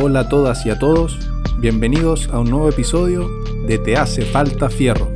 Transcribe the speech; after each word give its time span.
Hola 0.00 0.20
a 0.20 0.28
todas 0.28 0.66
y 0.66 0.70
a 0.70 0.78
todos, 0.78 1.16
bienvenidos 1.58 2.28
a 2.30 2.40
un 2.40 2.50
nuevo 2.50 2.68
episodio 2.68 3.30
de 3.64 3.78
Te 3.78 3.96
hace 3.96 4.22
falta 4.22 4.68
fierro. 4.68 5.13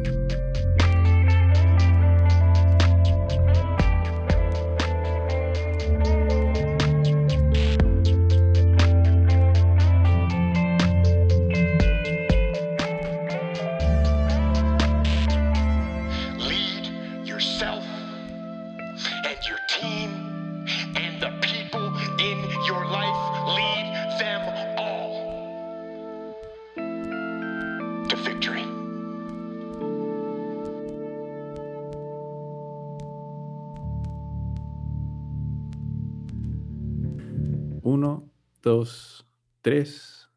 Dos, 38.68 39.26
tres. 39.62 40.28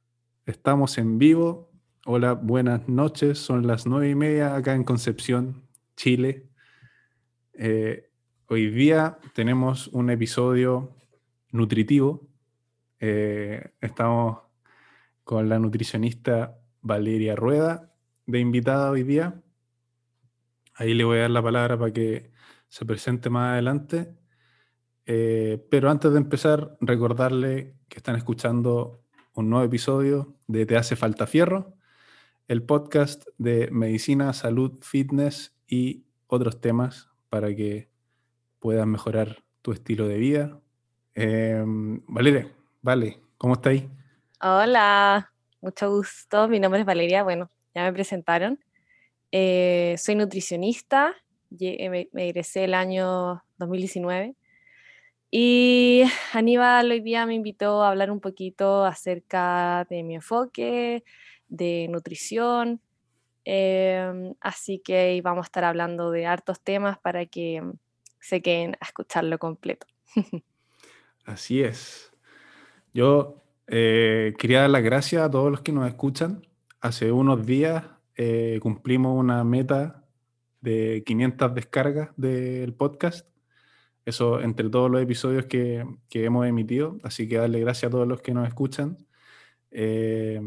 Estamos 0.45 0.97
en 0.97 1.17
vivo. 1.17 1.69
Hola, 2.05 2.31
buenas 2.31 2.87
noches. 2.87 3.37
Son 3.39 3.67
las 3.67 3.85
nueve 3.85 4.09
y 4.09 4.15
media 4.15 4.55
acá 4.55 4.73
en 4.73 4.85
Concepción, 4.85 5.67
Chile. 5.97 6.47
Eh, 7.51 8.09
hoy 8.47 8.69
día 8.69 9.19
tenemos 9.33 9.89
un 9.89 10.09
episodio 10.09 10.95
nutritivo. 11.49 12.29
Eh, 13.01 13.73
estamos 13.81 14.43
con 15.25 15.49
la 15.49 15.59
nutricionista 15.59 16.57
Valeria 16.79 17.35
Rueda 17.35 17.93
de 18.27 18.39
invitada 18.39 18.91
hoy 18.91 19.03
día. 19.03 19.43
Ahí 20.75 20.93
le 20.93 21.03
voy 21.03 21.17
a 21.17 21.23
dar 21.23 21.31
la 21.31 21.43
palabra 21.43 21.77
para 21.77 21.91
que 21.91 22.31
se 22.69 22.85
presente 22.85 23.29
más 23.29 23.51
adelante. 23.51 24.15
Eh, 25.05 25.65
pero 25.69 25.89
antes 25.89 26.11
de 26.11 26.17
empezar, 26.17 26.77
recordarle 26.79 27.75
que 27.89 27.97
están 27.97 28.15
escuchando 28.15 29.01
un 29.33 29.49
nuevo 29.49 29.65
episodio 29.65 30.35
de 30.47 30.65
Te 30.65 30.77
hace 30.77 30.95
falta 30.95 31.27
fierro, 31.27 31.73
el 32.47 32.63
podcast 32.63 33.25
de 33.37 33.69
medicina, 33.71 34.33
salud, 34.33 34.79
fitness 34.81 35.55
y 35.67 36.05
otros 36.27 36.59
temas 36.59 37.09
para 37.29 37.55
que 37.55 37.89
puedas 38.59 38.85
mejorar 38.85 39.43
tu 39.61 39.71
estilo 39.71 40.07
de 40.07 40.17
vida. 40.17 40.59
Eh, 41.15 41.63
Valeria, 41.65 42.51
vale, 42.81 43.21
¿cómo 43.37 43.53
estáis? 43.53 43.83
Hola, 44.41 45.31
mucho 45.61 45.89
gusto. 45.91 46.47
Mi 46.47 46.59
nombre 46.59 46.81
es 46.81 46.85
Valeria. 46.85 47.23
Bueno, 47.23 47.49
ya 47.73 47.83
me 47.83 47.93
presentaron. 47.93 48.59
Eh, 49.31 49.95
soy 49.97 50.15
nutricionista. 50.15 51.15
me 51.49 52.07
egresé 52.13 52.65
el 52.65 52.73
año 52.73 53.43
2019. 53.57 54.35
Y 55.33 56.03
Aníbal 56.33 56.91
hoy 56.91 56.99
día 56.99 57.25
me 57.25 57.33
invitó 57.33 57.81
a 57.81 57.89
hablar 57.89 58.11
un 58.11 58.19
poquito 58.19 58.83
acerca 58.83 59.87
de 59.89 60.03
mi 60.03 60.15
enfoque, 60.15 61.05
de 61.47 61.87
nutrición. 61.89 62.81
em, 63.45 64.35
así 64.41 64.79
que 64.83 65.19
vamos 65.23 65.45
a 65.45 65.47
estar 65.47 65.63
hablando 65.63 66.11
de 66.11 66.27
hartos 66.27 66.61
temas 66.61 66.99
para 66.99 67.25
que 67.25 67.61
mm, 67.61 67.71
se 68.19 68.41
queden 68.41 68.75
a 68.81 68.85
escucharlo 68.85 69.39
completo. 69.39 69.87
Así 71.25 71.63
es. 71.63 72.11
Yo 72.93 73.41
eh, 73.67 74.33
quería 74.37 74.61
dar 74.61 74.69
las 74.69 74.83
gracias 74.83 75.23
a 75.23 75.31
todos 75.31 75.49
los 75.49 75.61
que 75.61 75.71
nos 75.71 75.87
escuchan. 75.87 76.45
Hace 76.81 77.11
unos 77.11 77.45
días 77.45 77.85
eh, 78.15 78.59
cumplimos 78.61 79.17
una 79.17 79.43
meta 79.43 80.03
de 80.59 81.03
500 81.05 81.55
descargas 81.55 82.09
del 82.17 82.73
podcast. 82.73 83.30
Eso 84.05 84.41
entre 84.41 84.69
todos 84.69 84.89
los 84.89 85.01
episodios 85.01 85.45
que, 85.45 85.85
que 86.09 86.25
hemos 86.25 86.47
emitido. 86.47 86.97
Así 87.03 87.27
que 87.27 87.37
darle 87.37 87.59
gracias 87.59 87.89
a 87.89 87.91
todos 87.91 88.07
los 88.07 88.21
que 88.21 88.33
nos 88.33 88.47
escuchan. 88.47 88.97
Eh, 89.71 90.41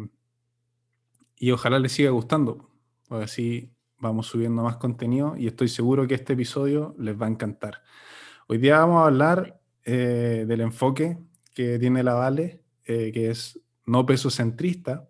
y 1.37 1.51
ojalá 1.51 1.79
les 1.79 1.93
siga 1.93 2.11
gustando. 2.11 2.71
Así 3.11 3.71
vamos 3.99 4.27
subiendo 4.27 4.63
más 4.63 4.77
contenido 4.77 5.35
y 5.37 5.47
estoy 5.47 5.69
seguro 5.69 6.07
que 6.07 6.15
este 6.15 6.35
episodio 6.35 6.95
les 6.99 7.21
va 7.21 7.27
a 7.27 7.31
encantar. 7.31 7.83
Hoy 8.47 8.59
día 8.59 8.79
vamos 8.79 9.03
a 9.03 9.07
hablar 9.07 9.61
eh, 9.85 10.45
del 10.47 10.61
enfoque 10.61 11.19
que 11.55 11.79
tiene 11.79 12.03
la 12.03 12.15
Vale, 12.15 12.63
eh, 12.85 13.11
que 13.13 13.31
es 13.31 13.59
no 13.87 14.05
peso 14.05 14.31
centrista, 14.31 15.09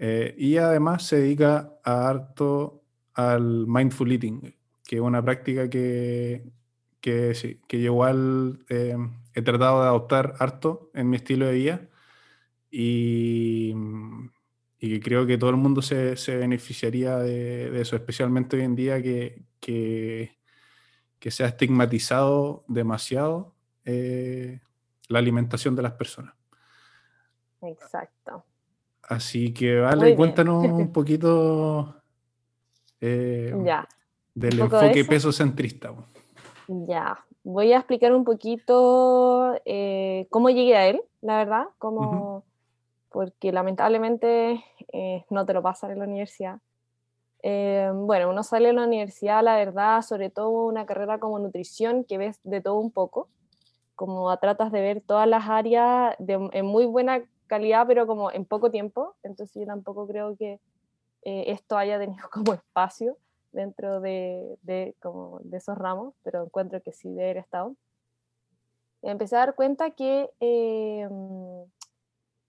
y 0.00 0.58
además 0.58 1.08
se 1.08 1.16
dedica 1.16 1.72
a 1.82 2.08
harto 2.08 2.84
al 3.14 3.66
mindful 3.66 4.12
eating, 4.12 4.54
que 4.84 4.96
es 4.96 5.02
una 5.02 5.24
práctica 5.24 5.68
que, 5.68 6.44
que, 7.00 7.34
sí, 7.34 7.60
que 7.68 7.78
yo 7.80 7.86
igual 7.92 8.64
eh, 8.68 8.96
he 9.34 9.42
tratado 9.42 9.82
de 9.82 9.88
adoptar 9.88 10.34
harto 10.38 10.90
en 10.94 11.08
mi 11.10 11.16
estilo 11.16 11.46
de 11.46 11.52
vida 11.52 11.88
y, 12.70 13.74
y 14.78 14.90
que 14.90 15.00
creo 15.00 15.26
que 15.26 15.38
todo 15.38 15.50
el 15.50 15.56
mundo 15.56 15.80
se, 15.82 16.16
se 16.16 16.36
beneficiaría 16.36 17.16
de, 17.18 17.70
de 17.70 17.80
eso, 17.80 17.96
especialmente 17.96 18.56
hoy 18.56 18.62
en 18.62 18.76
día 18.76 19.02
que, 19.02 19.44
que, 19.60 20.38
que 21.18 21.30
se 21.30 21.44
ha 21.44 21.48
estigmatizado 21.48 22.64
demasiado 22.68 23.54
eh, 23.84 24.60
la 25.08 25.18
alimentación 25.20 25.74
de 25.76 25.82
las 25.82 25.92
personas. 25.92 26.34
Exacto. 27.62 28.44
Así 29.02 29.52
que, 29.54 29.78
vale, 29.80 30.14
cuéntanos 30.14 30.64
un 30.70 30.92
poquito 30.92 31.96
eh, 33.00 33.54
Ya. 33.64 33.88
del 34.34 34.54
un 34.60 34.66
enfoque 34.66 35.00
eso. 35.00 35.08
peso 35.10 35.32
centrista. 35.32 35.94
Ya, 36.68 37.24
voy 37.44 37.72
a 37.72 37.78
explicar 37.78 38.12
un 38.12 38.24
poquito 38.24 39.58
eh, 39.64 40.26
cómo 40.28 40.50
llegué 40.50 40.76
a 40.76 40.86
él, 40.86 41.00
la 41.22 41.38
verdad, 41.38 41.64
cómo, 41.78 42.44
porque 43.08 43.52
lamentablemente 43.52 44.62
eh, 44.92 45.24
no 45.30 45.46
te 45.46 45.54
lo 45.54 45.62
pasan 45.62 45.92
en 45.92 46.00
la 46.00 46.04
universidad. 46.04 46.58
Eh, 47.42 47.90
bueno, 47.94 48.28
uno 48.28 48.42
sale 48.42 48.68
de 48.68 48.74
la 48.74 48.84
universidad, 48.84 49.42
la 49.42 49.56
verdad, 49.56 50.02
sobre 50.02 50.28
todo 50.28 50.66
una 50.66 50.84
carrera 50.84 51.18
como 51.18 51.38
nutrición, 51.38 52.04
que 52.04 52.18
ves 52.18 52.38
de 52.44 52.60
todo 52.60 52.78
un 52.78 52.90
poco, 52.90 53.30
como 53.94 54.36
tratas 54.36 54.70
de 54.70 54.82
ver 54.82 55.00
todas 55.00 55.26
las 55.26 55.48
áreas 55.48 56.16
de, 56.18 56.50
en 56.52 56.66
muy 56.66 56.84
buena 56.84 57.22
calidad, 57.46 57.86
pero 57.86 58.06
como 58.06 58.30
en 58.30 58.44
poco 58.44 58.70
tiempo, 58.70 59.14
entonces 59.22 59.58
yo 59.58 59.66
tampoco 59.66 60.06
creo 60.06 60.36
que 60.36 60.60
eh, 61.22 61.44
esto 61.46 61.78
haya 61.78 61.98
tenido 61.98 62.28
como 62.30 62.52
espacio 62.52 63.16
dentro 63.58 64.00
de, 64.00 64.56
de, 64.62 64.94
como 65.00 65.40
de 65.42 65.56
esos 65.56 65.76
ramos, 65.76 66.14
pero 66.22 66.44
encuentro 66.44 66.80
que 66.80 66.92
sí 66.92 67.08
debe 67.08 67.24
haber 67.24 67.36
estado. 67.38 67.74
Empecé 69.02 69.34
a 69.34 69.40
dar 69.40 69.54
cuenta 69.56 69.90
que 69.90 70.30
eh, 70.38 71.08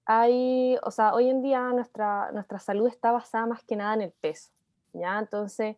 hay, 0.05 0.77
o 0.83 0.91
sea, 0.91 1.15
hoy 1.15 1.29
en 1.29 1.41
día 1.41 1.61
nuestra, 1.73 2.31
nuestra 2.31 2.59
salud 2.59 2.87
está 2.87 3.11
basada 3.11 3.47
más 3.47 3.63
que 3.63 3.75
nada 3.75 3.95
en 3.95 4.01
el 4.01 4.11
peso, 4.11 4.51
¿ya? 4.93 5.17
Entonces 5.17 5.77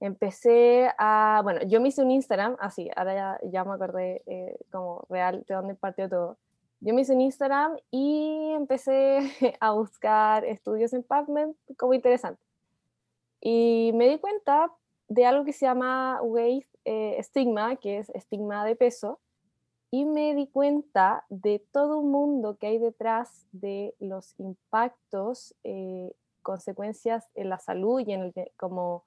empecé 0.00 0.90
a, 0.98 1.40
bueno, 1.42 1.60
yo 1.66 1.80
me 1.80 1.88
hice 1.88 2.02
un 2.02 2.10
Instagram, 2.10 2.56
así, 2.60 2.90
ahora 2.94 3.14
ya, 3.14 3.40
ya 3.50 3.64
me 3.64 3.72
acordé 3.72 4.22
eh, 4.26 4.58
como 4.70 5.06
real 5.08 5.44
de 5.48 5.54
dónde 5.54 5.74
partió 5.74 6.10
todo. 6.10 6.36
Yo 6.80 6.92
me 6.94 7.00
hice 7.00 7.14
un 7.14 7.22
Instagram 7.22 7.76
y 7.90 8.52
empecé 8.54 9.18
a 9.60 9.72
buscar 9.72 10.44
estudios 10.44 10.92
en 10.92 11.02
PubMed 11.02 11.54
como 11.78 11.94
interesante. 11.94 12.47
Y 13.40 13.92
me 13.94 14.08
di 14.08 14.18
cuenta 14.18 14.72
de 15.08 15.26
algo 15.26 15.44
que 15.44 15.52
se 15.52 15.66
llama 15.66 16.20
weight 16.22 16.66
eh, 16.84 17.18
stigma, 17.22 17.76
que 17.76 17.98
es 17.98 18.10
estigma 18.10 18.64
de 18.64 18.76
peso, 18.76 19.20
y 19.90 20.04
me 20.04 20.34
di 20.34 20.46
cuenta 20.46 21.24
de 21.30 21.64
todo 21.72 21.98
un 21.98 22.10
mundo 22.10 22.56
que 22.58 22.66
hay 22.66 22.78
detrás 22.78 23.46
de 23.52 23.94
los 23.98 24.38
impactos, 24.38 25.54
eh, 25.64 26.12
consecuencias 26.42 27.28
en 27.34 27.48
la 27.48 27.58
salud 27.58 28.00
y 28.06 28.12
en, 28.12 28.32
el, 28.34 28.52
como, 28.56 29.04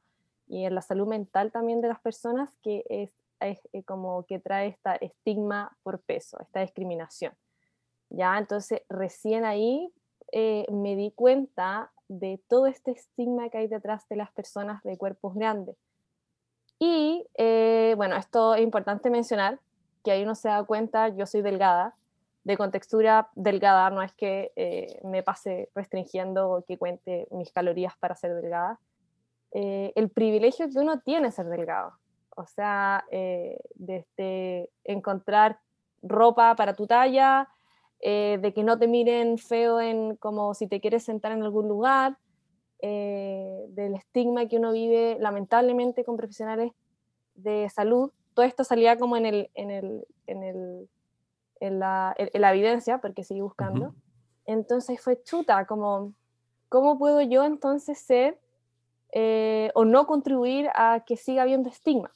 y 0.48 0.66
en 0.66 0.76
la 0.76 0.82
salud 0.82 1.08
mental 1.08 1.52
también 1.52 1.82
de 1.82 1.88
las 1.88 2.00
personas, 2.00 2.50
que 2.64 2.84
es, 2.90 3.12
es, 3.40 3.60
eh, 3.74 3.84
como 3.84 4.26
que 4.26 4.40
trae 4.40 4.68
esta 4.68 4.96
estigma 4.96 5.78
por 5.84 6.02
peso, 6.02 6.40
esta 6.42 6.62
discriminación. 6.62 7.34
Ya, 8.10 8.38
entonces 8.38 8.82
recién 8.90 9.46
ahí 9.46 9.94
eh, 10.32 10.66
me 10.72 10.96
di 10.96 11.12
cuenta 11.12 11.92
de 12.12 12.42
todo 12.50 12.68
este 12.68 12.92
estigma 12.92 13.50
que 13.50 13.58
hay 13.58 13.68
detrás 13.68 14.08
de 14.10 14.18
las 14.18 14.32
personas 14.32 14.84
de 14.84 14.98
cuerpos 14.98 15.34
grandes. 15.34 15.78
Y 16.78 17.26
eh, 17.36 17.94
bueno, 17.96 18.18
esto 18.18 18.56
es 18.56 18.62
importante 18.62 19.10
mencionar, 19.10 19.60
que 20.04 20.12
ahí 20.12 20.24
uno 20.24 20.36
se 20.36 20.50
da 20.50 20.64
cuenta, 20.64 21.08
yo 21.10 21.26
soy 21.26 21.42
delgada, 21.42 21.96
de 22.44 22.58
contextura 22.58 23.30
delgada, 23.36 23.90
no 23.92 24.02
es 24.02 24.12
que 24.14 24.52
eh, 24.56 25.00
me 25.04 25.24
pase 25.24 25.70
restringiendo 25.74 26.50
o 26.50 26.66
que 26.66 26.78
cuente 26.78 27.28
mis 27.32 27.52
calorías 27.54 27.96
para 27.98 28.16
ser 28.16 28.34
delgada. 28.34 28.80
Eh, 29.54 29.94
el 29.96 30.10
privilegio 30.10 30.70
que 30.70 30.80
uno 30.80 31.00
tiene 31.00 31.32
ser 31.32 31.46
delgado, 31.46 31.94
o 32.36 32.46
sea, 32.46 33.06
desde 33.76 34.70
encontrar 34.84 35.60
ropa 36.02 36.56
para 36.56 36.74
tu 36.74 36.88
talla, 36.88 37.48
eh, 38.02 38.40
de 38.42 38.54
que 38.54 38.64
no 38.64 38.80
te 38.80 38.88
miren 38.88 39.38
feo 39.38 39.80
en 39.80 40.16
como 40.18 40.54
si 40.54 40.68
te 40.68 40.82
quieres 40.82 41.04
sentar 41.04 41.32
en 41.32 41.44
algún 41.44 41.68
lugar, 41.68 42.18
eh, 42.84 43.66
del 43.70 43.94
estigma 43.94 44.48
que 44.48 44.58
uno 44.58 44.72
vive 44.72 45.18
lamentablemente 45.20 46.04
con 46.04 46.18
profesionales 46.18 46.72
de 47.36 47.70
salud. 47.70 48.12
Todo 48.34 48.46
esto 48.46 48.64
salía 48.64 48.98
como 48.98 49.18
en, 49.18 49.28
el, 49.28 49.52
en, 49.54 49.70
el, 49.70 50.08
en, 50.26 50.44
el, 50.44 50.90
en, 51.60 51.80
la, 51.80 52.16
en 52.18 52.42
la, 52.42 52.52
evidencia, 52.52 52.98
porque 52.98 53.24
seguí 53.24 53.42
buscando. 53.42 53.94
Entonces 54.46 55.00
fue 55.00 55.22
chuta, 55.22 55.66
como, 55.68 56.14
¿cómo 56.70 56.98
puedo 56.98 57.22
yo 57.22 57.44
entonces 57.44 58.00
ser 58.00 58.40
eh, 59.12 59.70
o 59.76 59.86
no 59.86 60.08
contribuir 60.08 60.70
a 60.74 61.04
que 61.06 61.18
siga 61.18 61.44
habiendo 61.44 61.70
estigma? 61.70 62.12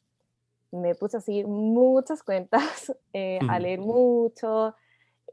Me 0.72 0.96
puse 0.96 1.18
a 1.18 1.22
seguir 1.22 1.46
muchas 1.46 2.24
cuentas, 2.24 2.92
eh, 3.14 3.40
a 3.48 3.54
Ujú. 3.54 3.62
leer 3.62 3.80
mucho, 3.82 4.76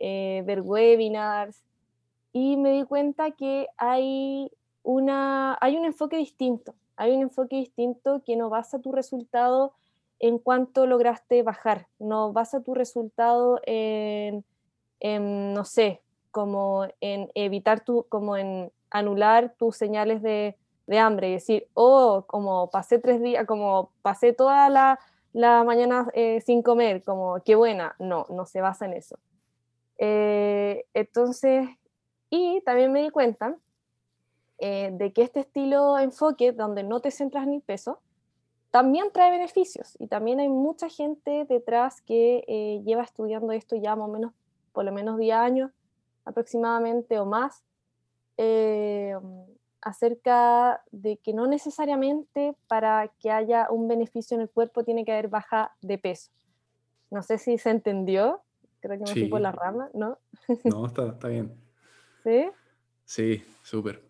eh, 0.05 0.43
ver 0.45 0.63
webinars 0.63 1.63
y 2.33 2.57
me 2.57 2.73
di 2.73 2.85
cuenta 2.85 3.31
que 3.31 3.69
hay, 3.77 4.51
una, 4.83 5.57
hay 5.61 5.77
un 5.77 5.85
enfoque 5.85 6.17
distinto. 6.17 6.75
Hay 6.97 7.13
un 7.13 7.23
enfoque 7.23 7.57
distinto 7.57 8.21
que 8.27 8.37
no 8.37 8.51
basa 8.51 8.81
tu 8.81 8.91
resultado 8.91 9.75
en 10.19 10.39
cuánto 10.39 10.87
lograste 10.87 11.43
bajar, 11.43 11.87
no 11.99 12.33
basa 12.33 12.63
tu 12.63 12.75
resultado 12.75 13.61
en, 13.65 14.45
no 15.01 15.65
sé, 15.65 16.01
como 16.31 16.87
en 17.01 17.31
evitar 17.35 17.85
tu, 17.85 18.07
como 18.09 18.37
en 18.37 18.73
anular 18.91 19.55
tus 19.59 19.77
señales 19.77 20.23
de, 20.23 20.57
de 20.87 20.99
hambre 20.99 21.29
y 21.29 21.33
decir, 21.33 21.69
oh, 21.75 22.25
como 22.27 22.71
pasé 22.71 22.99
tres 22.99 23.21
días, 23.21 23.47
como 23.47 23.91
pasé 24.03 24.33
toda 24.33 24.69
la, 24.69 24.99
la 25.33 25.65
mañana 25.65 26.09
eh, 26.15 26.41
sin 26.41 26.63
comer, 26.63 27.03
como 27.05 27.41
qué 27.45 27.55
buena. 27.55 27.95
No, 27.99 28.27
no 28.31 28.47
se 28.47 28.61
basa 28.61 28.87
en 28.87 28.95
eso. 28.95 29.19
Eh, 30.05 30.85
entonces, 30.95 31.69
y 32.29 32.61
también 32.63 32.91
me 32.91 33.03
di 33.03 33.11
cuenta 33.11 33.57
eh, 34.59 34.91
de 34.93 35.13
que 35.13 35.23
este 35.23 35.39
estilo 35.39 35.95
de 35.95 36.03
enfoque, 36.03 36.51
donde 36.51 36.83
no 36.83 36.99
te 36.99 37.13
centras 37.13 37.47
en 37.47 37.55
el 37.55 37.61
peso, 37.63 38.01
también 38.73 39.13
trae 39.13 39.31
beneficios. 39.31 39.95
Y 40.01 40.09
también 40.09 40.41
hay 40.41 40.49
mucha 40.49 40.89
gente 40.89 41.47
detrás 41.49 42.03
que 42.03 42.43
eh, 42.49 42.83
lleva 42.85 43.05
estudiando 43.05 43.53
esto 43.53 43.77
ya 43.77 43.95
más 43.95 44.09
o 44.09 44.13
menos, 44.13 44.33
por 44.73 44.85
lo 44.85 44.91
menos 44.91 45.19
10 45.19 45.37
años 45.37 45.71
aproximadamente 46.25 47.21
o 47.21 47.25
más, 47.25 47.63
acerca 49.81 50.83
de 50.91 51.19
que 51.19 51.33
no 51.33 51.47
necesariamente 51.47 52.57
para 52.67 53.07
que 53.21 53.31
haya 53.31 53.69
un 53.71 53.87
beneficio 53.87 54.35
en 54.35 54.41
el 54.41 54.51
cuerpo 54.51 54.83
tiene 54.83 55.05
que 55.05 55.13
haber 55.13 55.29
baja 55.29 55.77
de 55.81 55.97
peso. 55.99 56.33
No 57.11 57.23
sé 57.23 57.39
si 57.39 57.57
se 57.57 57.71
entendió, 57.71 58.43
creo 58.83 58.99
que 58.99 59.05
me 59.05 59.13
fui 59.13 59.29
por 59.29 59.39
Sí. 59.39 59.43
la 59.43 59.53
rama, 59.53 59.89
¿no? 59.95 60.19
No, 60.65 60.87
está, 60.87 61.09
está 61.09 61.29
bien. 61.29 61.55
¿Sí? 62.23 62.47
Sí, 63.05 63.45
súper. 63.63 64.05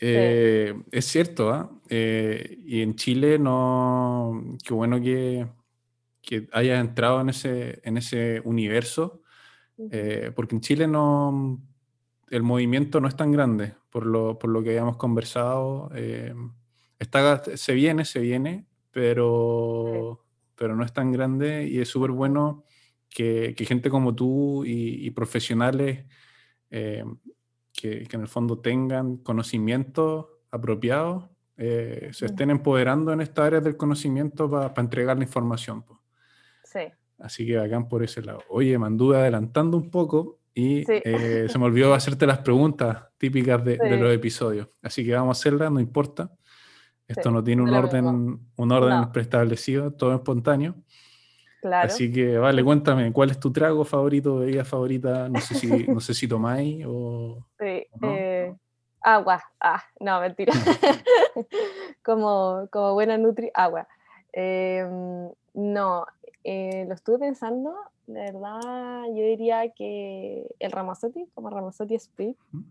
Eh, 0.00 0.74
es 0.92 1.04
cierto, 1.06 1.50
¿ah? 1.50 1.70
Eh, 1.88 2.58
y 2.64 2.82
en 2.82 2.94
Chile 2.94 3.38
no, 3.38 4.56
qué 4.64 4.72
bueno 4.72 5.00
que, 5.00 5.46
que 6.22 6.48
hayas 6.52 6.80
entrado 6.80 7.20
en 7.20 7.30
ese, 7.30 7.80
en 7.82 7.96
ese 7.96 8.40
universo, 8.44 9.22
eh, 9.90 10.30
porque 10.34 10.54
en 10.54 10.60
Chile 10.60 10.86
no, 10.86 11.60
el 12.30 12.42
movimiento 12.42 13.00
no 13.00 13.08
es 13.08 13.16
tan 13.16 13.32
grande, 13.32 13.74
por 13.90 14.06
lo, 14.06 14.38
por 14.38 14.50
lo 14.50 14.62
que 14.62 14.70
habíamos 14.70 14.96
conversado. 14.96 15.90
eh, 15.94 16.34
está, 16.98 17.42
se 17.56 17.74
viene, 17.74 18.04
se 18.04 18.20
viene, 18.20 18.66
pero, 18.92 20.24
pero 20.54 20.76
no 20.76 20.84
es 20.84 20.92
tan 20.92 21.10
grande 21.12 21.66
y 21.66 21.80
es 21.80 21.88
súper 21.88 22.10
bueno 22.12 22.64
que, 23.08 23.54
que 23.56 23.64
gente 23.64 23.90
como 23.90 24.14
tú 24.14 24.64
y, 24.64 25.06
y 25.06 25.10
profesionales 25.10 26.04
eh, 26.70 27.04
que, 27.72 28.04
que 28.04 28.16
en 28.16 28.22
el 28.22 28.28
fondo 28.28 28.58
tengan 28.58 29.18
conocimientos 29.18 30.26
apropiados, 30.50 31.24
eh, 31.56 32.10
se 32.12 32.26
estén 32.26 32.50
empoderando 32.50 33.12
en 33.12 33.20
estas 33.20 33.46
áreas 33.46 33.64
del 33.64 33.76
conocimiento 33.76 34.50
para 34.50 34.72
entregar 34.80 35.16
la 35.16 35.24
información. 35.24 35.82
po. 35.82 36.00
Sí. 36.64 36.80
Así 37.18 37.46
que 37.46 37.56
bacán 37.56 37.88
por 37.88 38.02
ese 38.04 38.22
lado. 38.22 38.40
Oye, 38.48 38.78
me 38.78 38.86
anduve 38.86 39.16
adelantando 39.16 39.76
un 39.76 39.90
poco 39.90 40.38
y 40.54 40.84
Sí. 40.84 41.00
eh, 41.04 41.46
se 41.48 41.58
me 41.58 41.64
olvidó 41.64 41.94
hacerte 41.94 42.26
las 42.26 42.38
preguntas 42.38 43.04
típicas 43.18 43.64
de, 43.64 43.76
los 43.98 44.14
episodios. 44.14 44.68
Así 44.82 45.04
que 45.04 45.14
vamos 45.14 45.36
a 45.36 45.40
hacerlas, 45.40 45.72
no 45.72 45.80
importa. 45.80 46.30
Esto 47.08 47.30
no 47.30 47.42
tiene 47.42 47.62
un 47.62 47.70
orden, 47.70 48.06
un 48.56 48.72
orden 48.72 49.00
No. 49.00 49.12
preestablecido, 49.12 49.92
todo 49.92 50.14
espontáneo. 50.14 50.76
Claro. 51.60 51.86
Así 51.88 52.12
que, 52.12 52.38
vale, 52.38 52.62
cuéntame, 52.62 53.12
¿cuál 53.12 53.30
es 53.30 53.40
tu 53.40 53.52
trago 53.52 53.84
favorito, 53.84 54.38
bebida 54.38 54.64
favorita? 54.64 55.28
No 55.28 55.40
sé 55.40 55.54
si, 55.54 55.66
no 55.88 56.00
sé 56.00 56.14
si 56.14 56.28
tomáis 56.28 56.84
o... 56.86 57.44
Sí, 57.58 57.86
¿o 57.90 57.98
no? 58.00 58.12
eh, 58.14 58.54
agua. 59.00 59.42
Ah, 59.60 59.82
no, 60.00 60.20
mentira. 60.20 60.52
como, 62.04 62.68
como 62.70 62.94
buena 62.94 63.18
nutri, 63.18 63.50
agua. 63.54 63.88
Em, 64.32 65.30
no, 65.54 66.06
eh, 66.44 66.84
lo 66.86 66.94
estuve 66.94 67.18
pensando, 67.18 67.74
la 68.06 68.20
verdad, 68.20 69.02
yo 69.08 69.24
diría 69.24 69.70
que 69.72 70.46
el 70.58 70.70
Ramazotti, 70.70 71.26
como 71.34 71.50
Ramazotti 71.50 71.94
Split, 71.96 72.36
Ujú. 72.52 72.64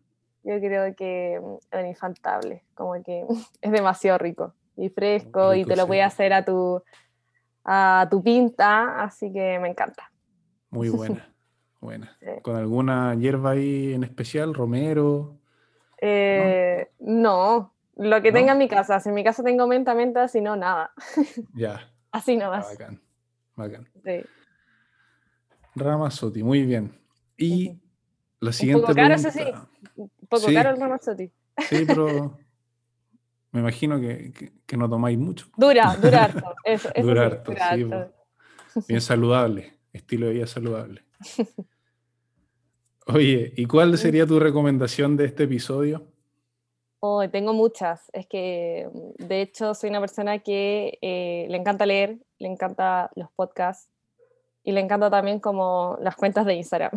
yo 0.43 0.59
creo 0.59 0.95
que 0.95 1.41
mm, 1.43 1.75
es 1.75 1.87
infaltable, 1.87 2.63
como 2.73 2.93
que 3.03 3.25
es 3.61 3.71
demasiado 3.71 4.17
rico 4.17 4.53
y 4.77 4.89
fresco 4.89 5.53
y 5.53 5.59
Rico, 5.59 5.69
te 5.69 5.75
lo 5.75 5.83
sí. 5.83 5.87
puedes 5.87 6.05
hacer 6.05 6.33
a 6.33 6.45
tu, 6.45 6.81
a 7.67 8.07
tu 8.09 8.23
pinta, 8.23 9.03
así 9.03 9.31
que 9.31 9.59
me 9.59 9.67
encanta. 9.69 10.09
Muy 10.71 10.89
buena, 10.89 11.33
buena. 11.81 12.17
Sí. 12.19 12.27
¿Con 12.41 12.55
alguna 12.55 13.13
hierba 13.15 13.51
ahí 13.51 13.93
en 13.93 14.03
especial? 14.03 14.53
¿Romero? 14.53 15.37
Eh, 16.01 16.89
no, 16.99 17.73
lo 17.97 18.21
que 18.21 18.31
¿No? 18.31 18.37
tenga 18.37 18.53
en 18.53 18.57
mi 18.59 18.67
casa. 18.69 18.99
Si 18.99 19.09
en 19.09 19.15
mi 19.15 19.23
casa 19.23 19.43
tengo 19.43 19.67
menta, 19.67 19.93
menta, 19.95 20.27
si 20.27 20.41
no, 20.41 20.55
nada. 20.55 20.91
Ya, 21.53 21.91
Así 22.11 22.35
ah, 22.39 22.45
nomás. 22.45 22.69
bacán, 22.69 23.01
bacán. 23.55 23.89
Sí. 24.03 24.23
Ramazotti, 25.75 26.41
muy 26.43 26.63
bien. 26.63 26.91
Y 27.37 27.77
la 28.39 28.51
siguiente 28.51 28.81
poco 28.81 28.95
caro, 28.95 29.13
eso 29.13 29.29
pregunta- 29.31 29.67
Un 29.95 30.09
poco 30.29 30.47
Sí. 30.47 30.53
caro 30.53 30.69
el 30.71 30.79
Ramazzotti. 30.79 31.31
Sí, 31.69 31.83
pero 31.87 32.37
me 33.57 33.61
imagino 33.61 33.99
que, 33.99 34.31
que- 34.31 34.51
que 34.65 34.77
no 34.77 34.89
tomáis 34.89 35.17
mucho. 35.17 35.47
Dura, 35.57 35.95
dura 36.01 36.23
harto. 36.25 36.55
Eso, 36.63 36.89
eso 36.93 37.07
Dura 37.07 37.21
sí, 37.21 37.25
harto, 37.27 37.51
dura 37.51 37.75
sí, 37.75 37.83
harto. 37.83 38.13
Bien 38.87 39.01
saludable, 39.01 39.73
estilo 39.93 40.27
de 40.27 40.33
vida 40.33 40.47
saludable. 40.47 41.03
Oye, 43.07 43.53
¿y 43.55 43.65
cuál 43.65 43.97
sería 43.97 44.25
tu 44.25 44.39
recomendación 44.39 45.15
de 45.15 45.25
este 45.25 45.43
episodio? 45.43 46.07
Oh, 46.99 47.27
tengo 47.29 47.53
muchas. 47.53 48.09
Es 48.11 48.27
que, 48.27 48.89
de 49.17 49.41
hecho, 49.41 49.73
soy 49.73 49.89
una 49.89 50.01
persona 50.01 50.39
que 50.39 50.97
eh, 51.01 51.45
le 51.49 51.57
encanta 51.57 51.85
leer, 51.85 52.17
le 52.39 52.47
encanta 52.49 53.09
los 53.15 53.31
podcasts 53.31 53.89
y 54.63 54.71
le 54.73 54.81
encanta 54.81 55.09
también 55.09 55.39
como 55.39 55.97
las 56.01 56.15
cuentas 56.15 56.45
de 56.45 56.55
Instagram. 56.55 56.91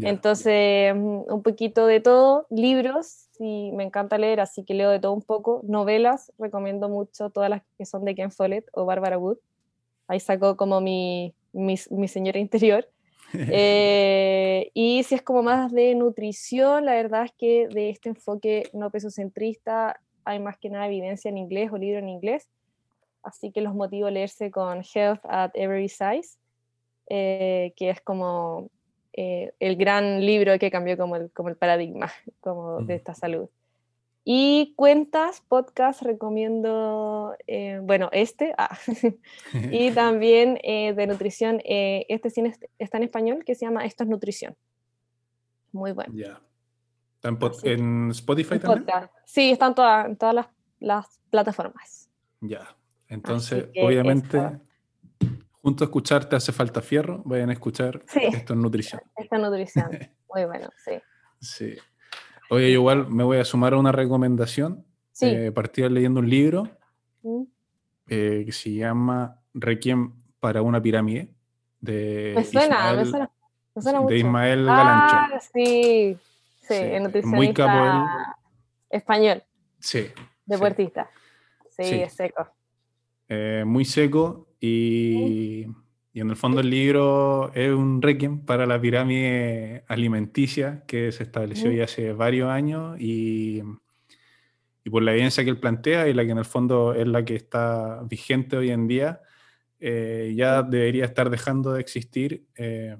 Entonces, 0.00 0.94
mm, 0.94 1.32
un 1.32 1.42
poquito 1.42 1.86
de 1.86 2.00
todo, 2.00 2.46
libros, 2.50 3.27
sí, 3.38 3.70
me 3.72 3.84
encanta 3.84 4.18
leer, 4.18 4.40
así 4.40 4.64
que 4.64 4.74
leo 4.74 4.90
de 4.90 5.00
todo 5.00 5.12
un 5.12 5.22
poco. 5.22 5.62
Novelas, 5.64 6.32
recomiendo 6.38 6.88
mucho 6.88 7.30
todas 7.30 7.48
las 7.48 7.62
que 7.78 7.86
son 7.86 8.04
de 8.04 8.14
Ken 8.14 8.30
Follett 8.30 8.66
o 8.72 8.84
Barbara 8.84 9.18
Wood. 9.18 9.38
Ahí 10.08 10.20
sacó 10.20 10.56
como 10.56 10.80
mi, 10.80 11.34
mi, 11.52 11.76
mi 11.90 12.08
señora 12.08 12.38
interior. 12.38 12.88
Eh, 13.30 14.70
y 14.72 15.02
si 15.02 15.14
es 15.14 15.20
como 15.20 15.42
más 15.42 15.70
de 15.70 15.94
nutrición, 15.94 16.86
la 16.86 16.94
verdad 16.94 17.24
es 17.26 17.32
que 17.32 17.68
de 17.68 17.90
este 17.90 18.08
enfoque 18.08 18.70
no 18.72 18.90
pesocentrista 18.90 20.00
hay 20.24 20.38
más 20.38 20.56
que 20.56 20.70
nada 20.70 20.86
evidencia 20.86 21.28
en 21.28 21.36
inglés 21.36 21.70
o 21.70 21.76
libro 21.76 21.98
en 21.98 22.08
inglés. 22.08 22.48
Así 23.22 23.52
que 23.52 23.60
los 23.60 23.74
motivo 23.74 24.06
a 24.06 24.10
leerse 24.10 24.50
con 24.50 24.82
Health 24.82 25.20
at 25.24 25.50
Every 25.52 25.90
Size, 25.90 26.38
eh, 27.10 27.74
que 27.76 27.90
es 27.90 28.00
como 28.00 28.70
eh, 29.12 29.52
el 29.58 29.76
gran 29.76 30.24
libro 30.24 30.58
que 30.58 30.70
cambió 30.70 30.96
como 30.96 31.16
el, 31.16 31.30
como 31.32 31.48
el 31.48 31.56
paradigma 31.56 32.10
como 32.40 32.80
de 32.82 32.94
esta 32.94 33.14
salud. 33.14 33.48
Y 34.30 34.74
cuentas, 34.76 35.42
podcast, 35.48 36.02
recomiendo, 36.02 37.34
eh, 37.46 37.80
bueno, 37.82 38.10
este, 38.12 38.54
ah, 38.58 38.76
y 39.72 39.90
también 39.92 40.58
eh, 40.62 40.92
de 40.92 41.06
nutrición, 41.06 41.62
eh, 41.64 42.04
este 42.10 42.28
es- 42.28 42.60
está 42.78 42.98
en 42.98 43.04
español, 43.04 43.42
que 43.44 43.54
se 43.54 43.64
llama 43.64 43.86
Esto 43.86 44.04
es 44.04 44.10
Nutrición. 44.10 44.54
Muy 45.72 45.92
bueno. 45.92 46.12
ya. 46.14 46.40
¿Está 47.16 47.28
en, 47.30 47.38
en 47.80 48.10
Spotify 48.10 48.54
Un 48.54 48.60
también? 48.60 48.84
podcast. 48.84 49.14
Sí, 49.24 49.50
están 49.50 49.74
todas, 49.74 50.06
en 50.06 50.16
todas 50.16 50.34
las, 50.34 50.46
las 50.78 51.20
plataformas. 51.30 52.08
Ya. 52.40 52.76
Entonces, 53.08 53.68
que 53.72 53.82
obviamente. 53.82 54.38
Junto 55.62 55.84
a 55.84 55.86
escucharte 55.86 56.36
hace 56.36 56.52
falta 56.52 56.80
fierro, 56.80 57.22
vayan 57.24 57.50
a 57.50 57.52
escuchar 57.52 58.02
Sí. 58.06 58.20
esto 58.24 58.52
en 58.54 58.62
nutrición. 58.62 59.00
Esta 59.16 59.36
es 59.36 59.42
Nutrición. 59.42 59.90
Muy 60.34 60.44
bueno, 60.44 60.68
sí. 60.84 60.92
Sí. 61.40 61.76
Oye, 62.50 62.66
yo 62.72 62.78
igual 62.80 63.08
me 63.08 63.24
voy 63.24 63.38
a 63.38 63.44
sumar 63.44 63.74
a 63.74 63.76
una 63.78 63.92
recomendación. 63.92 64.84
Sí. 65.12 65.26
Eh, 65.26 65.52
partí 65.52 65.82
leyendo 65.88 66.20
un 66.20 66.28
libro 66.30 66.68
Mm. 67.22 67.42
eh, 68.08 68.42
que 68.46 68.52
se 68.52 68.72
llama 68.72 69.40
Requiem 69.54 70.12
para 70.40 70.62
una 70.62 70.80
pirámide 70.80 71.34
de 71.80 72.32
me 72.36 72.44
suena, 72.44 72.92
me 72.94 73.04
suena. 73.04 73.30
Me 73.74 73.82
suena 73.82 74.00
de. 74.02 74.18
Ismael 74.18 74.64
Galancho. 74.64 75.16
Ah, 75.16 75.40
sí. 75.40 76.16
Sí, 76.60 76.74
Sí, 76.74 76.74
el 76.74 77.06
es 77.16 77.24
muy 77.24 77.52
capo 77.54 78.06
español, 78.90 79.42
Sí. 79.78 80.08
deportista. 80.46 81.08
Sí, 81.70 81.84
Sí. 81.84 82.00
es 82.02 82.12
seco. 82.12 82.46
eh, 83.28 83.62
muy 83.66 83.84
seco 83.84 84.47
y, 84.60 85.66
y 86.12 86.20
en 86.20 86.30
el 86.30 86.36
fondo 86.36 86.60
el 86.60 86.70
libro 86.70 87.52
es 87.54 87.70
un 87.70 88.02
requiem 88.02 88.44
para 88.44 88.66
la 88.66 88.80
pirámide 88.80 89.84
alimenticia 89.88 90.84
que 90.86 91.12
se 91.12 91.22
estableció 91.22 91.70
ya 91.70 91.84
hace 91.84 92.12
varios 92.12 92.50
años 92.50 93.00
y, 93.00 93.62
y 94.88 94.90
por 94.90 95.02
la 95.02 95.12
evidencia 95.12 95.44
que 95.44 95.50
él 95.50 95.60
plantea 95.60 96.08
y 96.08 96.14
la 96.14 96.24
que 96.24 96.30
en 96.30 96.38
el 96.38 96.44
fondo 96.44 96.94
es 96.94 97.06
la 97.06 97.24
que 97.24 97.36
está 97.36 98.02
vigente 98.08 98.56
hoy 98.56 98.70
en 98.70 98.88
día, 98.88 99.20
eh, 99.80 100.32
ya 100.34 100.62
debería 100.62 101.04
estar 101.04 101.30
dejando 101.30 101.74
de 101.74 101.80
existir 101.80 102.46
eh, 102.56 102.96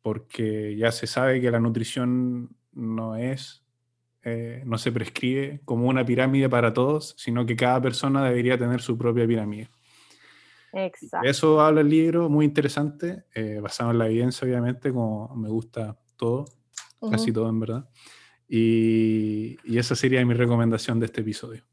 porque 0.00 0.74
ya 0.76 0.90
se 0.90 1.06
sabe 1.06 1.40
que 1.40 1.50
la 1.50 1.60
nutrición 1.60 2.56
no 2.72 3.16
es, 3.16 3.62
eh, 4.24 4.62
no 4.64 4.78
se 4.78 4.90
prescribe 4.90 5.60
como 5.64 5.86
una 5.86 6.04
pirámide 6.04 6.48
para 6.48 6.72
todos, 6.72 7.14
sino 7.18 7.46
que 7.46 7.56
cada 7.56 7.80
persona 7.80 8.24
debería 8.24 8.56
tener 8.58 8.80
su 8.80 8.96
propia 8.96 9.26
pirámide. 9.26 9.68
Exacto. 10.72 11.28
Eso 11.28 11.60
habla 11.60 11.82
el 11.82 11.88
libro, 11.88 12.28
muy 12.28 12.44
interesante, 12.46 13.24
eh, 13.34 13.60
basado 13.60 13.90
en 13.90 13.98
la 13.98 14.06
evidencia, 14.06 14.46
obviamente, 14.46 14.92
como 14.92 15.34
me 15.36 15.48
gusta 15.48 15.96
todo, 16.16 16.46
casi 17.10 17.30
Ujú. 17.30 17.40
todo 17.40 17.48
en 17.48 17.60
verdad. 17.60 17.88
Y, 18.48 19.58
y 19.64 19.78
esa 19.78 19.94
sería 19.94 20.24
mi 20.24 20.34
recomendación 20.34 21.00
de 21.00 21.06
este 21.06 21.20
episodio. 21.20 21.64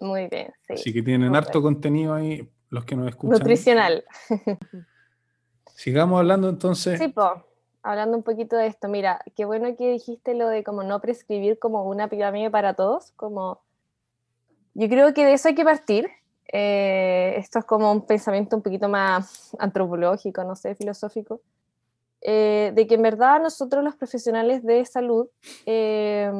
Muy 0.00 0.28
bien, 0.28 0.52
sí. 0.66 0.74
Así 0.74 0.92
que 0.92 1.02
tienen 1.02 1.28
súper. 1.28 1.44
harto 1.44 1.62
contenido 1.62 2.14
ahí, 2.14 2.50
los 2.70 2.84
que 2.84 2.96
nos 2.96 3.08
escuchan. 3.08 3.38
Nutricional. 3.38 4.04
Sigamos 5.74 6.20
hablando 6.20 6.48
entonces. 6.48 6.98
Sí, 6.98 7.08
po, 7.08 7.44
hablando 7.82 8.16
un 8.16 8.22
poquito 8.22 8.56
de 8.56 8.66
esto, 8.66 8.88
mira, 8.88 9.20
qué 9.36 9.44
bueno 9.44 9.76
que 9.76 9.90
dijiste 9.90 10.34
lo 10.34 10.48
de 10.48 10.64
como 10.64 10.82
no 10.82 11.00
prescribir 11.00 11.58
como 11.58 11.84
una 11.84 12.08
pirámide 12.08 12.50
para 12.50 12.74
todos, 12.74 13.12
como 13.12 13.62
yo 14.74 14.88
creo 14.88 15.14
que 15.14 15.24
de 15.24 15.34
eso 15.34 15.48
hay 15.48 15.54
que 15.54 15.64
partir. 15.64 16.08
Eh, 16.52 17.34
esto 17.36 17.58
es 17.58 17.64
como 17.64 17.90
un 17.90 18.06
pensamiento 18.06 18.56
un 18.56 18.62
poquito 18.62 18.88
más 18.88 19.56
antropológico, 19.58 20.44
no 20.44 20.54
sé, 20.54 20.74
filosófico, 20.74 21.40
eh, 22.20 22.72
de 22.74 22.86
que 22.86 22.94
en 22.94 23.02
verdad 23.02 23.40
nosotros 23.42 23.84
los 23.84 23.96
profesionales 23.96 24.62
de 24.64 24.84
salud 24.84 25.28
eh, 25.66 26.30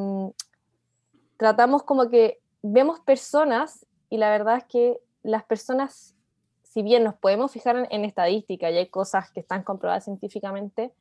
tratamos 1.37 1.83
como 1.83 2.09
que 2.09 2.39
vemos 2.61 2.99
personas 2.99 3.85
y 4.09 4.17
la 4.17 4.29
verdad 4.29 4.57
es 4.57 4.63
que 4.65 4.99
las 5.21 5.43
personas, 5.43 6.15
si 6.63 6.81
bien 6.81 7.03
nos 7.03 7.15
podemos 7.15 7.51
fijar 7.51 7.75
en, 7.77 7.87
en 7.89 8.05
estadística 8.05 8.69
y 8.71 8.77
hay 8.77 8.89
cosas 8.89 9.31
que 9.31 9.39
están 9.39 9.63
comprobadas 9.63 10.05
científicamente, 10.05 10.93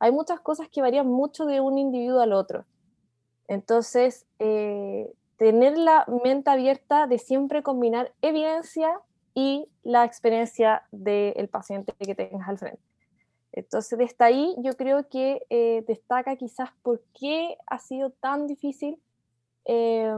hay 0.00 0.12
muchas 0.12 0.40
cosas 0.40 0.68
que 0.68 0.82
varían 0.82 1.06
mucho 1.06 1.44
de 1.46 1.60
un 1.60 1.78
individuo 1.78 2.20
al 2.20 2.32
otro. 2.32 2.64
Entonces, 3.48 4.26
eh, 4.38 5.10
tener 5.38 5.78
la 5.78 6.04
mente 6.22 6.50
abierta 6.50 7.06
de 7.06 7.18
siempre 7.18 7.62
combinar 7.62 8.12
evidencia 8.22 9.00
y 9.34 9.68
la 9.84 10.04
experiencia 10.04 10.82
del 10.92 11.48
paciente 11.48 11.94
que 11.98 12.14
tengas 12.14 12.48
al 12.48 12.58
frente. 12.58 12.82
Entonces, 13.52 13.98
desde 13.98 14.24
ahí 14.24 14.54
yo 14.58 14.74
creo 14.76 15.08
que 15.08 15.42
eh, 15.48 15.84
destaca 15.86 16.36
quizás 16.36 16.70
por 16.82 17.02
qué 17.18 17.56
ha 17.66 17.78
sido 17.78 18.10
tan 18.10 18.46
difícil 18.46 19.00
eh, 19.64 20.10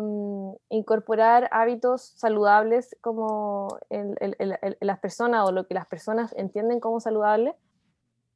incorporar 0.68 1.48
hábitos 1.52 2.02
saludables 2.16 2.96
como 3.00 3.78
en- 3.90 4.16
en- 4.20 4.36
en 4.38 4.76
las 4.80 4.98
personas 5.00 5.46
o 5.48 5.52
lo 5.52 5.66
que 5.66 5.74
las 5.74 5.86
personas 5.86 6.32
entienden 6.36 6.80
como 6.80 7.00
saludable, 7.00 7.54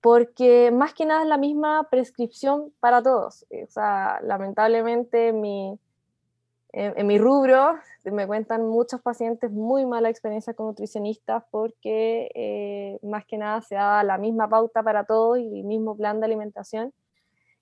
porque 0.00 0.70
más 0.72 0.92
que 0.92 1.06
nada 1.06 1.22
es 1.22 1.28
la 1.28 1.38
misma 1.38 1.88
prescripción 1.90 2.72
para 2.80 3.02
todos. 3.02 3.46
O 3.50 3.70
sea, 3.70 4.20
lamentablemente 4.22 5.32
mi, 5.32 5.78
en, 6.76 6.92
en 6.98 7.06
mi 7.06 7.18
rubro 7.18 7.76
me 8.04 8.26
cuentan 8.26 8.66
muchos 8.68 9.00
pacientes 9.00 9.50
muy 9.50 9.86
mala 9.86 10.08
experiencia 10.10 10.54
con 10.54 10.66
nutricionistas 10.66 11.44
porque 11.50 12.30
eh, 12.34 12.98
más 13.02 13.24
que 13.26 13.38
nada 13.38 13.60
se 13.62 13.76
da 13.76 14.02
la 14.02 14.18
misma 14.18 14.48
pauta 14.48 14.82
para 14.82 15.04
todos 15.04 15.38
y 15.38 15.60
el 15.60 15.64
mismo 15.64 15.96
plan 15.96 16.20
de 16.20 16.26
alimentación. 16.26 16.92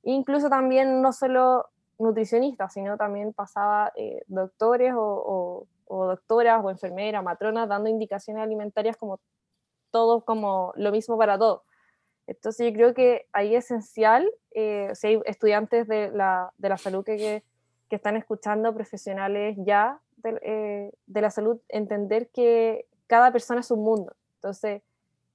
Incluso 0.03 0.49
también 0.49 1.03
no 1.03 1.13
solo 1.13 1.67
nutricionistas, 1.99 2.73
sino 2.73 2.97
también 2.97 3.33
pasaba 3.33 3.93
eh, 3.97 4.23
doctores 4.27 4.95
o, 4.95 4.99
o- 5.01 5.67
o 5.95 6.07
doctoras 6.07 6.65
o 6.65 6.71
enfermeras, 6.71 7.23
matronas 7.23 7.69
dando 7.69 7.91
indicaciones 7.91 8.43
alimentarias 8.43 8.97
como 8.97 9.21
todo 9.91 10.25
como 10.25 10.73
lo 10.77 10.91
mismo 10.91 11.19
para 11.19 11.39
todos. 11.39 11.61
Entonces 12.27 12.67
yo 12.67 12.73
creo 12.73 12.95
que 12.95 13.27
ahí 13.33 13.55
es 13.55 13.67
esencial, 13.67 14.31
eh, 14.53 14.91
si 14.95 15.09
hay 15.09 15.21
estudiantes 15.27 15.87
de 15.87 16.11
la, 16.13 16.51
de 16.57 16.69
la 16.71 16.79
salud 16.79 17.05
que, 17.05 17.17
que, 17.17 17.43
que 17.93 17.97
están 17.97 18.17
escuchando, 18.17 18.73
profesionales 18.73 19.55
ya 19.67 20.01
de, 20.17 20.41
eh, 20.41 20.93
de 21.07 21.21
la 21.21 21.29
salud, 21.29 21.61
entender 21.69 22.31
que 22.31 22.87
cada 23.07 23.31
persona 23.31 23.61
es 23.61 23.71
un 23.71 23.85
mundo. 23.85 24.17
Entonces, 24.37 24.81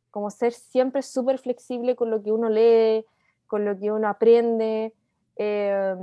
como 0.09 0.31
ser 0.31 0.53
siempre 0.53 1.03
súper 1.03 1.37
flexible 1.37 1.95
con 1.95 2.09
lo 2.09 2.23
que 2.23 2.31
uno 2.31 2.49
lee, 2.49 3.05
con 3.45 3.63
lo 3.63 3.77
que 3.77 3.91
uno 3.91 4.07
aprende. 4.07 4.91
eh, 5.35 5.95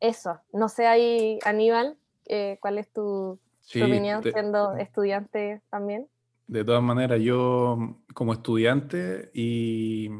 eso, 0.00 0.38
no 0.52 0.68
sé 0.68 0.86
ahí, 0.86 1.38
Aníbal, 1.46 1.96
eh, 2.26 2.58
¿cuál 2.60 2.76
es 2.76 2.92
tu, 2.92 3.38
Sí, 3.60 3.78
tu 3.78 3.86
opinión 3.86 4.20
de- 4.20 4.32
siendo 4.32 4.76
estudiante 4.76 5.62
también? 5.70 6.08
De 6.46 6.62
todas 6.62 6.82
maneras, 6.82 7.20
yo 7.22 7.78
como 8.12 8.34
estudiante 8.34 9.30
y 9.32 10.10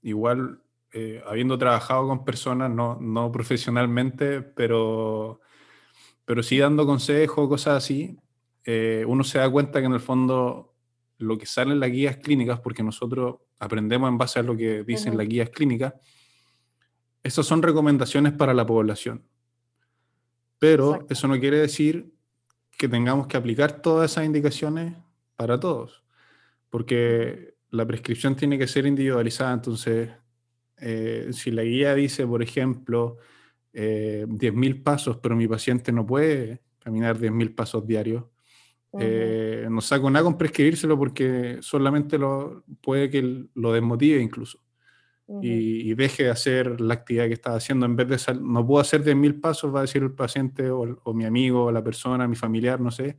igual 0.00 0.62
eh, 0.92 1.22
habiendo 1.26 1.58
trabajado 1.58 2.08
con 2.08 2.24
personas, 2.24 2.70
no, 2.70 2.98
no 3.00 3.30
profesionalmente, 3.30 4.42
pero, 4.42 5.40
pero 6.24 6.42
sí 6.42 6.58
dando 6.58 6.86
consejos, 6.86 7.48
cosas 7.48 7.84
así, 7.84 8.18
eh, 8.64 9.04
uno 9.06 9.24
se 9.24 9.38
da 9.38 9.50
cuenta 9.50 9.80
que 9.80 9.86
en 9.86 9.92
el 9.92 10.00
fondo 10.00 10.74
lo 11.18 11.36
que 11.36 11.46
sale 11.46 11.72
en 11.72 11.80
las 11.80 11.90
guías 11.90 12.16
clínicas, 12.18 12.60
porque 12.60 12.82
nosotros 12.82 13.36
aprendemos 13.58 14.08
en 14.08 14.18
base 14.18 14.38
a 14.38 14.42
lo 14.42 14.56
que 14.56 14.84
dicen 14.84 15.16
las 15.16 15.28
guías 15.28 15.50
clínicas, 15.50 15.94
esas 17.22 17.44
son 17.44 17.62
recomendaciones 17.62 18.32
para 18.32 18.54
la 18.54 18.64
población. 18.64 19.24
Pero 20.58 20.92
Exacto. 20.92 21.12
eso 21.12 21.28
no 21.28 21.38
quiere 21.38 21.58
decir 21.58 22.12
que 22.76 22.88
tengamos 22.88 23.26
que 23.26 23.36
aplicar 23.36 23.82
todas 23.82 24.12
esas 24.12 24.24
indicaciones 24.24 24.96
para 25.36 25.58
todos, 25.58 26.04
porque 26.70 27.54
la 27.70 27.86
prescripción 27.86 28.36
tiene 28.36 28.56
que 28.58 28.66
ser 28.68 28.86
individualizada. 28.86 29.52
Entonces, 29.52 30.10
eh, 30.80 31.28
si 31.32 31.50
la 31.50 31.62
guía 31.62 31.94
dice, 31.94 32.26
por 32.26 32.42
ejemplo, 32.42 33.18
eh, 33.72 34.26
10.000 34.28 34.82
pasos, 34.82 35.18
pero 35.18 35.36
mi 35.36 35.46
paciente 35.48 35.92
no 35.92 36.06
puede 36.06 36.62
caminar 36.78 37.18
10.000 37.18 37.54
pasos 37.54 37.86
diarios, 37.86 38.24
Ujú. 38.92 39.02
eh, 39.04 39.66
no 39.70 39.80
saco 39.80 40.10
nada 40.10 40.24
con 40.24 40.38
prescribírselo 40.38 40.96
porque 40.98 41.58
solamente 41.60 42.18
lo, 42.18 42.64
puede 42.80 43.10
que 43.10 43.46
lo 43.54 43.72
desmotive 43.72 44.22
incluso 44.22 44.60
Ujú. 45.26 45.44
y, 45.44 45.90
y 45.90 45.94
deje 45.94 46.24
de 46.24 46.30
hacer 46.30 46.80
la 46.80 46.94
actividad 46.94 47.26
que 47.26 47.34
estaba 47.34 47.56
haciendo. 47.56 47.84
En 47.84 47.94
vez 47.96 48.08
de, 48.08 48.18
sal- 48.18 48.40
no 48.42 48.66
puedo 48.66 48.80
hacer 48.80 49.04
10.000 49.04 49.38
pasos, 49.40 49.72
va 49.74 49.80
a 49.80 49.82
decir 49.82 50.02
el 50.02 50.12
paciente 50.12 50.70
o, 50.70 51.00
o 51.04 51.12
mi 51.14 51.26
amigo 51.26 51.64
o 51.64 51.72
la 51.72 51.84
persona, 51.84 52.26
mi 52.26 52.36
familiar, 52.36 52.80
no 52.80 52.90
sé. 52.90 53.18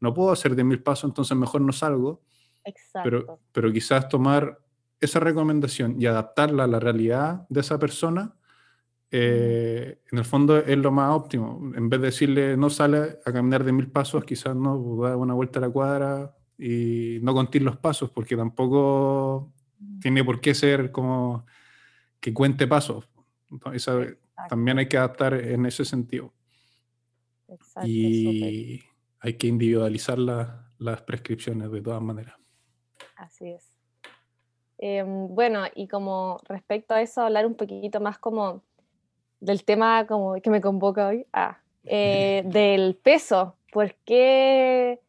No 0.00 0.12
puedo 0.12 0.32
hacer 0.32 0.54
10.000 0.56 0.82
pasos, 0.82 1.08
entonces 1.08 1.36
mejor 1.36 1.60
no 1.60 1.72
salgo. 1.72 2.22
Exacto. 2.64 3.02
Pero, 3.04 3.40
pero 3.52 3.72
quizás 3.72 4.08
tomar 4.08 4.58
esa 5.04 5.20
recomendación 5.20 6.00
y 6.00 6.06
adaptarla 6.06 6.64
a 6.64 6.66
la 6.66 6.80
realidad 6.80 7.46
de 7.48 7.60
esa 7.60 7.78
persona, 7.78 8.34
eh, 9.10 10.00
en 10.10 10.18
el 10.18 10.24
fondo 10.24 10.56
es 10.58 10.76
lo 10.78 10.90
más 10.90 11.12
óptimo. 11.14 11.72
En 11.76 11.88
vez 11.88 12.00
de 12.00 12.06
decirle 12.06 12.56
no 12.56 12.68
sale 12.70 13.18
a 13.24 13.32
caminar 13.32 13.62
de 13.64 13.72
mil 13.72 13.88
pasos, 13.90 14.24
quizás 14.24 14.56
no 14.56 14.96
da 15.02 15.16
una 15.16 15.34
vuelta 15.34 15.58
a 15.60 15.62
la 15.62 15.70
cuadra 15.70 16.36
y 16.58 17.18
no 17.22 17.32
contar 17.34 17.62
los 17.62 17.76
pasos, 17.76 18.10
porque 18.10 18.36
tampoco 18.36 19.52
tiene 20.00 20.24
por 20.24 20.40
qué 20.40 20.54
ser 20.54 20.90
como 20.90 21.46
que 22.20 22.32
cuente 22.34 22.66
pasos. 22.66 23.08
Entonces, 23.50 23.82
esa- 23.82 24.02
Exacto, 24.02 24.48
también 24.48 24.78
hay 24.78 24.88
que 24.88 24.96
adaptar 24.98 25.34
en 25.34 25.66
ese 25.66 25.84
sentido. 25.84 26.32
exacto. 27.48 27.88
Y 27.88 28.82
hay 29.20 29.34
que 29.34 29.46
individualizar 29.46 30.18
la- 30.18 30.72
las 30.78 31.02
prescripciones 31.02 31.70
de 31.70 31.80
todas 31.80 32.02
maneras. 32.02 32.34
Así 33.16 33.46
es. 33.50 33.73
Em, 34.86 35.28
bueno, 35.28 35.62
y 35.74 35.88
como 35.88 36.36
respecto 36.46 36.92
a 36.92 37.00
eso, 37.00 37.22
hablar 37.22 37.46
un 37.46 37.54
poquito 37.54 38.00
más 38.00 38.18
como 38.18 38.60
del 39.40 39.64
tema 39.64 40.06
como 40.06 40.34
que 40.42 40.50
me 40.50 40.60
convoca 40.60 41.06
hoy, 41.06 41.26
ah, 41.32 41.56
eh, 41.84 42.42
del 42.44 42.94
peso. 42.94 43.56
¿Por 43.72 43.94
qué 44.04 45.00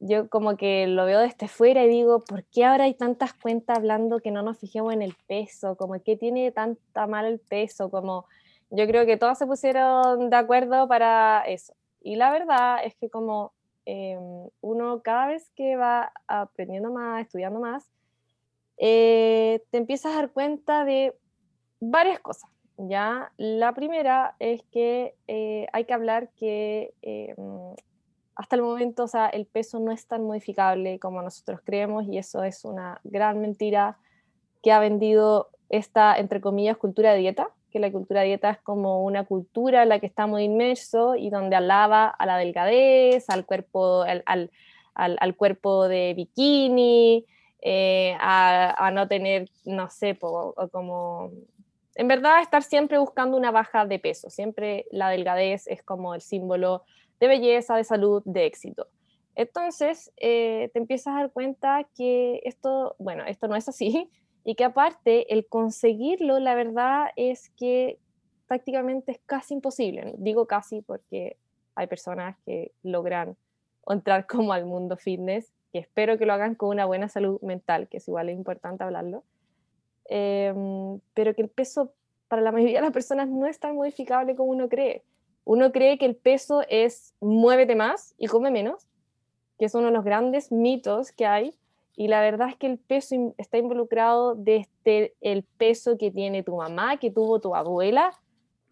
yo 0.00 0.28
como 0.28 0.58
que 0.58 0.86
lo 0.86 1.06
veo 1.06 1.20
desde 1.20 1.48
fuera 1.48 1.82
y 1.82 1.88
digo, 1.88 2.24
¿por 2.26 2.44
qué 2.44 2.66
ahora 2.66 2.84
hay 2.84 2.92
tantas 2.92 3.32
cuentas 3.32 3.78
hablando 3.78 4.20
que 4.20 4.30
no 4.30 4.42
nos 4.42 4.58
fijemos 4.58 4.92
en 4.92 5.00
el 5.00 5.14
peso? 5.26 5.78
Como 5.78 5.94
que 6.02 6.18
tiene 6.18 6.52
tanta 6.52 7.06
mal 7.06 7.24
el 7.24 7.38
peso, 7.38 7.90
como 7.90 8.26
yo 8.68 8.86
creo 8.86 9.06
que 9.06 9.16
todos 9.16 9.38
se 9.38 9.46
pusieron 9.46 10.28
de 10.28 10.36
acuerdo 10.36 10.86
para 10.88 11.42
eso. 11.46 11.72
Y 12.02 12.16
la 12.16 12.30
verdad 12.30 12.84
es 12.84 12.94
que 12.96 13.08
como 13.08 13.54
em, 13.86 14.50
uno 14.60 15.00
cada 15.00 15.28
vez 15.28 15.50
que 15.56 15.76
va 15.76 16.12
aprendiendo 16.28 16.92
más, 16.92 17.22
estudiando 17.22 17.60
más, 17.60 17.95
eh, 18.78 19.62
te 19.70 19.78
empiezas 19.78 20.12
a 20.12 20.16
dar 20.16 20.30
cuenta 20.30 20.84
de 20.84 21.14
varias 21.80 22.20
cosas. 22.20 22.50
¿ya? 22.78 23.32
La 23.36 23.72
primera 23.72 24.36
es 24.38 24.62
que 24.70 25.14
eh, 25.28 25.66
hay 25.72 25.84
que 25.84 25.94
hablar 25.94 26.30
que 26.36 26.94
eh, 27.02 27.34
hasta 28.34 28.56
el 28.56 28.62
momento 28.62 29.04
o 29.04 29.08
sea, 29.08 29.28
el 29.28 29.46
peso 29.46 29.80
no 29.80 29.92
es 29.92 30.06
tan 30.06 30.24
modificable 30.24 30.98
como 30.98 31.22
nosotros 31.22 31.60
creemos 31.64 32.06
y 32.06 32.18
eso 32.18 32.42
es 32.42 32.64
una 32.64 33.00
gran 33.04 33.40
mentira 33.40 33.98
que 34.62 34.72
ha 34.72 34.78
vendido 34.78 35.48
esta, 35.68 36.16
entre 36.16 36.40
comillas, 36.40 36.76
cultura 36.76 37.12
de 37.12 37.18
dieta, 37.18 37.48
que 37.70 37.80
la 37.80 37.90
cultura 37.90 38.20
de 38.20 38.28
dieta 38.28 38.50
es 38.50 38.58
como 38.58 39.04
una 39.04 39.24
cultura 39.24 39.82
en 39.82 39.88
la 39.88 39.98
que 39.98 40.06
estamos 40.06 40.40
inmersos 40.40 41.16
y 41.18 41.30
donde 41.30 41.56
alaba 41.56 42.08
a 42.08 42.26
la 42.26 42.36
delgadez, 42.38 43.28
al 43.28 43.46
cuerpo, 43.46 44.02
al, 44.02 44.22
al, 44.26 44.50
al, 44.94 45.36
cuerpo 45.36 45.88
de 45.88 46.14
bikini, 46.14 47.26
eh, 47.68 48.16
a, 48.20 48.92
no 48.94 49.08
tener, 49.08 49.50
no 49.64 49.90
sé, 49.90 50.16
como... 50.70 51.32
En 51.96 52.06
verdad, 52.06 52.40
estar 52.40 52.62
siempre 52.62 52.96
buscando 52.98 53.36
una 53.36 53.50
baja 53.50 53.86
de 53.86 53.98
peso. 53.98 54.30
Siempre 54.30 54.86
la 54.92 55.10
delgadez 55.10 55.66
es 55.66 55.82
como 55.82 56.14
el 56.14 56.20
símbolo 56.20 56.84
de 57.18 57.26
belleza, 57.26 57.74
de 57.74 57.82
salud, 57.82 58.22
de 58.24 58.46
éxito. 58.46 58.86
Entonces, 59.34 60.12
eh, 60.16 60.70
te 60.74 60.78
empiezas 60.78 61.08
a 61.08 61.22
dar 61.22 61.32
cuenta 61.32 61.88
que 61.96 62.40
esto, 62.44 62.94
bueno, 63.00 63.24
esto 63.24 63.48
no 63.48 63.56
es 63.56 63.68
así, 63.68 64.10
y 64.44 64.54
que 64.54 64.62
aparte 64.62 65.32
el 65.34 65.48
conseguirlo, 65.48 66.38
la 66.38 66.54
verdad 66.54 67.08
es 67.16 67.50
que 67.56 67.98
prácticamente 68.46 69.10
es 69.10 69.18
casi 69.26 69.54
imposible. 69.54 70.14
Digo 70.18 70.46
casi 70.46 70.82
porque 70.82 71.36
hay 71.74 71.88
personas 71.88 72.36
que 72.46 72.70
logran 72.84 73.36
entrar 73.88 74.24
como 74.28 74.52
al 74.52 74.66
mundo 74.66 74.96
fitness, 74.96 75.52
que 75.76 75.80
espero 75.80 76.16
que 76.16 76.24
lo 76.24 76.32
hagan 76.32 76.54
con 76.54 76.70
una 76.70 76.86
buena 76.86 77.06
salud 77.10 77.38
mental, 77.42 77.86
que 77.88 77.98
es 77.98 78.08
igual 78.08 78.30
es 78.30 78.36
importante 78.36 78.82
hablarlo, 78.82 79.24
em, 80.06 81.00
pero 81.12 81.34
que 81.34 81.42
el 81.42 81.50
peso 81.50 81.92
para 82.28 82.40
la 82.40 82.50
mayoría 82.50 82.78
de 82.78 82.86
las 82.86 82.92
personas 82.92 83.28
no 83.28 83.46
es 83.46 83.60
tan 83.60 83.76
modificable 83.76 84.34
como 84.34 84.52
uno 84.52 84.70
cree. 84.70 85.02
Uno 85.44 85.72
cree 85.72 85.98
que 85.98 86.06
el 86.06 86.16
peso 86.16 86.62
es 86.70 87.14
muévete 87.20 87.76
más 87.76 88.14
y 88.16 88.26
come 88.26 88.50
menos, 88.50 88.88
que 89.58 89.66
es 89.66 89.74
uno 89.74 89.88
de 89.88 89.92
los 89.92 90.04
grandes 90.04 90.50
mitos 90.50 91.12
que 91.12 91.26
hay, 91.26 91.54
y 91.94 92.08
la 92.08 92.22
verdad 92.22 92.48
es 92.48 92.56
que 92.56 92.68
el 92.68 92.78
peso 92.78 93.34
está 93.36 93.58
involucrado 93.58 94.34
desde 94.34 95.14
el 95.20 95.42
peso 95.42 95.98
que 95.98 96.10
tiene 96.10 96.42
tu 96.42 96.56
mamá, 96.56 96.96
que 96.96 97.10
tuvo 97.10 97.38
tu 97.38 97.54
abuela, 97.54 98.12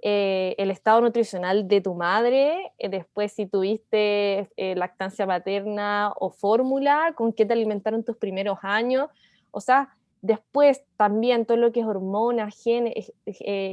eh, 0.07 0.55
el 0.59 0.71
estado 0.71 1.01
nutricional 1.01 1.67
de 1.67 1.81
tu 1.81 1.95
madre, 1.95 2.73
eh, 2.79 2.91
después 2.91 3.33
si 3.33 3.47
tuviste 3.47 4.51
eh, 4.59 4.75
lactancia 4.77 5.25
materna 5.25 6.13
o 6.21 6.29
fórmula, 6.29 7.15
con 7.17 7.33
qué 7.33 7.47
te 7.47 7.55
alimentaron 7.55 8.05
tus 8.05 8.19
primeros 8.19 8.59
años. 8.61 9.09
O 9.51 9.63
sea, 9.63 9.97
después 10.21 10.85
también 10.99 11.47
todo 11.47 11.57
lo 11.57 11.73
que 11.73 11.81
es 11.81 11.87
hormonas, 11.87 12.55
genes, 12.63 13.15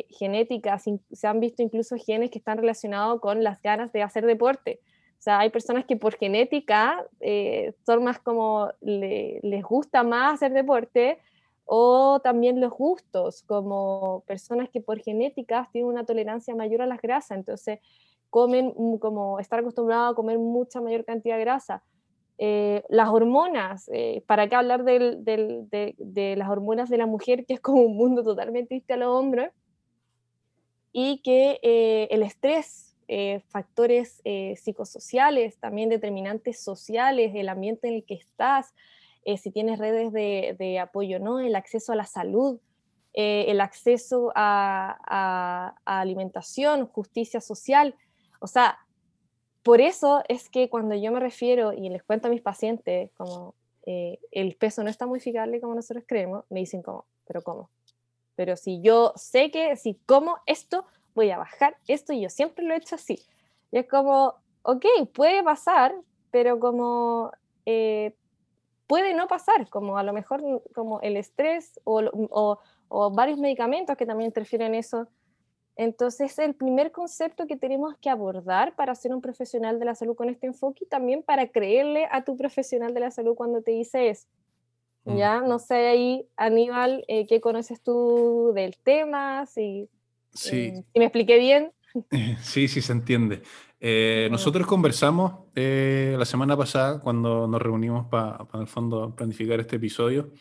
genéticas, 0.09 0.85
se 1.11 1.27
han 1.27 1.41
visto 1.41 1.63
incluso 1.63 1.97
genes 1.97 2.31
que 2.31 2.37
están 2.37 2.59
relacionados 2.59 3.19
con 3.19 3.43
las 3.43 3.61
ganas 3.61 3.91
de 3.91 4.01
hacer 4.01 4.25
deporte. 4.25 4.79
O 5.19 5.23
sea, 5.23 5.39
hay 5.39 5.49
personas 5.49 5.83
que 5.83 5.97
por 5.97 6.17
genética 6.17 7.05
eh, 7.19 7.73
son 7.85 8.05
más 8.05 8.19
como 8.19 8.71
les 8.79 9.63
gusta 9.63 10.01
más 10.03 10.35
hacer 10.35 10.53
deporte 10.53 11.19
o 11.65 12.19
también 12.21 12.59
los 12.59 12.71
gustos, 12.71 13.43
como 13.43 14.23
personas 14.27 14.69
que 14.69 14.81
por 14.81 14.99
genética 14.99 15.69
tienen 15.71 15.89
una 15.89 16.05
tolerancia 16.05 16.55
mayor 16.55 16.81
a 16.81 16.85
las 16.85 17.01
grasas, 17.01 17.37
entonces 17.37 17.79
comen 18.29 18.73
como 18.99 19.39
estar 19.39 19.59
acostumbrados 19.59 20.11
a 20.11 20.15
comer 20.15 20.39
mucha 20.39 20.81
mayor 20.81 21.05
cantidad 21.05 21.35
de 21.35 21.41
grasa. 21.41 21.83
Eh, 22.37 22.83
las 22.89 23.09
hormonas, 23.09 23.89
eh, 23.93 24.23
¿para 24.25 24.47
qué 24.49 24.55
hablar 24.55 24.83
de, 24.83 26.35
las 26.37 26.49
hormonas 26.49 26.89
de 26.89 26.97
la 26.97 27.05
mujer, 27.05 27.45
que 27.45 27.53
es 27.53 27.59
como 27.59 27.81
un 27.81 27.95
mundo 27.95 28.23
totalmente 28.23 28.73
distinto 28.73 28.93
a 28.95 28.97
los 28.97 29.09
hombres? 29.09 29.51
Y 30.93 31.21
que 31.21 31.59
el 32.09 32.23
estrés 32.23 32.91
eh, 33.13 33.41
factores 33.49 34.21
eh, 34.23 34.55
psicosociales, 34.55 35.57
también 35.57 35.89
determinantes 35.89 36.63
sociales, 36.63 37.33
el 37.35 37.49
ambiente 37.49 37.89
en 37.89 37.95
el 37.95 38.05
que 38.05 38.13
estás, 38.13 38.73
eh, 39.25 39.37
si 39.37 39.51
tienes 39.51 39.79
redes 39.79 40.11
de, 40.13 40.79
apoyo, 40.79 41.19
¿no? 41.19 41.39
El 41.39 41.55
acceso 41.55 41.93
a 41.93 41.95
la 41.95 42.05
salud, 42.05 42.59
el 43.13 43.59
acceso 43.59 44.31
a, 44.35 45.75
alimentación, 45.85 46.87
justicia 46.87 47.41
social. 47.41 47.95
O 48.39 48.47
sea, 48.47 48.79
por 49.63 49.81
eso 49.81 50.23
es 50.27 50.49
que 50.49 50.69
cuando 50.69 50.95
yo 50.95 51.11
me 51.11 51.19
refiero 51.19 51.73
y 51.73 51.89
les 51.89 52.03
cuento 52.03 52.27
a 52.27 52.31
mis 52.31 52.41
pacientes 52.41 53.11
como 53.17 53.53
el 53.85 54.55
peso 54.55 54.83
no 54.83 54.89
está 54.89 55.05
modificable 55.07 55.59
como 55.59 55.75
nosotros 55.75 56.05
creemos, 56.07 56.45
me 56.49 56.61
dicen 56.61 56.81
como, 56.81 57.05
pero 57.25 57.41
¿cómo? 57.41 57.69
Pero 58.35 58.55
si 58.55 58.81
yo 58.81 59.13
sé 59.15 59.51
que 59.51 59.75
si 59.75 59.95
como 60.05 60.37
esto, 60.45 60.85
voy 61.13 61.31
a 61.31 61.37
bajar 61.37 61.77
esto 61.87 62.13
y 62.13 62.21
yo 62.21 62.29
siempre 62.29 62.65
lo 62.65 62.73
he 62.73 62.77
hecho 62.77 62.95
así. 62.95 63.19
Y 63.71 63.77
es 63.77 63.87
como, 63.87 64.35
ok, 64.63 64.85
puede 65.13 65.43
pasar, 65.43 65.93
pero 66.31 66.59
como 66.59 67.31
eh, 67.65 68.15
puede 68.91 69.13
no 69.13 69.29
pasar, 69.29 69.69
como 69.69 69.97
a 69.97 70.03
lo 70.03 70.11
mejor 70.11 70.41
como 70.75 70.99
el 70.99 71.15
estrés 71.15 71.79
o, 71.85 72.01
o, 72.29 72.59
o, 72.89 73.11
varios 73.11 73.39
medicamentos 73.39 73.95
que 73.95 74.05
también 74.05 74.27
interfieren 74.27 74.73
en 74.73 74.79
eso. 74.81 75.07
Entonces, 75.77 76.37
el 76.39 76.55
primer 76.55 76.91
concepto 76.91 77.47
que 77.47 77.55
tenemos 77.55 77.95
que 78.01 78.09
abordar 78.09 78.75
para 78.75 78.93
ser 78.93 79.13
un 79.13 79.21
profesional 79.21 79.79
de 79.79 79.85
la 79.85 79.95
salud 79.95 80.17
con 80.17 80.27
este 80.27 80.47
enfoque 80.47 80.83
y 80.83 80.87
también 80.87 81.23
para 81.23 81.47
creerle 81.47 82.09
a 82.11 82.25
tu 82.25 82.35
profesional 82.35 82.93
de 82.93 82.99
la 82.99 83.11
salud 83.11 83.33
cuando 83.33 83.61
te 83.61 83.71
dice 83.71 84.09
es, 84.09 84.27
mm. 85.05 85.15
ya, 85.15 85.39
no 85.39 85.57
sé 85.57 85.87
ahí, 85.87 86.27
Aníbal, 86.35 87.05
eh, 87.07 87.25
¿qué 87.27 87.39
conoces 87.39 87.81
tú 87.81 88.51
del 88.53 88.75
tema? 88.75 89.45
Si 89.45 89.87
Sí. 90.33 90.73
¿Y 90.93 90.99
me 90.99 91.05
expliqué 91.05 91.37
bien? 91.37 91.71
Sí, 92.41 92.67
sí, 92.67 92.81
se 92.81 92.91
entiende. 92.91 93.41
Eh, 93.83 94.27
nosotros 94.29 94.67
conversamos 94.67 95.33
eh, 95.55 96.15
la 96.15 96.25
semana 96.25 96.55
pasada 96.55 96.99
cuando 96.99 97.47
nos 97.47 97.59
reunimos 97.59 98.05
para, 98.05 98.47
en 98.53 98.61
el 98.61 98.67
fondo, 98.67 99.15
planificar 99.15 99.59
este 99.59 99.77
episodio 99.77 100.31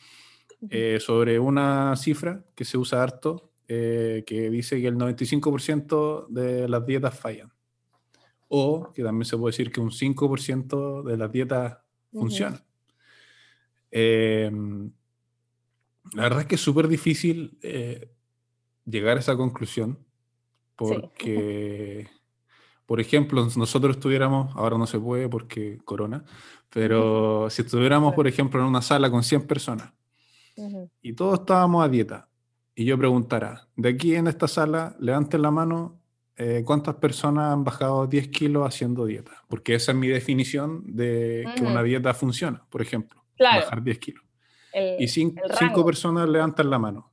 eh, 0.69 0.99
sobre 1.01 1.39
una 1.39 1.97
cifra 1.97 2.45
que 2.55 2.67
se 2.67 2.77
usa 2.77 3.03
harto, 3.03 3.51
que 3.67 4.49
dice 4.51 4.81
que 4.81 4.89
el 4.89 4.97
95% 4.97 6.27
de 6.29 6.69
las 6.69 6.85
dietas 6.85 7.19
fallan. 7.19 7.51
O 8.49 8.93
que 8.93 9.03
también 9.05 9.25
se 9.25 9.39
puede 9.39 9.53
decir 9.53 9.71
que 9.71 9.81
un 9.81 9.93
5% 9.93 11.05
de 11.05 11.17
las 11.17 11.31
dietas 11.31 11.79
funcionan. 12.13 12.61
Em, 13.93 14.91
la 16.13 16.23
verdad 16.25 16.41
es 16.41 16.47
que 16.47 16.57
es 16.57 16.61
súper 16.61 16.89
difícil 16.89 17.59
llegar 18.85 19.17
a 19.17 19.21
esa 19.21 19.37
conclusión 19.37 20.05
porque, 20.75 22.09
por 22.91 23.01
ejemplo, 23.01 23.47
nosotros 23.57 23.99
estuviéramos, 23.99 24.53
ahora 24.57 24.77
no 24.77 24.85
se 24.85 24.99
puede 24.99 25.29
porque 25.29 25.79
corona, 25.85 26.25
pero 26.71 27.49
si 27.49 27.63
estuviéramos, 27.63 28.17
por 28.17 28.27
ejemplo, 28.27 28.59
en 28.59 28.67
una 28.67 28.83
sala 28.83 29.09
con 29.09 29.23
100 29.23 29.47
personas 29.47 29.93
y 31.01 31.13
todos 31.13 31.39
estábamos 31.39 31.85
a 31.85 31.89
dieta 31.89 32.29
y 32.75 32.85
yo 32.87 32.99
preguntara, 32.99 33.69
de 33.77 33.91
aquí 33.91 34.17
en 34.17 34.27
esta 34.27 34.49
sala, 34.49 34.97
levanten 34.99 35.41
la 35.41 35.53
mano, 35.53 36.01
eh, 36.35 36.65
¿cuántas 36.67 36.97
personas 36.97 37.53
han 37.53 37.63
bajado 37.63 38.09
10 38.09 38.27
kilos 38.27 38.67
haciendo 38.67 39.07
dieta? 39.07 39.45
Porque 39.47 39.77
esa 39.77 39.93
es 39.93 39.97
mi 39.97 40.09
definición 40.09 40.83
de 40.85 41.47
que 41.55 41.63
una 41.63 41.85
dieta 41.85 42.13
funciona, 42.13 42.67
por 42.71 42.83
ejemplo, 42.83 43.25
bajar 43.39 43.85
10 43.85 43.99
kilos. 44.01 44.25
y 44.99 45.07
cinco 45.07 45.87
personas 45.87 46.29
levantan 46.29 46.69
la 46.69 46.81
mano. 46.81 47.13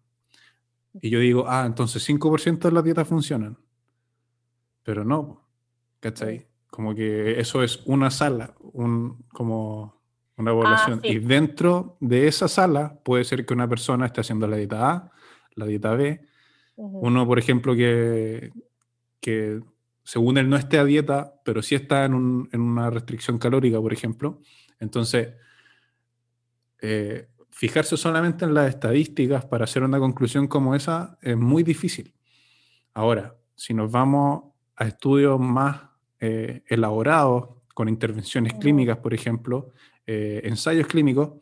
Y 0.99 1.11
yo 1.11 1.19
digo, 1.19 1.45
ah, 1.47 1.65
entonces 1.67 2.03
5% 2.09 2.67
de 2.67 2.71
las 2.71 2.83
dietas 2.83 3.07
funcionan. 3.07 3.59
Pero 4.81 5.05
no, 5.05 5.46
¿cachai? 5.99 6.47
Como 6.69 6.93
que 6.93 7.39
eso 7.39 7.63
es 7.63 7.81
una 7.85 8.11
sala, 8.11 8.53
un, 8.59 9.25
como 9.29 10.01
una 10.37 10.51
evaluación. 10.51 11.01
Ah, 11.03 11.07
y 11.07 11.19
dentro 11.19 11.97
de 11.99 12.27
esa 12.27 12.47
sala 12.47 12.99
puede 13.03 13.23
ser 13.23 13.45
que 13.45 13.53
una 13.53 13.67
persona 13.67 14.05
esté 14.05 14.21
haciendo 14.21 14.47
la 14.47 14.57
dieta 14.57 14.91
A, 14.91 15.11
la 15.55 15.65
dieta 15.65 15.95
B. 15.95 16.21
Uno, 16.75 17.25
por 17.25 17.39
ejemplo, 17.39 17.75
que, 17.75 18.51
que 19.19 19.61
según 20.03 20.37
él 20.37 20.47
no 20.47 20.55
esté 20.55 20.77
a 20.77 20.85
dieta, 20.85 21.33
pero 21.43 21.63
sí 21.63 21.73
está 21.73 22.05
en, 22.05 22.13
un, 22.13 22.49
en 22.51 22.61
una 22.61 22.89
restricción 22.91 23.39
calórica, 23.39 23.81
por 23.81 23.93
ejemplo. 23.93 24.41
Entonces, 24.79 25.33
eh, 26.81 27.27
fijarse 27.49 27.97
solamente 27.97 28.45
en 28.45 28.53
las 28.53 28.69
estadísticas 28.69 29.45
para 29.45 29.63
hacer 29.63 29.81
una 29.81 29.97
conclusión 29.97 30.47
como 30.47 30.75
esa 30.75 31.17
es 31.23 31.35
muy 31.35 31.63
difícil. 31.63 32.13
Ahora, 32.93 33.35
si 33.55 33.73
nos 33.73 33.91
vamos 33.91 34.53
a 34.75 34.85
estudios 34.85 35.39
más 35.39 35.86
eh, 36.19 36.63
elaborados, 36.67 37.49
con 37.73 37.89
intervenciones 37.89 38.53
clínicas, 38.53 38.97
por 38.97 39.13
ejemplo, 39.13 39.71
eh, 40.07 40.41
ensayos 40.43 40.87
clínicos, 40.87 41.39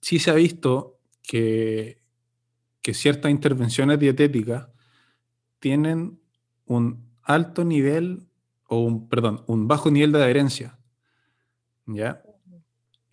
sí 0.00 0.18
se 0.18 0.30
ha 0.30 0.34
visto 0.34 0.98
que, 1.22 2.02
que 2.82 2.92
ciertas 2.92 3.30
intervenciones 3.30 3.98
dietéticas 3.98 4.68
tienen 5.60 6.20
un 6.66 7.08
alto 7.22 7.64
nivel, 7.64 8.28
o 8.66 8.80
un, 8.80 9.08
perdón, 9.08 9.44
un 9.46 9.66
bajo 9.66 9.90
nivel 9.90 10.12
de 10.12 10.18
adherencia. 10.18 10.78
¿Ya? 11.86 12.22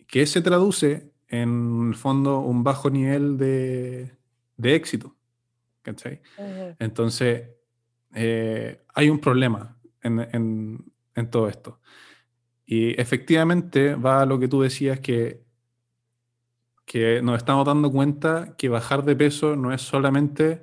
Que 0.06 0.26
se 0.26 0.42
traduce 0.42 1.10
en 1.28 1.88
el 1.88 1.94
fondo 1.94 2.40
un 2.40 2.62
bajo 2.62 2.90
nivel 2.90 3.38
de, 3.38 4.12
de 4.58 4.74
éxito. 4.74 5.16
¿cachai? 5.86 6.20
Entonces, 6.80 7.48
eh, 8.12 8.82
hay 8.92 9.08
un 9.08 9.20
problema 9.20 9.75
en, 10.06 10.20
en, 10.20 10.92
en, 11.14 11.30
todo 11.30 11.48
esto. 11.48 11.80
Y 12.64 13.00
efectivamente 13.00 13.94
va 13.94 14.22
a 14.22 14.26
lo 14.26 14.38
que 14.38 14.48
tú 14.48 14.62
decías 14.62 15.00
que, 15.00 15.44
que 16.84 17.20
nos 17.22 17.36
estamos 17.36 17.66
dando 17.66 17.90
cuenta 17.90 18.54
que 18.56 18.68
bajar 18.68 19.04
de 19.04 19.16
peso 19.16 19.56
no 19.56 19.72
es 19.72 19.82
solamente 19.82 20.62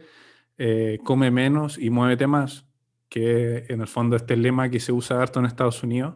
eh, 0.57 0.99
come 1.03 1.31
menos 1.31 1.77
y 1.77 1.89
muévete 1.89 2.27
más, 2.27 2.65
que 3.09 3.65
en 3.69 3.81
el 3.81 3.87
fondo 3.87 4.15
este 4.15 4.37
lema 4.37 4.69
que 4.69 4.79
se 4.79 4.91
usa 4.91 5.21
harto 5.21 5.39
en 5.39 5.45
Estados 5.45 5.83
Unidos, 5.83 6.15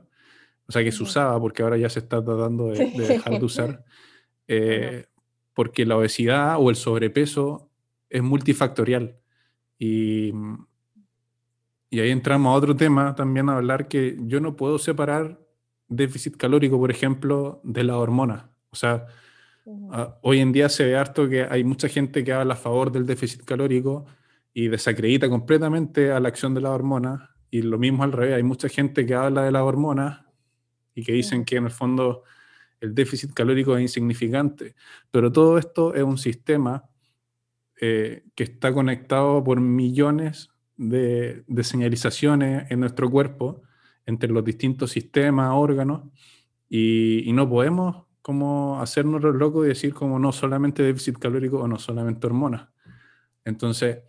o 0.68 0.72
sea, 0.72 0.84
que 0.84 0.92
se 0.92 1.04
usaba 1.04 1.40
porque 1.40 1.64
ahora 1.64 1.78
ya 1.78 1.90
se 1.90 2.00
está 2.00 2.24
tratando 2.24 2.68
de, 2.68 2.92
dejar 2.92 3.40
de 3.40 3.46
usar, 3.46 3.86
eh, 4.48 5.06
porque 5.54 5.86
la 5.86 5.98
obesidad 5.98 6.58
o 6.60 6.70
el 6.70 6.76
sobrepeso 6.76 7.70
es 8.10 8.22
multifactorial. 8.22 9.18
Y, 9.80 10.34
y 11.90 12.00
ahí 12.00 12.12
entramos 12.12 12.52
a 12.52 12.56
otro 12.56 12.76
tema 12.76 13.16
también 13.16 13.50
a 13.50 13.58
hablar 13.58 13.88
que 13.88 14.18
yo 14.22 14.40
no 14.40 14.56
puedo 14.56 14.78
separar 14.78 15.40
déficit 15.88 16.36
calórico, 16.36 16.78
por 16.78 16.92
ejemplo, 16.92 17.62
de 17.64 17.84
la 17.84 17.98
hormona. 17.98 18.50
O 18.72 18.76
sea, 18.76 19.06
ah, 19.92 20.18
hoy 20.22 20.40
en 20.40 20.52
día 20.52 20.68
se 20.70 20.86
ve 20.86 20.98
harto 20.98 21.30
que 21.30 21.44
hay 21.44 21.64
mucha 21.64 21.88
gente 21.88 22.24
que 22.24 22.34
habla 22.34 22.56
a 22.56 22.58
favor 22.58 22.92
del 22.92 23.06
déficit 23.06 23.44
calórico 23.46 24.06
y 24.54 24.68
desacredita 24.68 25.30
completamente 25.30 26.12
a 26.12 26.20
la 26.20 26.28
acción 26.28 26.54
de 26.54 26.62
la 26.62 26.72
hormona. 26.72 27.36
Y 27.50 27.62
lo 27.62 27.78
mismo 27.78 28.04
al 28.04 28.12
revés, 28.12 28.36
hay 28.36 28.44
mucha 28.44 28.68
gente 28.68 29.06
que 29.06 29.14
habla 29.14 29.44
de 29.44 29.52
la 29.52 29.64
hormona 29.64 30.28
y 30.94 31.04
que 31.04 31.14
dicen 31.14 31.46
que 31.46 31.56
en 31.56 31.66
el 31.66 31.72
fondo 31.72 32.24
el 32.82 32.94
déficit 32.94 33.34
calórico 33.34 33.78
es 33.78 33.82
insignificante. 33.82 34.76
Pero 35.10 35.32
todo 35.32 35.58
esto 35.58 35.94
es 35.94 36.04
un 36.04 36.18
sistema 36.18 36.90
eh, 37.80 38.26
que 38.36 38.44
está 38.44 38.74
conectado 38.74 39.42
por 39.44 39.62
millones 39.62 40.50
de, 40.78 41.44
señalizaciones 41.64 42.70
en 42.72 42.80
nuestro 42.80 43.10
cuerpo 43.10 43.64
entre 44.06 44.30
los 44.30 44.44
distintos 44.44 44.92
sistemas, 44.92 45.52
órganos, 45.54 46.04
y, 46.70 47.30
no 47.34 47.50
podemos 47.50 48.06
como 48.22 48.82
hacernos 48.82 49.22
los 49.22 49.36
locos 49.36 49.66
y 49.66 49.70
decir 49.70 49.94
como 49.94 50.20
no 50.20 50.32
solamente 50.32 50.84
déficit 50.84 51.18
calórico 51.18 51.60
o 51.60 51.68
no 51.68 51.80
solamente 51.80 52.28
hormonas. 52.28 52.68
Entonces, 53.46 54.00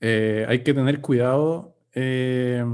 eh, 0.00 0.46
hay 0.48 0.62
que 0.62 0.72
tener 0.72 1.00
cuidado 1.00 1.76
eh, 1.94 2.64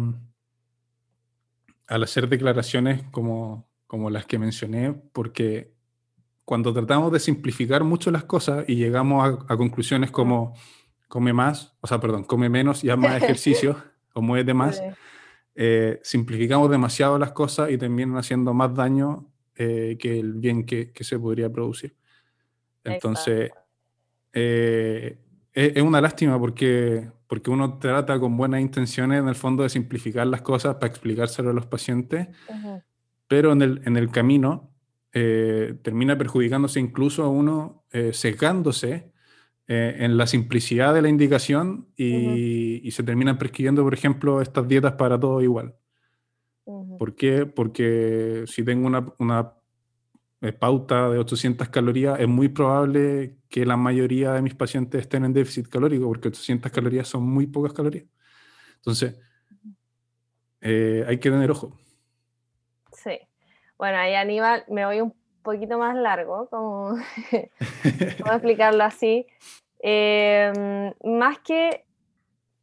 al 1.86 2.02
hacer 2.02 2.28
declaraciones 2.28 3.02
como, 3.10 3.68
como 3.86 4.10
las 4.10 4.26
que 4.26 4.38
mencioné, 4.38 4.92
porque 4.92 5.72
cuando 6.48 6.72
tratamos 6.72 7.12
de 7.12 7.20
simplificar 7.20 7.84
mucho 7.84 8.10
las 8.10 8.24
cosas 8.24 8.64
y 8.66 8.76
llegamos 8.76 9.38
a, 9.48 9.56
conclusiones 9.58 10.10
como 10.10 10.54
come 11.08 11.32
más, 11.32 11.76
o 11.80 11.86
sea, 11.86 12.00
perdón, 12.00 12.24
come 12.24 12.48
menos 12.48 12.84
y 12.84 12.90
haz 12.90 12.98
más 12.98 13.22
ejercicio 13.22 13.76
o 14.12 14.22
muévete 14.22 14.54
más, 14.54 14.82
eh, 15.54 15.98
simplificamos 16.02 16.70
demasiado 16.70 17.18
las 17.18 17.32
cosas 17.32 17.70
y 17.70 17.78
terminan 17.78 18.16
haciendo 18.16 18.54
más 18.54 18.74
daño 18.74 19.26
eh, 19.56 19.96
que 19.98 20.20
el 20.20 20.34
bien 20.34 20.64
que, 20.64 20.92
que, 20.92 21.02
se 21.02 21.18
podría 21.18 21.50
producir. 21.50 21.96
Entonces, 22.84 23.50
eh, 24.32 25.18
es, 25.52 25.82
una 25.82 26.00
lástima 26.00 26.38
porque, 26.38 27.10
porque 27.26 27.50
uno 27.50 27.78
trata 27.78 28.20
con 28.20 28.36
buenas 28.36 28.60
intenciones 28.60 29.20
en 29.20 29.28
el 29.28 29.34
fondo 29.34 29.64
de 29.64 29.68
simplificar 29.68 30.26
las 30.28 30.42
cosas 30.42 30.76
para 30.76 30.86
explicárselo 30.86 31.50
a 31.50 31.52
los 31.52 31.66
pacientes, 31.66 32.28
pero 33.26 33.52
en 33.52 33.62
el, 33.62 33.82
en 33.84 33.96
el 33.96 34.10
camino 34.10 34.70
eh, 35.12 35.74
termina 35.82 36.16
perjudicándose 36.16 36.80
incluso 36.80 37.24
a 37.24 37.28
uno, 37.28 37.84
eh, 37.90 38.12
secándose 38.12 39.10
eh, 39.70 39.96
en 39.98 40.16
la 40.16 40.26
simplicidad 40.26 40.94
de 40.94 41.02
la 41.02 41.10
indicación 41.10 41.88
y, 41.94 42.90
se 42.90 43.02
terminan 43.02 43.36
prescribiendo, 43.36 43.84
por 43.84 43.92
ejemplo, 43.92 44.40
estas 44.40 44.66
dietas 44.66 44.94
para 44.94 45.20
todo 45.20 45.42
igual. 45.42 45.76
¿Por 46.64 47.14
qué? 47.14 47.46
Porque 47.46 48.44
si 48.46 48.64
tengo 48.64 48.86
una, 48.86 49.12
una 49.18 49.54
pauta 50.58 51.10
de 51.10 51.18
800 51.18 51.68
calorías, 51.68 52.18
es 52.18 52.28
muy 52.28 52.48
probable 52.48 53.36
que 53.48 53.66
la 53.66 53.76
mayoría 53.76 54.32
de 54.32 54.42
mis 54.42 54.54
pacientes 54.54 55.02
estén 55.02 55.24
en 55.24 55.32
déficit 55.34 55.68
calórico, 55.68 56.06
porque 56.06 56.28
800 56.28 56.72
calorías 56.72 57.06
son 57.06 57.22
muy 57.22 57.46
pocas 57.46 57.74
calorías. 57.74 58.06
Entonces, 58.76 59.20
hay 60.62 61.18
que 61.18 61.30
tener 61.30 61.50
ojo. 61.50 61.78
Sí. 62.92 63.18
Bueno, 63.78 63.98
ahí 63.98 64.14
Aníbal 64.14 64.64
me 64.68 64.84
voy 64.84 65.00
un 65.00 65.12
poquito 65.52 65.78
más 65.78 65.96
largo, 65.96 66.48
como, 66.48 66.96
¿cómo 68.22 68.32
explicarlo 68.32 68.84
así? 68.84 69.26
Em, 69.80 70.92
más 71.04 71.38
que, 71.38 71.84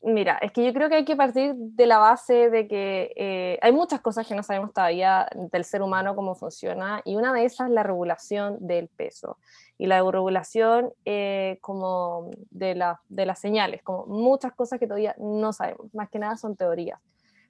mira, 0.01 0.37
es 0.41 0.51
que 0.51 0.65
yo 0.65 0.73
creo 0.73 0.89
que 0.89 0.95
hay 0.95 1.05
que 1.05 1.15
partir 1.15 1.55
de 1.55 1.85
la 1.87 1.97
base 1.97 2.49
de 2.49 2.67
que 2.67 3.13
eh, 3.15 3.57
hay 3.61 3.71
muchas 3.71 4.01
cosas 4.01 4.27
que 4.27 4.35
no 4.35 4.43
sabemos 4.43 4.73
todavía 4.73 5.27
del 5.51 5.63
ser 5.63 5.81
humano, 5.81 6.15
cómo 6.15 6.35
funciona, 6.35 7.01
y 7.05 7.15
una 7.15 7.33
de 7.33 7.45
esas 7.45 7.69
es 7.69 7.73
la 7.73 7.83
regulación 7.83 8.57
del 8.59 8.87
peso 8.89 9.37
y 9.77 9.87
la 9.87 9.97
regulación 9.97 10.93
eh, 11.05 11.57
como 11.61 12.29
de, 12.51 12.75
la, 12.75 13.01
de 13.09 13.25
las 13.25 13.39
señales, 13.39 13.81
como 13.83 14.05
muchas 14.05 14.53
cosas 14.53 14.79
que 14.79 14.87
todavía 14.87 15.15
no 15.17 15.53
sabemos, 15.53 15.93
más 15.93 16.09
que 16.09 16.19
nada 16.19 16.37
son 16.37 16.55
teorías. 16.55 16.99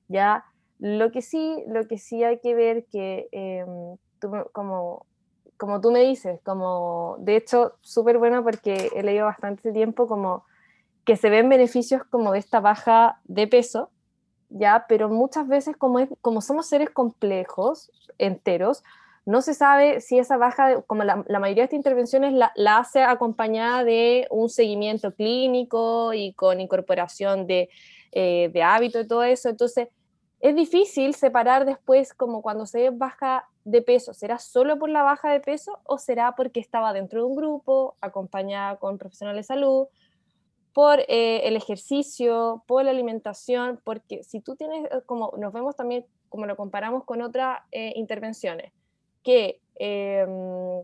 Ya 0.08 0.46
lo 0.80 1.12
que 1.12 1.22
sí, 1.22 1.64
lo 1.68 1.88
que 1.88 1.98
sí 1.98 2.24
hay 2.24 2.40
que 2.40 2.54
ver 2.54 2.86
que, 2.86 3.28
em, 3.32 3.98
como, 4.52 5.06
como 5.58 5.82
tú 5.82 5.92
me 5.92 6.02
dices, 6.02 6.40
como, 6.44 7.16
de 7.20 7.36
hecho, 7.38 7.76
súper 7.82 8.18
bueno 8.18 8.44
porque 8.44 8.90
he 8.96 9.04
leído 9.04 9.26
bastante 9.26 9.72
tiempo 9.72 10.08
como 10.08 10.46
que 11.06 11.16
se 11.16 11.30
ven 11.30 11.50
beneficios 11.50 12.04
como 12.04 12.32
de 12.32 12.40
esta 12.40 12.60
baja 12.60 13.20
de 13.26 13.48
peso, 13.48 13.90
ya, 14.50 14.86
pero 14.88 15.10
muchas 15.10 15.48
veces 15.48 15.78
como, 15.78 16.00
es, 16.00 16.10
como 16.22 16.42
somos 16.42 16.68
seres 16.68 16.90
complejos, 16.90 17.92
enteros, 18.18 18.84
no 19.26 19.42
se 19.42 19.54
sabe 19.54 20.02
si 20.02 20.20
esa 20.20 20.38
baja, 20.38 20.82
como 20.84 21.04
la, 21.04 21.16
mayoría 21.16 21.62
de 21.62 21.64
estas 21.64 21.78
intervenciones 21.78 22.34
la, 22.34 22.52
la, 22.56 22.78
hace 22.78 23.02
acompañada 23.02 23.84
de 23.84 24.28
un 24.30 24.50
seguimiento 24.50 25.14
clínico 25.14 26.14
y 26.14 26.34
con 26.34 26.62
incorporación 26.62 27.48
de, 27.48 27.70
eh, 28.12 28.50
de 28.54 28.64
hábito 28.64 29.00
y 29.00 29.08
todo 29.08 29.24
eso, 29.24 29.50
entonces 29.50 29.90
es 30.42 30.56
difícil 30.56 31.16
separar 31.16 31.66
después 31.66 32.14
como 32.14 32.42
cuando 32.42 32.68
se 32.68 32.92
baja 32.92 33.48
de 33.66 33.82
peso, 33.82 34.14
¿será 34.14 34.38
solo 34.38 34.78
por 34.78 34.90
la 34.90 35.02
baja 35.02 35.32
de 35.34 35.40
peso 35.40 35.80
o 35.84 35.98
será 35.98 36.36
porque 36.36 36.60
estaba 36.60 36.94
dentro 36.94 37.22
de 37.22 37.26
un 37.26 37.36
grupo, 37.36 37.98
acompañada 38.00 38.78
con 38.78 38.98
profesionales 39.00 39.48
de 39.48 39.54
salud, 39.56 39.88
por 40.72 41.00
eh, 41.00 41.48
el 41.48 41.56
ejercicio, 41.56 42.64
por 42.68 42.86
la 42.86 42.92
alimentación? 42.92 43.82
Porque 43.84 44.24
si 44.24 44.40
tú 44.40 44.56
tienes, 44.56 44.86
eh, 44.86 45.02
como 45.08 45.34
nos 45.38 45.52
vemos 45.52 45.76
también, 45.76 46.06
como 46.30 46.46
lo 46.46 46.56
comparamos 46.56 47.06
con 47.06 47.24
otras 47.24 47.60
eh, 47.72 47.94
intervenciones, 47.96 48.72
que, 49.24 49.60
em, 49.76 50.84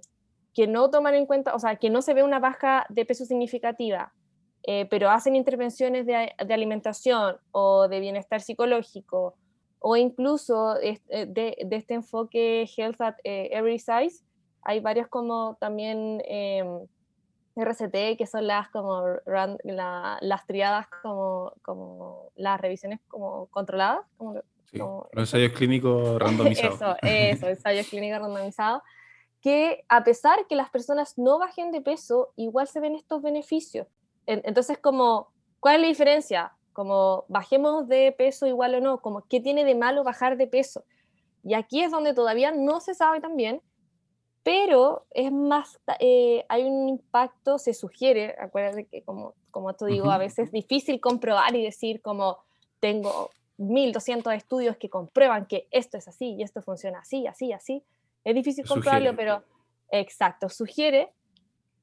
que 0.54 0.66
no 0.66 0.90
toman 0.90 1.14
en 1.14 1.28
cuenta, 1.28 1.54
o 1.54 1.60
sea, 1.60 1.76
que 1.76 1.92
no 1.92 2.02
se 2.02 2.16
ve 2.16 2.24
una 2.24 2.40
baja 2.40 2.88
de 2.90 3.06
peso 3.06 3.26
significativa, 3.26 4.12
pero 4.92 5.10
hacen 5.10 5.36
intervenciones 5.36 6.06
de, 6.06 6.36
alimentación 6.54 7.38
o 7.52 7.88
de 7.88 8.00
bienestar 8.00 8.42
psicológico 8.42 9.36
o 9.82 9.96
incluso 9.98 10.80
eh, 10.80 11.02
de, 11.10 11.58
de, 11.66 11.76
este 11.76 11.96
enfoque 11.96 12.70
Health 12.78 13.02
at 13.02 13.16
eh, 13.24 13.50
Every 13.52 13.80
Size, 13.80 14.24
hay 14.62 14.80
varios 14.80 15.08
como 15.08 15.58
también 15.60 16.22
em, 16.26 16.86
RCT, 17.56 18.16
que 18.16 18.28
son 18.28 18.46
las 18.46 18.70
como 18.70 19.04
las 19.26 20.46
triadas 20.46 20.88
como, 21.02 21.54
como 21.64 22.32
las 22.36 22.62
revisiones 22.62 23.00
como 23.08 23.48
controladas. 23.48 24.06
Como, 24.18 24.42
los 24.72 25.10
ensayos 25.14 25.52
clínicos 25.52 26.18
randomizados. 26.20 26.76
eso, 26.80 26.96
eso, 27.02 27.48
ensayos 27.48 27.88
clínicos 27.88 28.22
randomizados, 28.22 28.84
que 29.42 29.84
a 29.90 30.04
pesar 30.04 30.46
que 30.48 30.56
las 30.56 30.70
personas 30.70 31.18
no 31.18 31.40
bajen 31.40 31.72
de 31.72 31.82
peso, 31.82 32.32
igual 32.36 32.68
se 32.68 32.80
ven 32.80 32.96
estos 32.96 33.24
beneficios. 33.24 33.88
Entonces, 34.28 34.78
como, 34.78 35.34
¿cuál 35.60 35.78
es 35.78 35.82
la 35.82 35.88
diferencia? 35.88 36.54
Como 36.74 37.26
bajemos 37.28 37.88
de 37.88 38.14
peso 38.18 38.48
igual 38.48 38.76
o 38.76 38.82
no, 38.82 39.02
como 39.02 39.22
qué 39.28 39.40
tiene 39.40 39.66
de 39.66 39.76
malo 39.76 40.04
bajar 40.04 40.38
de 40.38 40.48
peso. 40.48 40.84
Y 41.44 41.54
aquí 41.54 41.82
es 41.82 41.92
donde 41.92 42.14
todavía 42.14 42.52
no 42.52 42.80
se 42.80 42.94
sabe 42.94 43.20
también, 43.20 43.62
pero 44.44 45.06
es 45.12 45.32
más, 45.32 45.80
eh, 46.00 46.46
hay 46.50 46.64
un 46.64 46.90
impacto, 46.90 47.58
se 47.58 47.74
sugiere, 47.74 48.36
acuérdate 48.40 48.86
que 48.86 49.04
como, 49.04 49.34
como 49.52 49.74
te 49.74 49.86
digo, 49.86 50.10
a 50.10 50.18
veces 50.18 50.48
es 50.48 50.52
difícil 50.52 51.00
comprobar 51.00 51.56
y 51.56 51.64
decir 51.64 52.02
como 52.02 52.40
tengo 52.80 53.30
1200 53.58 54.34
estudios 54.34 54.78
que 54.78 54.90
comprueban 54.90 55.46
que 55.46 55.68
esto 55.72 55.98
es 55.98 56.08
así 56.08 56.36
y 56.36 56.44
esto 56.44 56.62
funciona 56.62 57.00
así, 57.00 57.28
así, 57.28 57.54
así. 57.54 57.84
Es 58.24 58.34
difícil 58.34 58.68
comprobarlo, 58.68 59.16
pero 59.16 59.44
exacto, 59.92 60.50
sugiere 60.50 61.12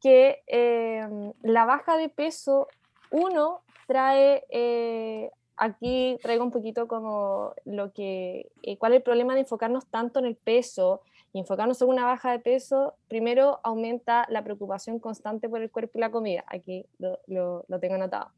que 0.01 0.42
em, 0.46 1.33
la 1.42 1.64
baja 1.64 1.96
de 1.96 2.09
peso, 2.09 2.68
uno, 3.11 3.62
trae, 3.88 4.44
eh, 4.51 5.31
aquí 5.57 6.18
traigo 6.22 6.44
un 6.44 6.53
poquito 6.53 6.87
como 6.88 7.55
lo 7.64 7.92
que, 7.92 8.51
eh, 8.62 8.79
cuál 8.79 8.92
es 8.92 8.98
el 8.98 9.03
problema 9.03 9.35
de 9.35 9.40
enfocarnos 9.40 9.87
tanto 9.88 10.20
en 10.20 10.27
el 10.27 10.37
peso 10.37 11.03
Y 11.33 11.40
enfocarnos 11.40 11.83
en 11.83 11.88
una 11.88 12.07
baja 12.07 12.33
de 12.33 12.38
peso, 12.40 12.94
primero 13.09 13.61
aumenta 13.62 14.27
la 14.31 14.42
preocupación 14.44 14.98
constante 15.01 15.48
por 15.48 15.61
el 15.62 15.70
cuerpo 15.70 15.98
y 15.98 16.01
la 16.01 16.11
comida. 16.11 16.44
Aquí 16.46 16.87
lo, 16.98 17.18
lo, 17.27 17.64
lo 17.68 17.81
tengo 17.81 17.96
anotado. 17.96 18.33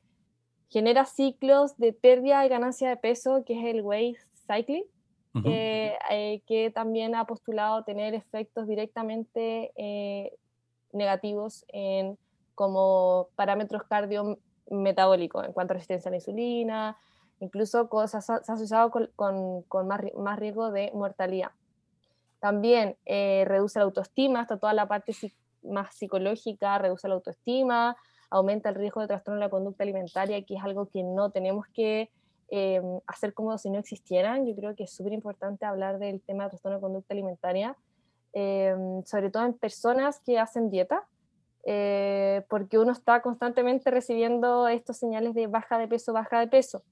Genera 0.68 1.04
ciclos 1.04 1.76
de 1.78 1.92
pérdida 1.92 2.44
y 2.46 2.48
ganancia 2.48 2.88
de 2.88 2.96
peso, 2.96 3.44
que 3.44 3.54
es 3.58 3.64
el 3.74 3.82
weight 3.82 4.18
cycling, 4.46 4.84
Ujú. 5.34 5.48
eh, 5.48 5.96
eh, 6.10 6.42
que 6.46 6.70
también 6.70 7.14
ha 7.14 7.24
postulado 7.26 7.84
tener 7.84 8.14
efectos 8.14 8.66
directamente 8.66 9.72
eh, 9.76 10.36
negativos 10.92 11.64
en 11.68 12.18
como 12.54 13.28
parámetros 13.36 13.84
cardiometabólicos 14.70 15.46
en 15.46 15.52
cuanto 15.52 15.72
a 15.72 15.74
resistencia 15.74 16.08
a 16.08 16.12
la 16.12 16.16
insulina, 16.16 16.96
incluso 17.40 17.88
cosas 17.88 18.24
se 18.24 18.32
ha 18.32 18.36
asociado 18.36 18.90
con, 18.90 19.64
más, 19.86 20.00
ri- 20.00 20.14
más 20.14 20.38
riesgo 20.38 20.70
de 20.70 20.90
mortalidad. 20.94 21.50
También 22.38 22.96
eh, 23.04 23.44
reduce 23.46 23.78
la 23.78 23.84
autoestima, 23.84 24.40
hasta 24.40 24.56
toda 24.58 24.72
la 24.72 24.86
parte 24.86 25.12
más 25.62 25.94
psicológica, 25.94 26.78
reduce 26.78 27.08
la 27.08 27.14
autoestima, 27.14 27.96
aumenta 28.30 28.68
el 28.70 28.76
riesgo 28.76 29.00
de 29.00 29.08
trastorno 29.08 29.40
de 29.40 29.46
la 29.46 29.50
conducta 29.50 29.82
alimentaria, 29.84 30.42
que 30.44 30.54
es 30.54 30.62
algo 30.62 30.86
que 30.86 31.02
no 31.02 31.30
tenemos 31.30 31.66
que 31.74 32.10
eh, 32.48 32.80
hacer 33.06 33.34
como 33.34 33.56
si 33.58 33.70
no 33.70 33.78
existieran. 33.78 34.46
Yo 34.46 34.54
creo 34.56 34.74
que 34.74 34.84
es 34.84 34.92
súper 34.92 35.12
importante 35.12 35.66
hablar 35.66 35.98
del 35.98 36.22
tema 36.22 36.44
de 36.44 36.50
trastorno 36.50 36.78
de 36.78 36.82
conducta 36.82 37.12
alimentaria, 37.12 37.76
eh, 38.32 38.74
sobre 39.04 39.30
todo 39.30 39.44
en 39.44 39.54
personas 39.54 40.20
que 40.20 40.38
hacen 40.38 40.70
dieta, 40.70 41.06
eh, 41.64 42.44
porque 42.48 42.78
uno 42.78 42.92
está 42.92 43.22
constantemente 43.22 43.90
recibiendo 43.90 44.68
estos 44.68 44.96
señales 44.96 45.34
de 45.34 45.46
baja 45.46 45.78
de 45.78 45.88
peso, 45.88 46.12
baja 46.12 46.40
de 46.40 46.48
peso. 46.48 46.82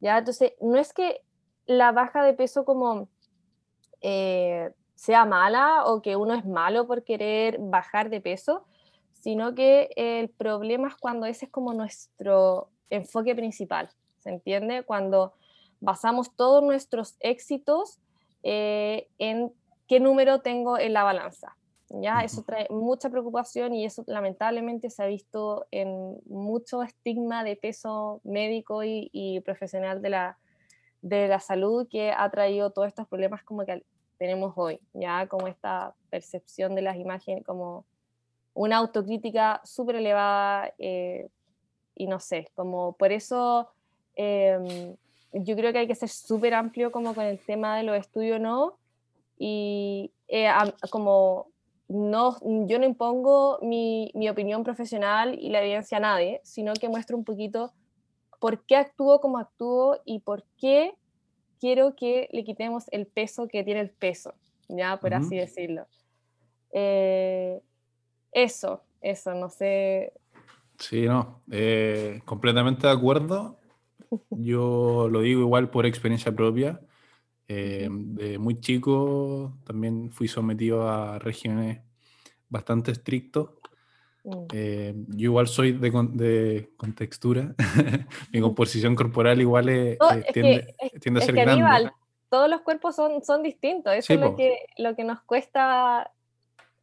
¿ya? 0.00 0.18
Entonces, 0.18 0.52
no 0.60 0.76
es 0.76 0.92
que 0.92 1.22
la 1.66 1.92
baja 1.92 2.24
de 2.24 2.34
peso 2.34 2.64
como 2.64 3.08
eh, 4.00 4.72
sea 4.94 5.24
mala 5.24 5.84
o 5.84 6.02
que 6.02 6.16
uno 6.16 6.34
es 6.34 6.44
malo 6.44 6.86
por 6.86 7.04
querer 7.04 7.58
bajar 7.58 8.10
de 8.10 8.20
peso, 8.20 8.66
sino 9.12 9.54
que 9.54 9.90
el 9.96 10.28
problema 10.30 10.88
es 10.88 10.96
cuando 10.96 11.26
ese 11.26 11.46
es 11.46 11.50
como 11.50 11.72
nuestro 11.74 12.68
enfoque 12.88 13.34
principal, 13.34 13.90
¿se 14.18 14.30
entiende? 14.30 14.82
Cuando 14.82 15.34
basamos 15.80 16.34
todos 16.34 16.62
nuestros 16.62 17.16
éxitos 17.20 17.98
eh, 18.42 19.08
en 19.18 19.52
qué 19.86 20.00
número 20.00 20.40
tengo 20.40 20.78
en 20.78 20.92
la 20.92 21.04
balanza. 21.04 21.56
¿Ya? 21.90 22.20
Eso 22.20 22.42
trae 22.42 22.66
mucha 22.70 23.10
preocupación 23.10 23.74
y 23.74 23.84
eso 23.84 24.04
lamentablemente 24.06 24.90
se 24.90 25.02
ha 25.02 25.06
visto 25.06 25.66
en 25.70 26.16
mucho 26.26 26.82
estigma 26.82 27.44
de 27.44 27.56
peso 27.56 28.20
médico 28.24 28.84
y, 28.84 29.10
y 29.12 29.40
profesional 29.40 30.00
de 30.00 30.10
la, 30.10 30.38
de 31.02 31.28
la 31.28 31.40
salud 31.40 31.88
que 31.88 32.12
ha 32.12 32.30
traído 32.30 32.70
todos 32.70 32.88
estos 32.88 33.08
problemas 33.08 33.42
como 33.42 33.64
que 33.64 33.84
tenemos 34.18 34.52
hoy, 34.56 34.80
ya 34.92 35.26
como 35.26 35.46
esta 35.46 35.94
percepción 36.10 36.74
de 36.74 36.82
las 36.82 36.96
imágenes, 36.96 37.44
como 37.44 37.84
una 38.54 38.76
autocrítica 38.76 39.60
súper 39.64 39.96
elevada 39.96 40.72
eh, 40.78 41.28
y 41.96 42.06
no 42.06 42.20
sé, 42.20 42.48
como 42.54 42.92
por 42.92 43.12
eso 43.12 43.70
eh, 44.16 44.94
yo 45.32 45.56
creo 45.56 45.72
que 45.72 45.78
hay 45.78 45.86
que 45.86 45.94
ser 45.94 46.08
súper 46.08 46.54
amplio 46.54 46.90
como 46.92 47.14
con 47.14 47.24
el 47.24 47.38
tema 47.38 47.76
de 47.76 47.84
los 47.84 47.96
estudios, 47.96 48.40
¿no? 48.40 48.76
Y 49.38 50.12
eh, 50.28 50.50
como 50.90 51.46
no, 51.90 52.38
yo 52.68 52.78
no 52.78 52.86
impongo 52.86 53.58
mi, 53.62 54.12
mi 54.14 54.28
opinión 54.28 54.62
profesional 54.62 55.36
y 55.40 55.50
la 55.50 55.60
evidencia 55.60 55.98
a 55.98 56.00
nadie, 56.00 56.40
sino 56.44 56.72
que 56.74 56.88
muestro 56.88 57.16
un 57.16 57.24
poquito 57.24 57.72
por 58.38 58.64
qué 58.64 58.76
actúo 58.76 59.20
como 59.20 59.38
actúo 59.38 60.00
y 60.04 60.20
por 60.20 60.44
qué 60.56 60.94
quiero 61.58 61.96
que 61.96 62.28
le 62.30 62.44
quitemos 62.44 62.84
el 62.92 63.06
peso 63.06 63.48
que 63.48 63.64
tiene 63.64 63.80
el 63.80 63.90
peso, 63.90 64.34
ya 64.68 64.98
por 64.98 65.14
así 65.14 65.36
decirlo. 65.36 65.86
Eh, 66.72 67.60
eso, 68.30 68.84
eso, 69.00 69.34
no 69.34 69.50
sé. 69.50 70.12
Sí, 70.78 71.06
no, 71.06 71.42
eh, 71.50 72.20
completamente 72.24 72.86
de 72.86 72.92
acuerdo. 72.92 73.58
Yo 74.30 75.08
lo 75.10 75.22
digo 75.22 75.40
igual 75.40 75.70
por 75.70 75.86
experiencia 75.86 76.30
propia. 76.30 76.80
Eh, 77.52 77.88
de 77.90 78.38
muy 78.38 78.60
chico 78.60 79.54
también 79.64 80.12
fui 80.12 80.28
sometido 80.28 80.88
a 80.88 81.18
regímenes 81.18 81.80
bastante 82.48 82.92
estrictos. 82.92 83.50
Mm, 84.22 84.44
Eh, 84.52 84.94
yo 85.08 85.24
igual 85.30 85.48
soy 85.48 85.72
de, 85.72 85.90
con- 85.90 86.16
de 86.16 86.70
contextura. 86.76 87.54
Mi 88.32 88.40
composición 88.40 88.94
corporal 88.94 89.40
igual 89.40 89.68
es- 89.68 89.98
No, 89.98 90.12
eh, 90.12 90.22
que- 90.26 90.32
tiende, 90.32 90.74
es- 90.78 91.00
tiende 91.00 91.18
a 91.18 91.22
Es 91.22 91.26
ser 91.26 91.34
que 91.34 91.40
grande. 91.42 91.64
Aníbal, 91.64 91.92
todos 92.28 92.48
los 92.48 92.60
cuerpos 92.60 92.94
son, 92.94 93.24
son 93.24 93.42
distintos, 93.42 93.92
eso 93.94 94.06
Sí, 94.06 94.12
es 94.12 94.20
lo 94.20 94.36
que, 94.36 94.58
lo 94.78 94.94
que 94.94 95.02
nos 95.02 95.20
cuesta 95.22 96.08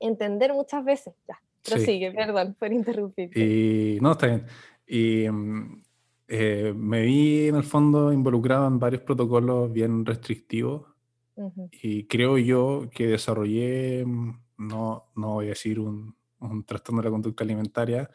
entender 0.02 0.54
muchas 0.54 0.84
veces. 0.84 1.14
Ya, 1.30 1.40
Sí. 1.62 1.72
prosigue, 1.72 2.12
perdón 2.12 2.56
por 2.60 2.74
interrumpirte. 2.74 3.40
Y 3.40 4.00
no, 4.02 4.12
está 4.12 4.28
bien. 4.28 4.46
Y 4.86 5.30
mm, 5.30 5.82
eh, 6.28 6.74
me 6.76 7.02
vi 7.04 7.48
en 7.48 7.56
el 7.56 7.64
fondo 7.64 8.12
involucrado 8.12 8.68
en 8.68 8.80
varios 8.80 9.02
protocolos 9.04 9.72
bien 9.72 10.06
restrictivos 10.06 10.88
Ujú, 11.36 11.70
y 11.72 12.06
creo 12.08 12.38
yo 12.38 12.90
que 12.92 13.08
desarrollé, 13.08 14.04
mm, 14.06 14.32
no, 14.58 15.06
no 15.16 15.34
voy 15.36 15.46
a 15.46 15.50
decir 15.50 15.80
un, 15.80 16.16
un 16.40 16.64
trastorno 16.64 17.02
de 17.02 17.06
la 17.08 17.12
conducta 17.12 17.44
alimentaria, 17.44 18.10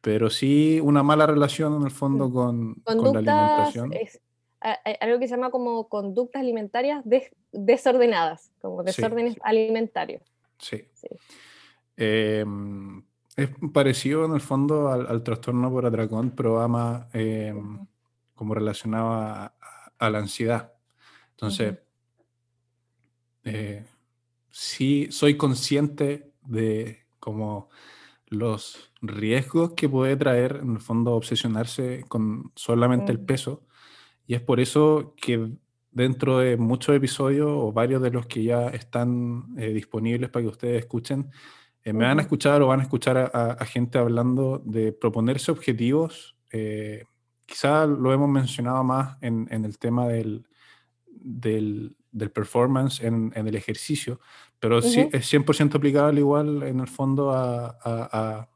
pero 0.00 0.30
sí 0.30 0.80
una 0.82 1.02
mala 1.02 1.26
relación 1.26 1.76
en 1.76 1.82
el 1.82 1.90
fondo 1.90 2.28
Mm. 2.28 2.32
con, 2.32 2.74
con 2.84 3.12
la 3.12 3.18
alimentación. 3.18 3.92
es 3.92 4.20
algo 5.00 5.18
que 5.20 5.28
se 5.28 5.34
llama 5.36 5.50
como 5.50 5.88
conductas 5.88 6.40
alimentarias 6.42 7.02
des- 7.04 7.30
desordenadas, 7.52 8.50
como 8.60 8.80
Sí, 8.82 8.86
desórdenes 8.86 9.34
sí. 9.34 9.40
alimentarios. 9.44 10.22
Sí. 10.58 10.84
Sí. 10.94 11.08
Eh, 11.96 12.44
es 13.38 13.50
parecido 13.72 14.24
en 14.26 14.32
el 14.34 14.40
fondo 14.40 14.88
al, 14.90 15.06
al 15.06 15.22
trastorno 15.22 15.70
por 15.70 15.86
atracón, 15.86 16.32
pero 16.32 16.68
más 16.68 17.06
eh, 17.14 17.54
como 18.34 18.54
relacionado 18.54 19.10
a, 19.12 19.46
a- 19.46 19.54
a 19.98 20.10
la 20.10 20.18
ansiedad. 20.18 20.72
Entonces, 21.30 21.78
eh, 23.44 23.84
sí 24.50 25.08
soy 25.10 25.36
consciente 25.36 26.32
de 26.42 27.06
como 27.20 27.68
los 28.28 28.92
riesgos 29.00 29.72
que 29.74 29.88
puede 29.88 30.16
traer 30.16 30.60
en 30.62 30.72
el 30.74 30.80
fondo 30.80 31.12
obsesionarse 31.14 32.04
con 32.08 32.52
solamente 32.54 33.12
el 33.12 33.18
Ujú. 33.18 33.26
peso. 33.26 33.66
Y 34.26 34.34
es 34.34 34.42
por 34.42 34.60
eso 34.60 35.14
que 35.16 35.50
dentro 35.92 36.38
de 36.38 36.56
muchos 36.56 36.94
episodios 36.96 37.48
o 37.50 37.72
varios 37.72 38.02
de 38.02 38.10
los 38.10 38.26
que 38.26 38.44
ya 38.44 38.68
están 38.68 39.54
eh, 39.58 39.70
disponibles 39.72 40.30
para 40.30 40.44
que 40.44 40.50
ustedes 40.50 40.80
escuchen, 40.80 41.30
eh, 41.84 41.92
me 41.92 42.04
van 42.04 42.18
a 42.18 42.22
escuchar 42.22 42.60
o 42.62 42.66
van 42.68 42.80
a 42.80 42.82
escuchar 42.84 43.16
a, 43.16 43.30
a- 43.32 43.52
a 43.52 43.64
gente 43.64 43.98
hablando 43.98 44.60
de 44.64 44.92
proponerse 44.92 45.50
objetivos. 45.50 46.36
eh, 46.52 47.04
quizá 47.46 47.86
lo 47.86 48.12
hemos 48.12 48.28
mencionado 48.28 48.84
más 48.84 49.16
en, 49.22 49.46
en 49.50 49.64
el 49.64 49.78
tema 49.78 50.06
del, 50.06 50.46
del, 51.06 51.96
del 52.12 52.30
performance 52.30 53.00
en, 53.02 53.32
en 53.34 53.46
el 53.48 53.54
ejercicio, 53.54 54.20
pero 54.60 54.82
sí 54.82 55.00
es 55.12 55.26
100% 55.32 55.76
aplicable 55.76 56.20
igual 56.20 56.62
en 56.62 56.80
el 56.80 56.88
fondo 56.88 57.30
a, 57.32 57.68
a- 57.68 58.08
a- 58.12 58.48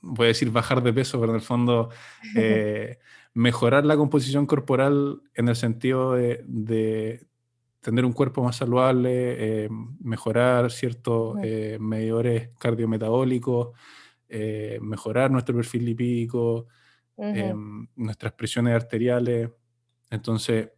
voy 0.00 0.24
a 0.26 0.28
decir 0.28 0.50
bajar 0.50 0.82
de 0.82 0.92
peso, 0.92 1.18
pero 1.20 1.32
en 1.32 1.36
el 1.36 1.42
fondo 1.42 1.90
eh, 2.36 2.98
mejorar 3.34 3.84
la 3.84 3.96
composición 3.96 4.46
corporal 4.46 5.20
en 5.34 5.48
el 5.48 5.56
sentido 5.56 6.14
de, 6.14 6.42
de 6.46 7.26
tener 7.80 8.04
un 8.04 8.12
cuerpo 8.12 8.42
más 8.42 8.56
saludable, 8.56 9.64
eh, 9.64 9.68
mejorar 10.00 10.70
ciertos 10.70 11.36
eh, 11.42 11.78
medidores 11.80 12.50
cardiometabólicos, 12.58 13.70
eh, 14.28 14.78
mejorar 14.82 15.30
nuestro 15.30 15.54
perfil 15.54 15.84
lipídico, 15.84 16.66
em, 17.16 17.86
nuestras 17.96 18.32
presiones 18.32 18.74
arteriales. 18.74 19.50
Entonces, 20.10 20.70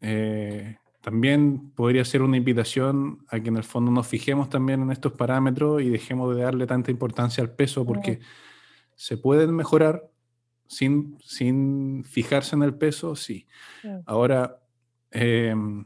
eh, 0.00 0.76
también 1.00 1.72
podría 1.72 2.04
ser 2.04 2.22
una 2.22 2.36
invitación 2.36 3.24
a 3.28 3.40
que 3.40 3.48
en 3.48 3.56
el 3.56 3.64
fondo 3.64 3.90
nos 3.90 4.06
fijemos 4.06 4.48
también 4.48 4.82
en 4.82 4.92
estos 4.92 5.12
parámetros 5.12 5.82
y 5.82 5.90
dejemos 5.90 6.34
de 6.34 6.42
darle 6.42 6.66
tanta 6.66 6.90
importancia 6.90 7.42
al 7.42 7.54
peso 7.54 7.84
porque 7.84 8.20
se 8.94 9.16
pueden 9.16 9.54
mejorar 9.54 10.08
sin, 10.68 11.18
sin 11.20 12.04
fijarse 12.04 12.54
en 12.56 12.62
el 12.62 12.74
peso, 12.74 13.16
sí. 13.16 13.46
Ahora, 14.06 14.62
em, 15.10 15.84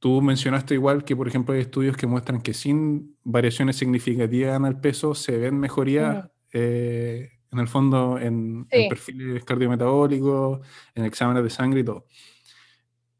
tú 0.00 0.20
mencionaste 0.20 0.74
igual 0.74 1.04
que, 1.04 1.14
por 1.14 1.28
ejemplo, 1.28 1.54
hay 1.54 1.60
estudios 1.60 1.96
que 1.96 2.06
muestran 2.08 2.40
que 2.40 2.52
sin 2.54 3.16
variaciones 3.22 3.76
significativas 3.76 4.56
en 4.56 4.64
el 4.64 4.76
peso 4.80 5.14
se 5.14 5.38
ven 5.38 5.58
mejorías 5.60 6.28
eh, 6.52 7.30
en 7.52 7.58
el 7.60 7.68
fondo 7.68 8.18
en, 8.18 8.66
en 8.70 8.82
Sí. 8.82 8.88
perfiles 8.88 9.44
cardiometabólicos, 9.44 10.60
en 10.94 11.04
exámenes 11.04 11.44
de 11.44 11.50
sangre 11.50 11.80
y 11.80 11.84
todo. 11.84 12.06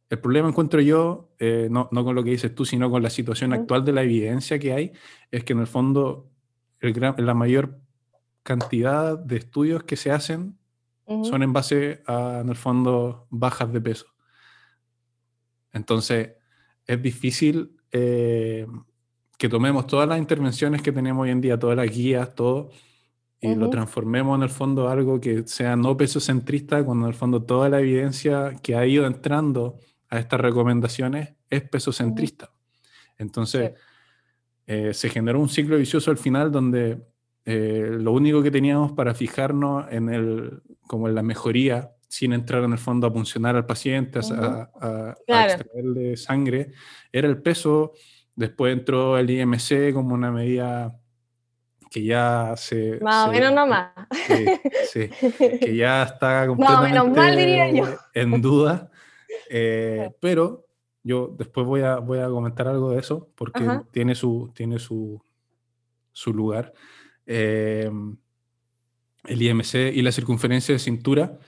El 0.08 0.18
problema 0.18 0.48
encuentro 0.48 0.80
yo, 0.80 1.34
eh, 1.38 1.68
no, 1.70 1.88
no 1.92 2.04
con 2.04 2.16
lo 2.16 2.24
que 2.24 2.30
dices 2.30 2.52
tú, 2.54 2.64
sino 2.64 2.90
con 2.90 3.02
la 3.02 3.10
situación 3.10 3.52
actual 3.52 3.84
de 3.84 3.92
la 3.92 4.02
evidencia 4.02 4.58
que 4.58 4.72
hay, 4.72 4.92
es 5.30 5.44
que 5.44 5.52
en 5.52 5.60
el 5.60 5.66
fondo 5.68 6.30
el 6.80 6.92
gran- 6.92 7.14
la 7.18 7.34
mayor 7.34 7.78
cantidad 8.42 9.16
de 9.18 9.36
estudios 9.36 9.84
que 9.84 9.96
se 9.96 10.10
hacen 10.10 10.58
Ujú. 11.04 11.24
son 11.26 11.42
en 11.42 11.52
base 11.52 12.02
a, 12.06 12.40
en 12.42 12.48
el 12.48 12.56
fondo, 12.56 13.26
bajas 13.30 13.72
de 13.72 13.80
peso. 13.80 14.06
Entonces, 15.72 16.30
es 16.90 17.00
difícil 17.00 17.76
eh, 17.92 18.66
que 19.38 19.48
tomemos 19.48 19.86
todas 19.86 20.08
las 20.08 20.18
intervenciones 20.18 20.82
que 20.82 20.90
tenemos 20.90 21.22
hoy 21.22 21.30
en 21.30 21.40
día, 21.40 21.56
todas 21.56 21.76
las 21.76 21.88
guías, 21.88 22.34
todo, 22.34 22.70
y 23.40 23.54
lo 23.54 23.70
transformemos 23.70 24.36
en 24.36 24.42
el 24.42 24.50
fondo 24.50 24.88
a 24.88 24.92
algo 24.92 25.20
que 25.20 25.46
sea 25.46 25.76
no 25.76 25.96
peso 25.96 26.18
centrista, 26.18 26.84
cuando 26.84 27.06
en 27.06 27.12
el 27.12 27.14
fondo 27.14 27.42
toda 27.44 27.68
la 27.68 27.80
evidencia 27.80 28.56
que 28.60 28.74
ha 28.74 28.84
ido 28.84 29.06
entrando 29.06 29.78
a 30.10 30.18
estas 30.18 30.40
recomendaciones 30.40 31.34
es 31.48 31.62
peso 31.62 31.92
centrista. 31.92 32.50
Entonces, 33.16 33.72
eh, 34.66 34.92
se 34.92 35.08
generó 35.08 35.40
un 35.40 35.48
ciclo 35.48 35.78
vicioso 35.78 36.10
al 36.10 36.18
final 36.18 36.50
donde 36.50 37.06
eh, 37.44 37.88
lo 37.88 38.12
único 38.12 38.42
que 38.42 38.50
teníamos 38.50 38.92
para 38.92 39.14
fijarnos 39.14 39.86
en 39.90 40.08
el, 40.10 40.60
como 40.88 41.08
en 41.08 41.14
la 41.14 41.22
mejoría, 41.22 41.92
sin 42.12 42.32
entrar 42.32 42.64
en 42.64 42.72
el 42.72 42.78
fondo 42.78 43.06
a 43.06 43.12
puncionar 43.12 43.54
al 43.54 43.66
paciente, 43.66 44.18
a- 44.18 44.22
Ujú. 44.22 44.34
a, 44.34 44.70
a- 44.80 45.10
a 45.10 45.16
Claro. 45.26 45.52
extraerle 45.52 46.16
sangre, 46.16 46.72
era 47.12 47.28
el 47.28 47.40
peso. 47.40 47.92
Después 48.34 48.72
entró 48.72 49.16
el 49.16 49.30
IMC 49.30 49.92
como 49.94 50.14
una 50.14 50.32
medida 50.32 50.98
que 51.88 52.02
ya 52.04 52.54
se... 52.56 52.98
Más 53.00 53.28
o 53.28 53.30
menos 53.32 53.52
nomás. 53.52 53.92
Sí, 54.26 54.46
sí, 54.90 55.08
que 55.60 55.76
ya 55.76 56.02
está 56.02 56.46
completamente 56.48 56.98
menos 57.00 57.16
mal, 57.16 57.36
diría 57.36 57.70
yo. 57.70 57.84
en 58.14 58.42
duda. 58.42 58.90
eh, 59.48 60.10
pero 60.20 60.66
yo 61.04 61.32
después 61.38 61.64
voy 61.64 61.82
a, 61.82 61.96
voy 61.98 62.18
a 62.18 62.26
comentar 62.28 62.66
algo 62.66 62.90
de 62.90 62.98
eso 62.98 63.30
porque 63.36 63.62
Ajá. 63.62 63.84
tiene 63.92 64.16
su, 64.16 64.50
tiene 64.54 64.80
su, 64.80 65.22
su 66.12 66.34
lugar. 66.34 66.72
Eh, 67.24 67.88
el 69.26 69.42
IMC 69.42 69.74
y 69.94 70.02
la 70.02 70.10
circunferencia 70.12 70.72
de 70.72 70.78
cintura, 70.80 71.38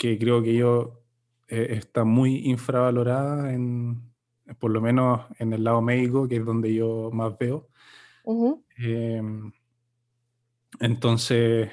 que 0.00 0.18
creo 0.18 0.42
que 0.42 0.54
yo 0.54 1.02
eh, 1.46 1.74
está 1.76 2.04
muy 2.04 2.48
infravalorada 2.48 3.52
en, 3.52 4.00
por 4.58 4.70
lo 4.70 4.80
menos 4.80 5.26
en 5.38 5.52
el 5.52 5.62
lado 5.62 5.82
médico, 5.82 6.26
que 6.26 6.36
es 6.36 6.44
donde 6.46 6.72
yo 6.72 7.10
más 7.12 7.36
veo. 7.38 7.68
Ujú. 8.24 8.64
Eh, 8.78 9.22
entonces, 10.80 11.70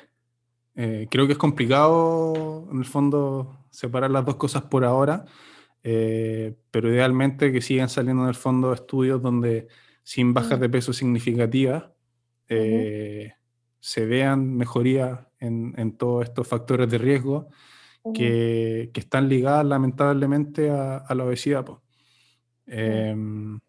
eh, 0.76 1.08
creo 1.10 1.26
que 1.26 1.32
es 1.32 1.40
complicado, 1.40 2.68
en 2.70 2.80
el 2.80 2.86
fondo, 2.86 3.66
separar 3.70 4.12
las 4.12 4.26
dos 4.26 4.36
cosas 4.36 4.64
por 4.64 4.84
ahora, 4.84 5.24
eh, 5.82 6.54
pero 6.70 6.90
idealmente 6.90 7.54
que 7.54 7.62
sigan 7.62 7.88
saliendo 7.88 8.24
en 8.24 8.30
el 8.30 8.36
fondo 8.36 8.74
estudios 8.74 9.22
donde 9.22 9.70
sin 10.04 10.34
bajas 10.34 10.60
de 10.60 10.68
peso 10.68 10.92
significativas 10.92 11.86
eh, 12.50 13.32
se 13.80 14.06
vean 14.06 14.58
mejorías 14.58 15.18
en, 15.40 15.74
en 15.78 15.96
todos 15.96 16.26
estos 16.26 16.46
factores 16.46 16.90
de 16.90 16.98
riesgo 16.98 17.48
Ujú. 18.04 18.14
que, 18.14 18.92
que 18.94 19.00
están 19.00 19.28
ligadas 19.28 19.66
lamentablemente 19.66 20.70
a, 20.70 20.98
a 20.98 21.16
la 21.16 21.26
obesidad. 21.26 21.66
po. 21.66 21.82
Em, 22.68 23.60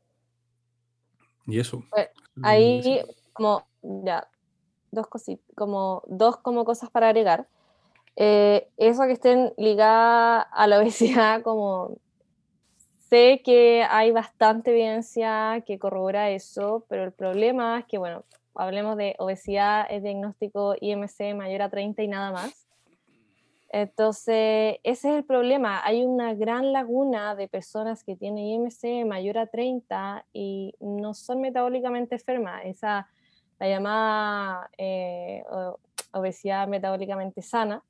y 1.47 1.59
eso. 1.59 1.83
Pues. 1.91 2.09
Ahí, 2.43 3.01
como, 3.33 3.67
ya, 3.83 4.29
dos 4.91 5.07
cositas, 5.09 5.45
como 5.57 6.03
dos 6.07 6.37
como 6.39 6.65
cosas 6.65 6.91
para 6.91 7.09
agregar. 7.09 7.49
Eh, 8.17 8.69
eso 8.77 9.05
que 9.05 9.13
estén 9.13 9.53
ligadas 9.57 10.47
a 10.53 10.67
la 10.67 10.79
obesidad, 10.81 11.43
como 11.43 11.97
sé 13.09 13.41
que 13.45 13.85
hay 13.89 14.11
bastante 14.13 14.71
evidencia 14.71 15.63
que 15.67 15.79
corrobora 15.79 16.31
eso, 16.31 16.85
pero 16.89 17.05
el 17.05 17.13
problema 17.13 17.81
es 17.81 17.87
que, 17.87 17.99
bueno, 17.99 18.25
hablemos 18.55 18.97
de 18.97 19.15
obesidad, 19.19 19.87
es 19.89 20.03
diagnóstico 20.03 20.75
IMC 20.81 21.35
mayor 21.35 21.63
a 21.63 21.71
30 21.71 22.03
y 22.03 22.09
nada 22.09 22.33
más. 22.33 22.68
Entonces, 23.71 24.77
ese 24.83 25.11
es 25.11 25.17
el 25.17 25.25
problema. 25.25 25.85
Hay 25.85 26.05
una 26.05 26.35
gran 26.35 26.73
laguna 26.73 27.35
de 27.35 27.49
personas 27.49 28.03
que 28.03 28.17
tienen 28.17 28.45
IMC 28.45 29.07
mayor 29.07 29.39
a 29.39 29.47
30 29.47 30.25
y 30.33 30.75
no 30.81 31.13
son 31.13 31.43
metabólicamente 31.43 32.15
enfermas. 32.15 32.63
Esa, 32.65 33.09
la 33.59 33.69
llamada 33.69 34.71
eh, 34.79 35.45
obesidad 36.13 36.67
metabólicamente 36.67 37.43
sana. 37.43 37.83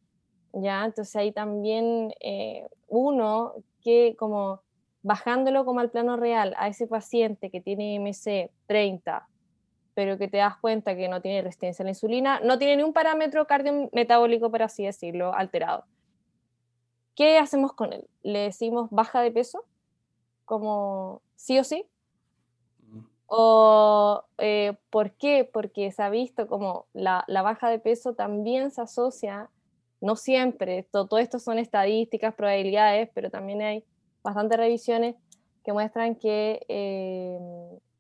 ¿ya? 0.53 0.85
Entonces, 0.85 1.15
ahí 1.15 1.31
también 1.31 2.13
eh, 2.21 2.67
uno 2.89 3.55
que 3.81 4.17
como 4.19 4.63
bajándolo 5.03 5.65
como 5.65 5.79
al 5.79 5.91
plano 5.91 6.17
real 6.17 6.55
a 6.59 6.69
ese 6.69 6.89
paciente 6.89 7.51
que 7.51 7.61
tiene 7.61 7.95
IMC 7.95 8.51
30, 8.67 9.29
pero 9.99 10.17
que 10.17 10.29
te 10.29 10.37
das 10.37 10.57
cuenta 10.59 10.95
que 10.95 11.09
no 11.09 11.21
tiene 11.21 11.43
resistencia 11.43 11.83
a 11.83 11.87
la 11.87 11.91
insulina, 11.91 12.39
no 12.39 12.57
tiene 12.57 12.77
ni 12.77 12.83
un 12.85 12.93
parámetro 12.93 13.49
cardiometabólico, 13.49 14.49
por 14.49 14.63
así 14.63 14.85
decirlo, 14.85 15.35
alterado. 15.35 15.87
¿Qué 17.17 17.37
hacemos 17.37 17.73
con 17.73 17.93
él? 17.93 18.07
¿Le 18.23 18.39
decimos 18.39 18.87
baja 18.93 19.21
de 19.23 19.33
peso? 19.33 19.65
Como 20.45 21.21
sí 21.35 21.59
o 21.59 21.65
sí. 21.65 21.85
¿O 23.27 24.23
eh, 24.39 24.77
por 24.89 25.11
qué? 25.17 25.43
Porque 25.53 25.91
se 25.91 26.01
ha 26.01 26.11
visto 26.11 26.47
como 26.47 26.87
la, 26.93 27.25
la 27.27 27.43
baja 27.43 27.69
de 27.69 27.81
peso 27.81 28.15
también 28.15 28.71
se 28.71 28.81
asocia, 28.83 29.51
no 30.01 30.15
siempre, 30.15 30.85
to- 30.93 31.09
todo 31.09 31.19
esto 31.19 31.41
son 31.41 31.59
estadísticas, 31.59 32.35
probabilidades, 32.37 33.11
pero 33.15 33.31
también 33.31 33.63
hay 33.63 33.85
bastantes 34.23 34.59
revisiones 34.59 35.17
que 35.65 35.73
muestran 35.73 36.15
que 36.15 36.65
eh, 36.69 37.37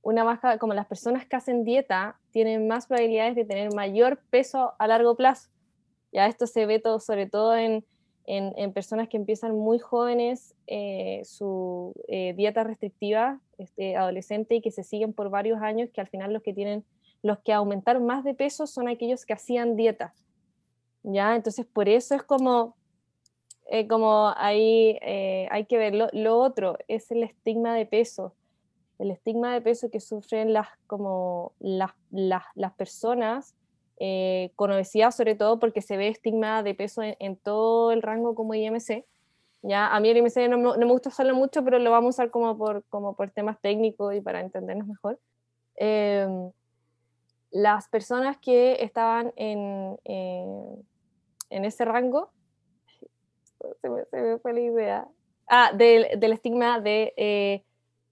una 0.03 0.25
baja, 0.25 0.59
como 0.59 0.75
las 0.75 0.87
personas 0.87 1.27
que 1.27 1.37
hacen 1.37 1.65
dieta, 1.65 2.19
tienen 2.31 2.69
más 2.69 2.87
probabilidades 2.87 3.35
de 3.35 3.45
tener 3.45 3.75
mayor 3.75 4.21
peso 4.31 4.75
a 4.79 4.87
largo 4.87 5.17
plazo. 5.17 5.51
Ya 6.13 6.27
esto 6.27 6.47
se 6.47 6.67
ve 6.67 6.79
todo, 6.79 7.01
sobre 7.01 7.27
todo 7.27 7.57
en, 7.57 7.85
en, 8.29 8.73
personas 8.73 9.09
que 9.09 9.17
empiezan 9.17 9.57
muy 9.57 9.79
jóvenes 9.79 10.55
eh, 10.67 11.23
su 11.25 11.95
eh, 12.09 12.35
dieta 12.37 12.63
restrictiva, 12.63 13.41
este, 13.57 13.97
adolescente, 13.97 14.55
y 14.55 14.61
que 14.61 14.71
se 14.71 14.85
siguen 14.85 15.15
por 15.15 15.31
varios 15.31 15.61
años, 15.63 15.89
que 15.93 16.01
al 16.01 16.09
final 16.09 16.33
los 16.33 16.43
que 16.43 16.53
tienen, 16.53 16.85
los 17.23 17.39
que 17.39 17.53
aumentaron 17.53 18.05
más 18.05 18.25
de 18.25 18.35
peso 18.35 18.67
son 18.67 18.89
aquellos 18.89 19.25
que 19.25 19.33
hacían 19.33 19.77
dieta. 19.77 20.15
¿Ya? 21.03 21.37
Entonces, 21.37 21.65
por 21.65 21.89
eso 21.89 22.15
es 22.15 22.23
como, 22.23 22.77
eh, 23.71 23.89
como 23.89 24.33
ahí 24.37 24.99
hay 25.51 25.65
que 25.65 25.79
verlo. 25.79 26.09
Lo 26.13 26.39
otro 26.39 26.77
es 26.87 27.11
el 27.11 27.23
estigma 27.23 27.75
de 27.75 27.87
peso. 27.87 28.35
El 28.99 29.11
estigma 29.11 29.55
de 29.55 29.61
peso 29.61 29.91
que 29.91 30.01
sufren 30.01 30.53
las, 30.53 30.69
como 30.87 31.53
las, 31.61 31.93
las, 32.11 32.45
las 32.55 32.73
personas 32.75 33.55
eh, 34.01 34.53
con 34.55 34.71
obesidad, 34.71 35.11
sobre 35.11 35.35
todo 35.35 35.59
porque 35.59 35.83
se 35.83 35.97
ve 35.97 36.09
estigma 36.09 36.63
de 36.63 36.75
peso 36.75 37.03
en, 37.03 37.17
en 37.19 37.37
todo 37.37 37.91
el 37.93 38.03
rango 38.03 38.35
como 38.35 38.55
IMC. 38.55 39.05
Ya, 39.63 39.89
a 39.89 39.99
mí 39.99 40.09
el 40.09 40.19
IMC 40.19 40.49
no, 40.49 40.57
no 40.57 40.79
me 40.79 40.93
gusta 40.93 41.09
usarlo 41.09 41.35
mucho, 41.35 41.65
pero 41.65 41.79
lo 41.81 41.91
vamos 41.91 42.07
a 42.07 42.23
usar 42.23 42.31
como 42.31 42.57
por, 42.57 42.85
como 42.85 43.15
por 43.17 43.31
temas 43.31 43.61
técnicos 43.61 44.15
y 44.15 44.21
para 44.21 44.41
entendernos 44.41 44.87
mejor. 44.87 45.19
Em, 45.75 46.53
las 47.51 47.89
personas 47.89 48.37
que 48.39 48.77
estaban 48.81 49.33
en, 49.37 49.99
eh, 50.05 50.77
en 51.51 51.65
ese 51.65 51.85
rango, 51.85 52.31
se 53.81 53.89
me, 53.91 54.05
se 54.05 54.17
me 54.21 54.39
fue 54.39 54.53
la 54.53 54.61
idea, 54.61 55.09
ah, 55.49 55.73
del, 55.75 56.21
del 56.21 56.33
estigma 56.33 56.81
de, 56.81 57.15
eh, 57.17 57.65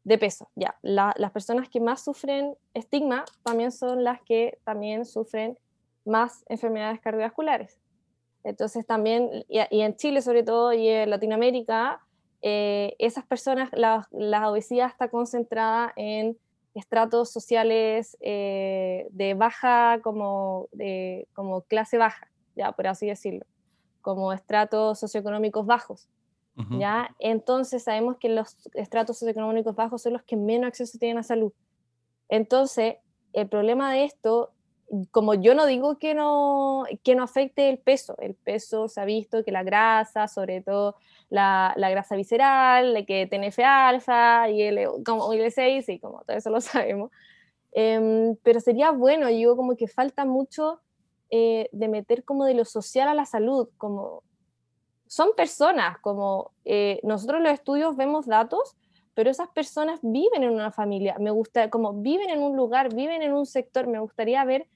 de 0.07 0.19
peso, 0.19 0.49
ya. 0.55 0.77
La- 0.83 1.15
las 1.19 1.33
personas 1.33 1.69
que 1.69 1.81
más 1.81 2.05
sufren 2.05 2.57
estigma 2.75 3.25
también 3.43 3.73
son 3.73 4.05
las 4.05 4.23
que 4.23 4.57
también 4.65 5.05
sufren 5.05 5.59
más 6.05 6.45
enfermedades 6.49 7.01
cardiovasculares. 7.01 7.81
Entonces 8.45 8.87
también, 8.87 9.29
y, 9.49 9.59
y 9.71 9.81
en 9.83 9.97
Chile 9.97 10.23
sobre 10.23 10.45
todo 10.45 10.73
y 10.73 10.89
en 10.89 11.11
Latinoamérica, 11.11 12.01
eh, 12.43 12.95
esas 13.01 13.27
personas, 13.27 13.69
la, 13.73 14.07
la 14.13 14.49
obesidad 14.49 14.87
está 14.89 15.09
concentrada 15.09 15.93
en 15.97 16.39
estratos 16.75 17.33
sociales 17.33 18.17
eh, 18.21 19.09
de 19.11 19.35
baja, 19.35 19.99
como, 20.05 20.69
de, 20.71 21.27
como 21.35 21.63
clase 21.63 21.99
baja, 21.99 22.31
ya 22.55 22.71
por 22.73 22.87
así 22.87 23.09
decirlo, 23.09 23.45
como 24.03 24.33
estratos 24.33 25.01
socioeconómicos 25.01 25.67
bajos. 25.67 26.09
Ujú. 26.57 26.79
¿ya? 26.79 27.15
Entonces 27.19 27.85
sabemos 27.85 28.17
que 28.19 28.29
los 28.29 28.57
estratos 28.75 29.19
socioeconómicos 29.19 29.75
bajos 29.75 30.03
son 30.03 30.15
los 30.15 30.23
que 30.23 30.37
menos 30.37 30.69
acceso 30.69 30.99
tienen 30.99 31.19
a 31.19 31.23
salud. 31.23 31.53
Entonces, 32.29 32.97
el 33.33 33.49
problema 33.49 33.93
de 33.93 34.05
esto, 34.05 34.53
como 35.11 35.35
yo 35.35 35.55
no 35.55 35.67
digo 35.67 35.99
que 35.99 36.15
no, 36.15 36.85
que 37.05 37.15
no 37.15 37.23
afecte 37.23 37.69
el 37.69 37.79
peso, 37.79 38.17
el 38.19 38.35
peso 38.35 38.89
se 38.89 39.01
ha 39.01 39.05
visto 39.05 39.45
que 39.45 39.53
la 39.53 39.63
grasa, 39.63 40.29
sobre 40.29 40.63
todo 40.63 40.97
la, 41.29 41.75
la 41.77 41.91
grasa 41.91 42.17
visceral, 42.17 42.95
la 42.95 43.05
que 43.05 43.27
TNF-alfa 43.27 44.49
y 44.51 44.63
el, 44.63 44.89
como 45.05 45.33
IL-6, 45.33 45.85
y 45.89 45.99
como 45.99 46.23
todo 46.23 46.37
eso 46.37 46.51
lo 46.51 46.61
sabemos, 46.61 47.11
Em, 47.79 48.37
pero 48.43 48.59
sería 48.61 48.91
bueno, 48.91 49.29
yo 49.29 49.55
como 49.55 49.77
que 49.77 49.87
falta 49.87 50.25
mucho 50.25 50.81
eh, 51.29 51.69
de 51.73 51.89
meter 51.89 52.25
como 52.25 52.47
de 52.47 52.55
lo 52.55 52.65
social 52.65 53.07
a 53.07 53.13
la 53.13 53.27
salud, 53.27 53.69
como 53.77 54.23
son 55.07 55.31
personas, 55.37 55.99
como 55.99 56.53
eh, 56.65 57.01
nosotros 57.03 57.41
los 57.43 57.53
estudios 57.53 57.97
vemos 57.97 58.27
datos, 58.27 58.77
pero 59.15 59.31
esas 59.31 59.49
personas 59.49 60.01
viven 60.03 60.43
en 60.43 60.51
una 60.51 60.71
familia, 60.71 61.17
me 61.19 61.31
gusta, 61.31 61.71
como 61.71 61.95
viven 61.95 62.31
en 62.31 62.41
un 62.41 62.57
lugar, 62.57 62.95
viven 62.95 63.23
en 63.23 63.33
un 63.33 63.47
sector, 63.47 63.87
me 63.87 63.99
gustaría 63.99 64.45
ver 64.45 64.67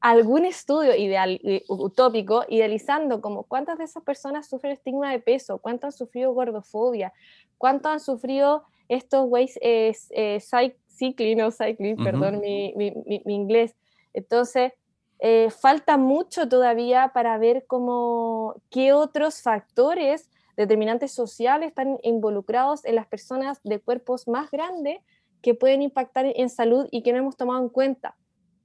algún 0.00 0.44
estudio 0.44 0.94
ideal, 0.94 1.40
eh, 1.42 1.64
utópico, 1.68 2.44
idealizando 2.48 3.20
como 3.20 3.44
cuántas 3.44 3.78
de 3.78 3.84
esas 3.84 4.02
personas 4.02 4.48
sufren 4.48 4.72
estigma 4.72 5.10
de 5.10 5.18
peso, 5.18 5.58
cuánto 5.58 5.86
han 5.86 5.92
sufrido 5.92 6.32
gordofobia, 6.32 7.12
cuánto 7.56 7.88
han 7.88 8.00
sufrido 8.00 8.64
estos 8.88 9.26
ways, 9.28 9.58
eh, 9.60 9.94
eh, 10.10 10.40
cycling 10.40 11.42
o 11.42 11.50
cycling, 11.50 11.96
perdón 11.96 12.40
mi, 12.40 12.72
mi, 12.76 12.92
mi, 13.24 13.34
inglés. 13.34 13.74
Entonces, 14.14 14.72
eh, 15.20 15.50
falta 15.50 15.96
mucho 15.96 16.48
todavía 16.48 17.10
para 17.12 17.38
ver 17.38 17.64
cómo, 17.66 18.60
qué 18.70 18.92
otros 18.92 19.42
factores 19.42 20.30
determinantes 20.56 21.12
sociales 21.12 21.68
están 21.68 21.98
involucrados 22.02 22.84
en 22.84 22.94
las 22.94 23.06
personas 23.06 23.60
de 23.64 23.80
cuerpos 23.80 24.28
más 24.28 24.50
grandes 24.50 24.98
que 25.42 25.54
pueden 25.54 25.82
impactar 25.82 26.26
en 26.26 26.48
salud 26.48 26.88
y 26.90 27.02
que 27.02 27.12
no 27.12 27.18
hemos 27.18 27.36
tomado 27.36 27.62
en 27.62 27.68
cuenta. 27.68 28.16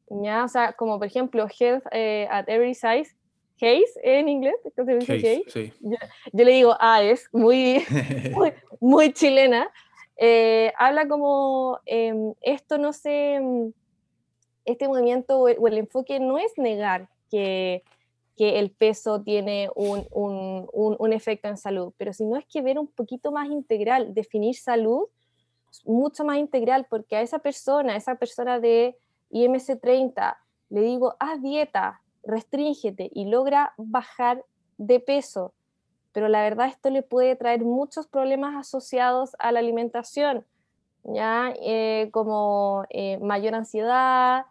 ¿ya? 0.10 0.44
O 0.44 0.48
sea, 0.48 0.74
como 0.74 0.98
por 0.98 1.08
ejemplo, 1.08 1.48
Health 1.60 1.86
eh, 1.92 2.28
at 2.30 2.48
Every 2.48 2.74
Size, 2.74 3.16
Hayes 3.62 3.98
en 4.04 4.28
inglés, 4.28 4.56
Sí. 5.48 5.72
Yo, 5.80 5.98
le 6.34 6.52
digo, 6.52 6.76
ah, 6.80 7.02
es 7.02 7.30
muy, 7.32 7.84
muy, 8.80 9.14
chilena. 9.14 9.70
Eh, 10.18 10.72
habla 10.78 11.08
como 11.08 11.80
em, 11.86 12.34
esto 12.42 12.78
no 12.78 12.94
se, 12.94 13.40
este 14.66 14.88
movimiento 14.88 15.40
o 15.40 15.48
el 15.48 15.78
enfoque 15.78 16.20
no 16.20 16.38
es 16.38 16.52
negar 16.58 17.10
que 17.30 17.84
el 18.38 18.72
peso 18.72 19.22
tiene 19.22 19.70
un, 19.76 21.14
efecto 21.14 21.48
en 21.48 21.58
salud, 21.58 21.94
pero 21.98 22.14
si 22.14 22.26
no 22.26 22.38
es 22.38 22.46
que 22.46 22.62
ver 22.62 22.80
un 22.80 22.88
poquito 22.88 23.32
más 23.32 23.50
integral, 23.50 24.14
definir 24.14 24.56
salud 24.56 25.08
mucho 25.86 26.24
más 26.24 26.38
integral, 26.38 26.86
porque 26.90 27.16
a 27.16 27.22
esa 27.22 27.40
persona, 27.40 27.94
a 27.94 27.98
esa 27.98 28.16
persona 28.16 28.60
de 28.60 28.96
IMC 29.32 29.80
30, 29.80 30.38
le 30.70 30.82
digo, 30.82 31.16
haz 31.20 31.42
dieta, 31.42 32.02
restríngete 32.24 33.10
y 33.14 33.26
logra 33.26 33.74
bajar 33.78 34.44
de 34.78 35.00
peso, 35.00 35.54
pero 36.12 36.28
la 36.28 36.42
verdad 36.44 36.68
esto 36.68 36.90
le 36.90 37.02
puede 37.02 37.36
traer 37.36 37.64
muchos 37.64 38.08
problemas 38.08 38.56
asociados 38.56 39.36
a 39.40 39.52
la 39.52 39.60
alimentación, 39.60 40.46
¿ya? 41.04 41.54
Eh, 41.62 42.10
como 42.12 42.84
eh, 42.90 43.18
mayor 43.20 43.56
ansiedad, 43.56 44.46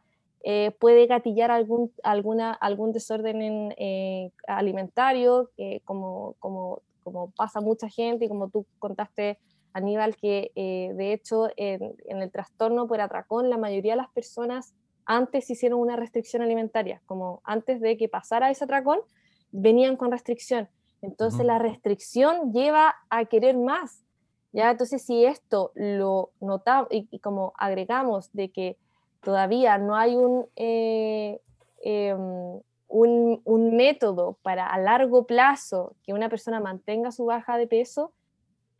eh, 0.44 0.72
puede 0.80 1.07
gatillar 1.07 1.50
algún, 1.50 1.92
alguna, 2.03 2.53
algún 2.53 2.92
desorden 2.92 3.74
eh, 3.78 4.30
alimentario, 4.46 5.50
como, 5.84 6.34
como, 6.40 6.82
como 7.03 7.30
pasa 7.30 7.61
mucha 7.61 7.88
gente 7.88 8.24
y 8.24 8.28
como 8.28 8.48
tú 8.48 8.66
contaste, 8.78 9.38
Aníbal, 9.74 10.16
que 10.16 10.50
de 10.55 11.12
hecho 11.14 11.48
en, 11.57 11.94
el 12.20 12.30
trastorno 12.30 12.86
por 12.86 13.00
atracón 13.00 13.48
la 13.48 13.57
mayoría 13.57 13.92
de 13.92 14.03
las 14.03 14.11
personas 14.11 14.74
antes 15.07 15.48
hicieron 15.48 15.80
una 15.80 15.96
restricción 15.96 16.42
alimentaria, 16.42 17.00
como 17.07 17.40
antes 17.44 17.80
de 17.80 17.96
que 17.96 18.09
pasara 18.09 18.50
ese 18.50 18.64
atracón, 18.64 19.00
venían 19.50 19.96
con 19.96 20.11
restricción. 20.11 20.68
Entonces 21.00 21.44
la 21.44 21.59
restricción 21.59 22.53
lleva 22.53 22.94
a 23.11 23.24
querer 23.24 23.57
más. 23.57 24.05
¿Ya? 24.53 24.70
Entonces 24.70 25.03
si 25.03 25.24
esto 25.24 25.72
lo 25.74 26.30
notamos 26.40 26.88
y 26.90 27.18
como 27.18 27.53
agregamos 27.57 28.32
de 28.32 28.50
que 28.50 28.78
todavía 29.22 29.78
no 29.78 29.96
hay 29.96 30.16
eh, 30.57 31.40
em, 31.82 32.61
un, 32.88 33.40
un, 33.44 33.76
método 33.76 34.36
para 34.42 34.66
a 34.66 34.78
largo 34.78 35.26
plazo 35.26 35.94
que 36.03 36.12
una 36.12 36.28
persona 36.28 36.61
mantenga 36.61 37.11
su 37.12 37.24
baja 37.24 37.57
de 37.57 37.66
peso, 37.66 38.12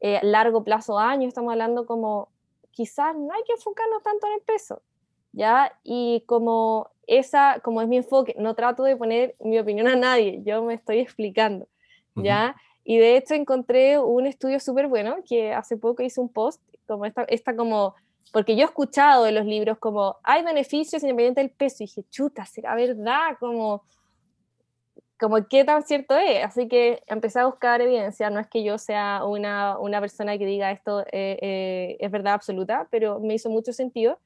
eh, 0.01 0.21
largo 0.23 0.65
plazo 0.65 0.99
años, 0.99 1.29
estamos 1.29 1.53
hablando 1.53 1.87
como 1.87 2.29
quizás 2.73 3.15
no 3.17 3.33
hay 3.33 3.43
que 3.45 3.53
enfocarnos 3.53 4.03
tanto 4.03 4.27
en 4.27 4.33
el 4.35 4.41
peso, 4.41 4.83
¿ya? 5.33 5.79
Y 5.85 6.25
como 6.27 6.91
esa, 7.07 7.61
como 7.63 7.83
es 7.83 7.89
mi 7.89 7.99
enfoque, 7.99 8.35
no 8.39 8.55
trato 8.55 8.83
de 8.83 8.97
poner 8.97 9.37
mi 9.41 9.59
opinión 9.59 9.87
a 9.87 9.97
nadie, 9.97 10.43
yo 10.45 10.63
me 10.63 10.75
estoy 10.75 10.99
explicando, 10.99 11.69
¿ya? 12.17 12.57
Y 12.85 12.99
de 12.99 13.17
hecho 13.17 13.35
encontré 13.35 13.99
un 13.99 14.27
estudio 14.27 14.59
súper 14.61 14.89
bueno 14.89 15.17
que 15.29 15.53
hace 15.53 15.77
poco 15.77 16.03
hice 16.03 16.21
un 16.21 16.29
post, 16.29 16.61
como 16.87 17.07
esta, 17.07 17.23
esta 17.25 17.55
como 17.55 17.95
porque 18.33 18.57
yo 18.57 18.63
he 18.63 18.65
escuchado 18.65 19.25
de 19.25 19.33
los 19.33 19.45
libros 19.45 19.79
como 19.79 20.17
hay 20.25 20.43
beneficios 20.43 21.03
independiente 21.03 21.43
del 21.43 21.51
peso 21.51 21.83
y 21.83 21.87
dije, 21.87 22.05
chuta, 22.11 22.47
será 22.47 22.75
verdad, 22.75 23.37
como, 23.39 23.85
como 25.21 25.47
qué 25.49 25.65
tan 25.65 25.83
cierto 25.83 26.17
es. 26.17 26.43
Así 26.43 26.67
que 26.67 27.03
empecé 27.07 27.41
a 27.41 27.47
buscar 27.47 27.83
evidencia, 27.83 28.31
no 28.31 28.41
es 28.41 28.49
que 28.49 28.65
yo 28.65 28.79
sea 28.79 29.25
una, 29.27 29.79
una 29.79 30.01
persona 30.01 30.39
que 30.39 30.47
diga 30.47 30.71
esto 30.71 31.03
eh, 31.13 31.39
eh, 31.43 31.97
es 32.01 32.11
verdad 32.11 32.33
absoluta, 32.33 32.89
pero 32.91 33.21
me 33.21 33.35
hizo 33.35 33.51
mucho 33.51 33.73
sentido 33.75 34.19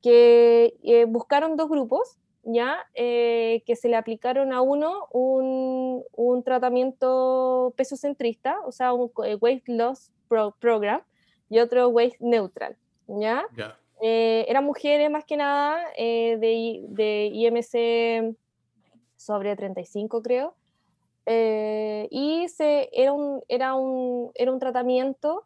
que 0.00 0.74
eh, 0.84 1.04
buscaron 1.06 1.56
dos 1.56 1.68
grupos, 1.68 2.16
ya, 2.42 2.78
que 2.94 3.76
se 3.76 3.88
le 3.88 3.96
aplicaron 3.96 4.52
a 4.52 4.62
uno 4.62 5.06
un, 5.12 6.02
un 6.16 6.42
tratamiento 6.42 7.74
pesocentrista, 7.76 8.60
o 8.64 8.72
sea, 8.72 8.92
un 8.92 9.10
weight 9.40 9.68
loss 9.68 10.10
program, 10.58 11.02
y 11.50 11.58
otro 11.58 11.88
weight 11.88 12.14
neutral. 12.20 12.76
¿ya? 13.18 13.46
Eh, 14.00 14.46
eran 14.48 14.64
mujeres 14.64 15.10
más 15.10 15.24
que 15.24 15.36
nada 15.36 15.84
eh, 15.96 16.38
de, 16.40 16.84
de, 16.88 17.30
IMC 17.32 18.36
sobre 19.16 19.56
35, 19.56 20.22
creo. 20.22 20.54
Eh, 21.26 22.08
y 22.10 22.48
se, 22.48 22.88
era, 22.92 23.12
un, 23.12 23.42
era, 23.48 23.74
un, 23.74 24.30
era 24.34 24.52
un 24.52 24.58
tratamiento, 24.58 25.44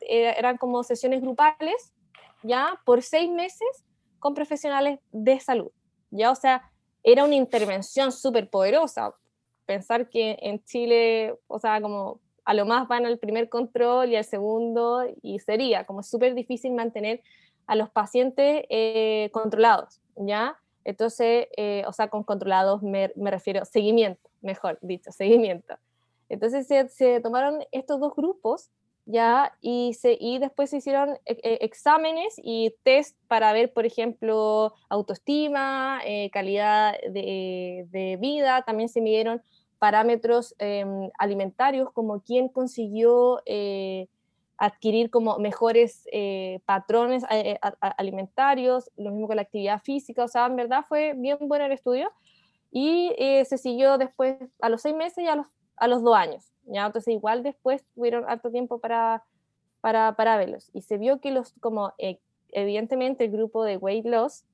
eran 0.00 0.56
como 0.56 0.82
sesiones 0.82 1.20
grupales, 1.20 1.94
¿ya? 2.42 2.80
Por 2.84 3.02
seis 3.02 3.30
meses 3.30 3.84
con 4.18 4.34
profesionales 4.34 4.98
de 5.12 5.38
salud, 5.38 5.70
¿ya? 6.12 6.30
O 6.30 6.36
sea, 6.36 6.70
era 7.02 7.24
una 7.24 7.34
intervención 7.34 8.12
súper 8.12 8.48
poderosa. 8.48 9.14
Pensar 9.66 10.08
que 10.08 10.38
en 10.40 10.62
Chile, 10.64 11.34
o 11.48 11.58
sea, 11.58 11.80
como 11.80 12.20
a 12.44 12.54
lo 12.54 12.66
más 12.66 12.88
van 12.88 13.06
al 13.06 13.18
primer 13.18 13.48
control 13.48 14.10
y 14.10 14.16
al 14.16 14.24
segundo 14.24 15.04
y 15.22 15.38
sería 15.40 15.84
como 15.84 16.02
súper 16.02 16.34
difícil 16.34 16.72
mantener 16.72 17.22
a 17.66 17.76
los 17.76 17.90
pacientes 17.90 18.64
eh, 18.68 19.30
controlados, 19.32 20.00
¿ya? 20.16 20.58
Entonces, 20.84 21.46
eh, 21.56 21.84
o 21.86 21.92
sea, 21.92 22.08
con 22.08 22.24
controlados 22.24 22.82
me, 22.82 23.12
me, 23.14 23.30
refiero 23.30 23.64
seguimiento, 23.64 24.28
mejor 24.40 24.78
dicho, 24.82 25.12
seguimiento. 25.12 25.76
Entonces 26.28 26.66
se, 26.66 26.88
se 26.88 27.20
tomaron 27.20 27.64
estos 27.70 28.00
dos 28.00 28.14
grupos, 28.16 28.70
¿ya? 29.04 29.52
Y, 29.60 29.94
se, 29.94 30.16
y 30.20 30.38
después 30.38 30.70
se 30.70 30.78
hicieron 30.78 31.18
eh, 31.26 31.58
exámenes 31.60 32.34
y 32.36 32.74
test 32.82 33.16
para 33.28 33.52
ver, 33.52 33.72
por 33.72 33.86
ejemplo, 33.86 34.74
autoestima, 34.88 36.00
calidad 36.32 36.94
de, 37.10 38.18
vida, 38.20 38.62
también 38.62 38.88
se 38.88 39.00
midieron 39.00 39.42
parámetros 39.82 40.54
em, 40.60 41.10
alimentarios, 41.18 41.90
como 41.90 42.20
quién 42.20 42.48
consiguió 42.48 43.42
eh, 43.46 44.06
adquirir 44.56 45.10
como 45.10 45.40
mejores 45.40 46.06
eh, 46.12 46.60
patrones 46.66 47.24
eh, 47.32 47.58
alimentarios, 47.80 48.92
lo 48.96 49.10
mismo 49.10 49.26
con 49.26 49.34
la 49.34 49.42
actividad 49.42 49.82
física, 49.82 50.22
o 50.22 50.28
sea, 50.28 50.46
en 50.46 50.54
verdad 50.54 50.84
fue 50.88 51.14
bien 51.16 51.36
bueno 51.40 51.64
el 51.64 51.72
estudio. 51.72 52.12
Y 52.70 53.12
se 53.18 53.58
siguió 53.58 53.98
después 53.98 54.36
a 54.60 54.68
los 54.68 54.82
seis 54.82 54.94
meses 54.94 55.24
y 55.24 55.26
a 55.26 55.34
los, 55.34 55.46
a 55.82 55.88
los 55.88 56.02
dos 56.02 56.14
años, 56.16 56.52
¿ya? 56.64 56.86
Entonces 56.86 57.14
igual 57.14 57.42
después 57.42 57.84
tuvieron 57.94 58.24
harto 58.28 58.50
tiempo 58.50 58.78
para, 58.78 59.24
para, 59.80 60.14
para 60.16 60.36
verlos. 60.36 60.70
Y 60.72 60.82
se 60.82 60.98
vio 60.98 61.20
que 61.20 61.30
los, 61.30 61.54
como 61.60 61.92
evidentemente 62.48 63.24
el 63.24 63.32
grupo 63.32 63.64
de 63.64 63.76
weight 63.76 64.06
loss 64.06 64.44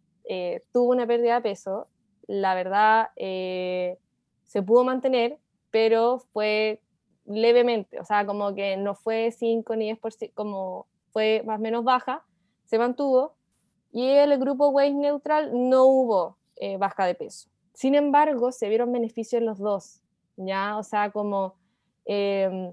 tuvo 0.73 0.91
una 0.91 1.07
pérdida 1.07 1.37
de 1.37 1.41
peso, 1.41 1.89
la 2.27 2.55
verdad 2.55 3.11
se 3.17 4.63
pudo 4.63 4.85
mantener, 4.85 5.39
pero 5.71 6.19
fue 6.33 6.81
levemente, 7.27 8.01
o 8.01 8.05
sea, 8.05 8.25
como 8.27 8.55
que 8.55 8.77
no 8.77 8.95
fue 8.95 9.31
5 9.31 9.77
ni 9.77 9.93
10%, 9.93 10.33
como 10.35 10.87
fue 11.13 11.43
más 11.45 11.59
o 11.59 11.63
menos 11.63 11.85
baja, 11.85 12.25
se 12.65 12.79
mantuvo, 12.79 13.35
y 13.93 14.07
el 14.07 14.39
grupo 14.39 14.69
Weight 14.69 14.95
Neutral 14.95 15.51
no 15.69 15.85
hubo 15.85 16.39
eh, 16.57 16.77
baja 16.79 17.07
de 17.07 17.15
peso. 17.15 17.49
Sin 17.73 17.95
embargo, 17.95 18.53
se 18.53 18.69
vieron 18.69 18.93
beneficios 18.93 19.41
en 19.41 19.47
los 19.47 19.59
dos, 19.59 20.01
¿ya? 20.39 20.79
O 20.79 20.83
sea, 20.83 21.11
como 21.11 21.55
em, 22.07 22.73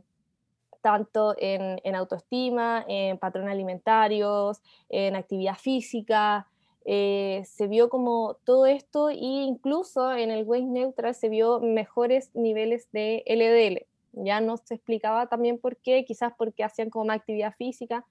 tanto 0.81 1.35
en, 1.39 1.95
autoestima, 1.95 2.85
en 2.87 3.17
patrones 3.17 3.51
alimentarios, 3.51 4.61
en 4.89 5.15
actividad 5.15 5.55
física, 5.55 6.47
eh, 6.85 7.41
se 7.45 7.65
vio 7.67 7.89
como 7.89 8.37
todo 8.43 8.67
esto 8.67 9.09
e 9.09 9.15
incluso 9.15 10.11
en 10.13 10.29
el 10.29 10.45
Waste 10.45 10.67
Neutral 10.67 11.15
se 11.15 11.29
vio 11.29 11.59
mejores 11.59 12.29
niveles 12.35 12.87
de 12.91 13.23
LDL. 13.25 13.87
Ya 14.13 14.39
no 14.41 14.57
se 14.57 14.75
explicaba 14.75 15.25
también 15.25 15.57
por 15.57 15.75
qué, 15.77 16.05
quizás 16.05 16.33
porque 16.37 16.63
hacían 16.63 16.91
como 16.91 17.05
más 17.05 17.17
actividad 17.17 17.55
física, 17.55 18.05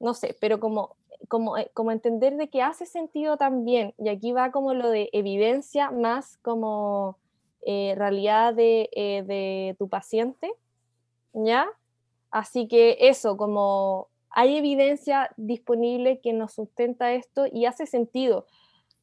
no 0.00 0.14
sé, 0.14 0.34
pero 0.40 0.58
como, 0.60 0.96
como, 1.28 1.58
eh, 1.58 1.70
como 1.74 1.92
entender 1.92 2.36
de 2.36 2.48
que 2.48 2.62
hace 2.62 2.86
sentido 2.86 3.36
también, 3.36 3.94
y 3.98 4.08
aquí 4.08 4.32
va 4.32 4.50
como 4.50 4.72
lo 4.72 4.88
de 4.88 5.10
evidencia 5.12 5.90
más 5.90 6.38
como 6.38 7.18
eh, 7.62 7.94
realidad 7.96 8.54
de, 8.54 8.88
de 8.94 9.76
tu 9.78 9.88
paciente, 9.88 10.52
¿ya? 11.32 11.68
Así 12.30 12.68
que 12.68 12.96
eso, 13.00 13.36
como 13.36 14.08
hay 14.30 14.56
evidencia 14.56 15.30
disponible 15.36 16.20
que 16.20 16.32
nos 16.32 16.52
sustenta 16.54 17.12
esto 17.12 17.46
y 17.50 17.66
hace 17.66 17.86
sentido. 17.86 18.46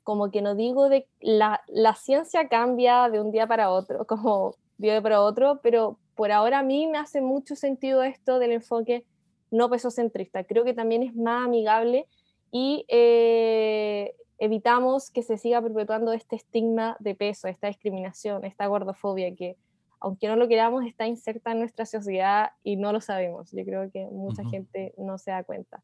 Como 0.04 0.30
que 0.30 0.42
no 0.42 0.56
digo 0.56 0.88
de 0.88 1.08
la, 1.20 1.62
la 1.68 1.96
ciencia 1.96 2.48
cambia 2.48 3.10
de 3.10 3.20
un 3.20 3.32
día 3.32 3.48
para 3.48 3.72
otro, 3.72 4.06
como 4.08 4.56
día 4.78 5.02
para 5.02 5.22
otro, 5.22 5.60
pero 5.62 5.98
por 6.16 6.32
ahora 6.32 6.60
a 6.60 6.64
mí 6.64 6.88
me 6.88 6.98
hace 6.98 7.22
mucho 7.22 7.56
sentido 7.56 8.04
esto 8.04 8.40
del 8.40 8.52
enfoque 8.52 9.06
no 9.52 9.70
pesocentrista. 9.70 10.44
Creo 10.44 10.64
que 10.64 10.74
también 10.74 11.04
es 11.04 11.16
más 11.16 11.46
amigable 11.46 12.08
y 12.52 12.86
eh, 12.88 14.16
evitamos 14.38 15.12
que 15.12 15.24
se 15.24 15.38
siga 15.38 15.62
perpetuando 15.62 16.12
este 16.14 16.36
estigma 16.36 16.98
de 17.00 17.16
peso, 17.16 17.48
esta 17.48 17.68
discriminación, 17.68 18.44
esta 18.46 18.68
gordofobia 18.68 19.34
que, 19.36 19.58
aunque 20.00 20.28
no 20.28 20.36
lo 20.36 20.48
queramos, 20.48 20.86
está 20.86 21.08
inserta 21.08 21.52
en 21.52 21.60
nuestra 21.60 21.86
sociedad 21.86 22.52
y 22.64 22.76
no 22.76 22.92
lo 22.92 23.02
sabemos. 23.02 23.52
Yo 23.52 23.64
creo 23.64 23.90
que 23.92 24.06
mucha 24.12 24.42
Ujú. 24.42 24.52
gente 24.52 24.94
no 24.98 25.18
se 25.18 25.32
da 25.32 25.44
cuenta. 25.44 25.84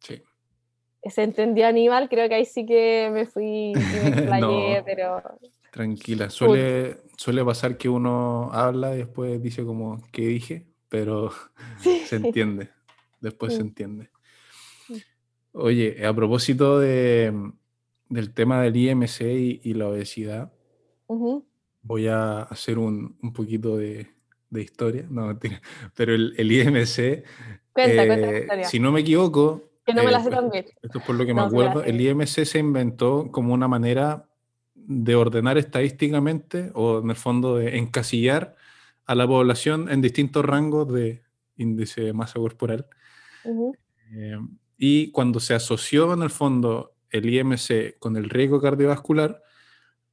Sí. 0.00 0.22
Se 1.04 1.22
entendió 1.22 1.66
Aníbal, 1.68 2.08
creo 2.08 2.28
que 2.28 2.34
ahí 2.34 2.44
sí 2.44 2.66
que 2.66 3.10
me 3.12 3.26
fui 3.26 3.72
y 3.72 3.76
me 3.76 4.10
No. 4.40 4.84
pero 4.84 5.22
Tranquila, 5.70 6.30
suele, 6.30 6.96
suele 7.16 7.44
pasar 7.44 7.76
que 7.76 7.88
uno 7.88 8.50
habla 8.52 8.94
y 8.94 8.98
después 8.98 9.40
dice 9.42 9.64
como, 9.64 10.02
¿qué 10.10 10.22
dije? 10.22 10.66
Pero 10.88 11.30
sí. 11.78 12.00
se 12.06 12.16
entiende, 12.16 12.70
después 13.20 13.54
se 13.54 13.62
Mm. 13.62 13.66
entiende. 13.66 14.10
Oye, 15.52 16.04
a 16.06 16.12
propósito 16.12 16.78
de, 16.78 17.32
del 18.08 18.32
tema 18.34 18.62
del 18.62 18.76
IMC 18.76 19.20
y, 19.22 19.60
y 19.64 19.74
la 19.74 19.88
obesidad, 19.88 20.52
voy 21.82 22.08
a 22.08 22.42
hacer 22.42 22.78
un, 22.78 23.16
un 23.22 23.32
poquito 23.32 23.76
de, 23.76 24.08
de 24.50 24.62
historia, 24.62 25.06
no 25.10 25.26
mentira, 25.26 25.60
pero 25.94 26.14
el, 26.14 26.34
el 26.36 26.52
IMC, 26.52 27.24
Cuenta, 27.72 28.06
cuenta 28.06 28.26
la 28.26 28.32
eh, 28.32 28.38
historia. 28.38 28.64
si 28.64 28.80
no 28.80 28.92
me 28.92 29.00
equivoco, 29.00 29.70
que 29.84 29.94
no 29.94 30.02
me 30.04 30.10
eh, 30.10 30.12
la 30.12 30.20
sé 30.22 30.30
también. 30.30 30.66
esto 30.82 30.98
es 30.98 31.04
por 31.04 31.14
lo 31.16 31.26
que 31.26 31.34
me 31.34 31.40
No, 31.40 31.46
acuerdo, 31.48 31.84
el 31.84 32.00
IMC 32.00 32.44
se 32.44 32.58
inventó 32.58 33.30
como 33.30 33.54
una 33.54 33.68
manera 33.68 34.28
de 34.74 35.14
ordenar 35.16 35.58
estadísticamente 35.58 36.70
o 36.74 37.00
en 37.00 37.10
el 37.10 37.16
fondo 37.16 37.56
de 37.56 37.78
encasillar 37.78 38.56
a 39.06 39.14
la 39.14 39.26
población 39.26 39.88
en 39.90 40.00
distintos 40.02 40.44
rangos 40.44 40.92
de 40.92 41.22
índice 41.56 42.02
de 42.02 42.12
masa 42.12 42.38
corporal. 42.40 42.86
Eh, 44.12 44.38
y 44.78 45.10
cuando 45.12 45.40
se 45.40 45.54
asoció 45.54 46.12
en 46.14 46.22
el 46.22 46.30
fondo 46.30 46.95
el 47.10 47.28
IMC 47.28 47.96
con 47.98 48.16
el 48.16 48.28
riesgo 48.30 48.60
cardiovascular, 48.60 49.42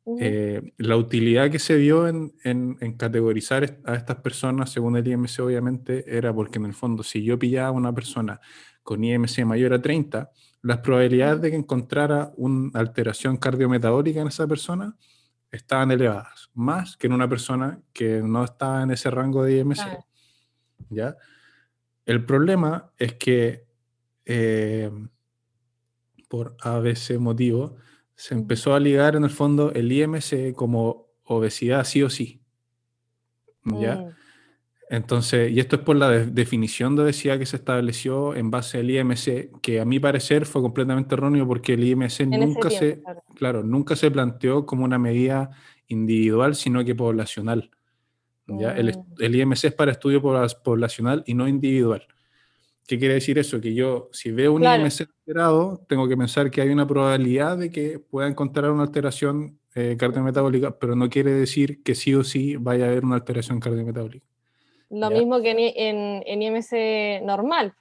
Ujú. 0.05 0.19
eh, 0.21 0.73
la 0.77 0.97
utilidad 0.97 1.49
que 1.49 1.59
se 1.59 1.75
vio 1.77 2.07
en, 2.07 2.33
en- 2.43 2.77
en 2.81 2.97
categorizar 2.97 3.79
a 3.85 3.95
estas 3.95 4.17
personas 4.17 4.69
según 4.69 4.97
el 4.97 5.07
IMC 5.07 5.39
obviamente 5.39 6.03
era 6.17 6.33
porque 6.33 6.59
en 6.59 6.65
el 6.65 6.73
fondo 6.73 7.03
si 7.03 7.23
yo 7.23 7.39
pillaba 7.39 7.69
a 7.69 7.71
una 7.71 7.93
persona 7.93 8.39
con 8.83 9.01
IMC 9.03 9.45
mayor 9.45 9.73
a 9.73 9.81
30, 9.81 10.29
las 10.61 10.79
probabilidades 10.79 11.41
de 11.41 11.51
que 11.51 11.55
encontrara 11.55 12.33
una 12.35 12.77
alteración 12.79 13.37
cardiometabólica 13.37 14.19
en 14.21 14.27
esa 14.27 14.45
persona 14.45 14.95
estaban 15.51 15.91
elevadas, 15.91 16.49
más 16.53 16.97
que 16.97 17.07
en 17.07 17.13
una 17.13 17.29
persona 17.29 17.79
que 17.93 18.21
no 18.21 18.43
estaba 18.43 18.83
en 18.83 18.91
ese 18.91 19.09
rango 19.09 19.43
de 19.45 19.57
IMC. 19.59 19.75
Claro. 19.75 20.05
¿ya? 20.89 21.15
El 22.05 22.25
problema 22.25 22.91
es 22.97 23.13
que 23.13 23.65
eh, 24.25 24.91
por 26.33 26.55
ABC 26.61 27.19
motivo 27.19 27.75
se 28.15 28.33
empezó 28.33 28.73
a 28.73 28.79
ligar 28.79 29.15
en 29.15 29.23
el 29.23 29.29
fondo 29.29 29.71
el 29.73 29.91
IMC 29.91 30.53
como 30.55 31.09
obesidad 31.25 31.83
sí 31.85 32.01
o 32.01 32.09
sí. 32.09 32.41
¿ya? 33.65 33.97
Mm. 33.97 34.09
Entonces, 34.89 35.51
y 35.51 35.59
esto 35.59 35.75
es 35.75 35.83
por 35.83 35.95
la 35.95 36.09
de- 36.09 36.25
definición 36.25 36.95
de 36.95 37.03
obesidad 37.03 37.37
que 37.37 37.45
se 37.45 37.57
estableció 37.57 38.33
en 38.33 38.49
base 38.49 38.79
al 38.79 38.89
IMC, 38.89 39.51
que 39.61 39.79
a 39.79 39.85
mi 39.85 39.99
parecer 39.99 40.47
fue 40.47 40.63
completamente 40.63 41.13
erróneo 41.13 41.47
porque 41.47 41.73
el 41.75 41.83
IMC 41.83 42.21
En 42.21 42.31
nunca 42.31 42.69
tiempo, 42.69 42.69
se, 42.69 43.01
claro. 43.03 43.23
claro, 43.35 43.63
nunca 43.63 43.95
se 43.95 44.09
planteó 44.09 44.65
como 44.65 44.85
una 44.85 44.97
medida 44.97 45.51
individual, 45.87 46.55
sino 46.55 46.83
que 46.83 46.95
poblacional. 46.95 47.69
¿ya? 48.47 48.75
El, 48.75 48.87
Mm. 48.97 49.03
el 49.19 49.35
IMC 49.35 49.65
es 49.67 49.73
para 49.75 49.91
estudio 49.91 50.19
pobla- 50.19 50.47
poblacional 50.63 51.23
y 51.27 51.35
no 51.35 51.47
individual. 51.47 52.07
¿Qué 52.87 52.99
quiere 52.99 53.13
decir 53.15 53.39
eso? 53.39 53.61
Que 53.61 53.73
yo, 53.73 54.09
si 54.11 54.31
veo 54.31 54.53
un 54.53 54.61
Claro. 54.61 54.83
IMC 54.83 55.01
alterado, 55.19 55.85
tengo 55.87 56.07
que 56.07 56.17
pensar 56.17 56.51
que 56.51 56.61
hay 56.61 56.69
una 56.69 56.85
probabilidad 56.87 57.57
de 57.57 57.69
que 57.69 57.99
pueda 57.99 58.27
encontrar 58.27 58.71
una 58.71 58.83
alteración 58.83 59.57
eh, 59.75 59.95
cardiometabólica, 59.97 60.77
pero 60.77 60.95
no 60.95 61.09
quiere 61.09 61.31
decir 61.31 61.81
que 61.81 61.95
sí 61.95 62.13
o 62.13 62.23
sí 62.23 62.57
vaya 62.57 62.85
a 62.85 62.87
haber 62.89 63.05
una 63.05 63.15
alteración 63.15 63.59
cardiometabólica. 63.59 64.25
Lo 64.89 65.09
Ya. 65.09 65.17
mismo 65.17 65.41
que 65.41 65.51
en, 65.51 65.59
en, 65.59 66.23
en 66.25 66.41
IMC 66.41 67.23
normal, 67.25 67.73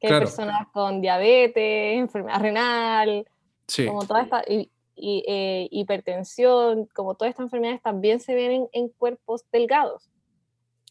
que 0.00 0.08
Claro. 0.08 0.26
hay 0.26 0.26
personas 0.26 0.68
con 0.72 1.00
diabetes, 1.00 1.98
enfermedad 1.98 2.40
renal, 2.40 3.26
Sí, 3.66 3.86
como 3.86 4.06
toda 4.06 4.22
esta 4.22 4.44
y, 4.46 4.70
y, 4.94 5.24
eh, 5.26 5.68
hipertensión, 5.70 6.86
como 6.94 7.14
todas 7.14 7.30
estas 7.30 7.44
enfermedades 7.44 7.80
también 7.82 8.20
se 8.20 8.34
ven 8.34 8.52
en, 8.52 8.68
en 8.72 8.88
cuerpos 8.90 9.42
delgados. 9.50 10.10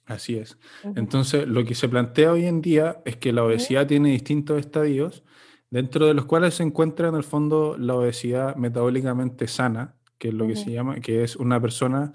Así 0.06 0.38
es. 0.38 0.58
Ujú. 0.84 0.94
Entonces, 0.98 1.48
lo 1.48 1.64
que 1.64 1.76
se 1.76 1.90
plantea 1.90 2.32
hoy 2.32 2.46
en 2.46 2.62
día 2.62 3.02
es 3.06 3.18
que 3.18 3.32
la 3.34 3.44
obesidad 3.44 3.88
tiene 3.88 4.10
distintos 4.10 4.60
estadios, 4.60 5.24
dentro 5.70 6.06
de 6.08 6.14
los 6.14 6.26
cuales 6.26 6.56
se 6.56 6.64
encuentra 6.64 7.08
en 7.08 7.16
el 7.16 7.24
fondo 7.24 7.78
la 7.78 7.96
obesidad 7.96 8.56
metabólicamente 8.56 9.48
sana, 9.48 9.96
que 10.18 10.30
es 10.30 10.34
lo 10.34 10.46
que 10.46 10.54
Ujú. 10.54 10.64
se 10.64 10.72
llama, 10.72 11.00
que 11.00 11.24
es 11.24 11.36
una 11.36 11.60
persona 11.60 12.14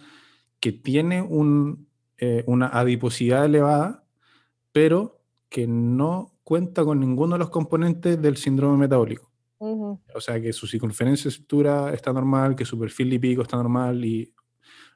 que 0.61 0.73
tiene 0.73 1.23
un, 1.23 1.89
eh, 2.19 2.45
una 2.47 2.69
adiposidad 2.69 3.45
elevada, 3.45 4.05
pero 4.73 5.23
que 5.49 5.67
no 5.67 6.39
cuenta 6.45 6.85
con 6.85 7.01
ninguno 7.01 7.35
de 7.35 7.41
los 7.41 7.51
componentes 7.51 8.21
del 8.21 8.37
síndrome 8.37 8.79
metabólico. 8.79 9.29
O 9.61 10.21
sea, 10.21 10.41
que 10.41 10.53
su 10.53 10.67
circunferencia 10.67 11.31
de 11.31 11.95
está 11.95 12.13
normal, 12.13 12.55
que 12.55 12.65
su 12.65 12.79
perfil 12.79 13.11
lipídico 13.11 13.43
está 13.43 13.57
normal 13.57 14.05
y 14.05 14.33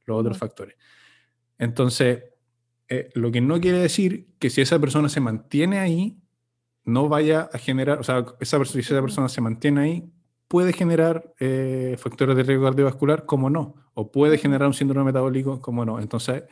los 0.07 0.21
otros 0.21 0.39
factores. 0.39 0.77
Entonces, 1.59 2.25
eh, 2.95 3.09
lo 3.15 3.33
que 3.33 3.41
no 3.41 3.59
quiere 3.59 3.79
decir 3.79 4.29
que 4.39 4.51
si 4.51 4.61
esa 4.61 4.79
persona 4.79 5.09
se 5.09 5.19
mantiene 5.19 5.79
ahí, 5.79 6.19
no 6.85 7.09
vaya 7.09 7.49
a 7.51 7.57
generar, 7.57 7.99
o 7.99 8.03
sea, 8.03 8.27
esa 8.39 8.63
si 8.67 8.81
esa 8.81 9.01
persona 9.01 9.31
se 9.31 9.41
mantiene 9.41 9.81
ahí, 9.81 10.13
puede 10.47 10.75
generar 10.75 11.33
eh, 11.41 11.97
factores 11.99 12.37
de 12.37 12.43
riesgo 12.43 12.67
cardiovascular, 12.67 13.25
como 13.25 13.49
no, 13.49 13.77
o 13.95 14.13
puede 14.13 14.37
generar 14.37 14.69
un 14.69 14.75
síndrome 14.75 15.07
metabólico, 15.07 15.63
como 15.63 15.87
no. 15.87 16.01
Entonces, 16.01 16.45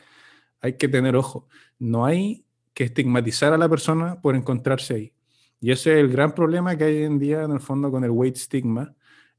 hay 0.61 0.77
que 0.77 0.87
tener 0.87 1.15
ojo. 1.15 1.47
No 1.77 2.05
hay 2.05 2.43
que 2.73 2.85
estigmatizar 2.85 3.53
a 3.53 3.57
la 3.59 3.69
persona 3.69 4.19
por 4.19 4.35
encontrarse 4.35 4.95
ahí. 4.95 5.13
Y 5.59 5.69
ese 5.69 5.93
es 5.93 5.99
el 5.99 6.09
gran 6.09 6.33
problema 6.33 6.75
que 6.75 6.85
hay 6.85 7.03
en 7.03 7.19
día, 7.19 7.43
en 7.43 7.51
el 7.51 7.59
fondo, 7.59 7.91
con 7.91 8.03
el 8.03 8.09
weight 8.09 8.37
stigma, 8.37 8.95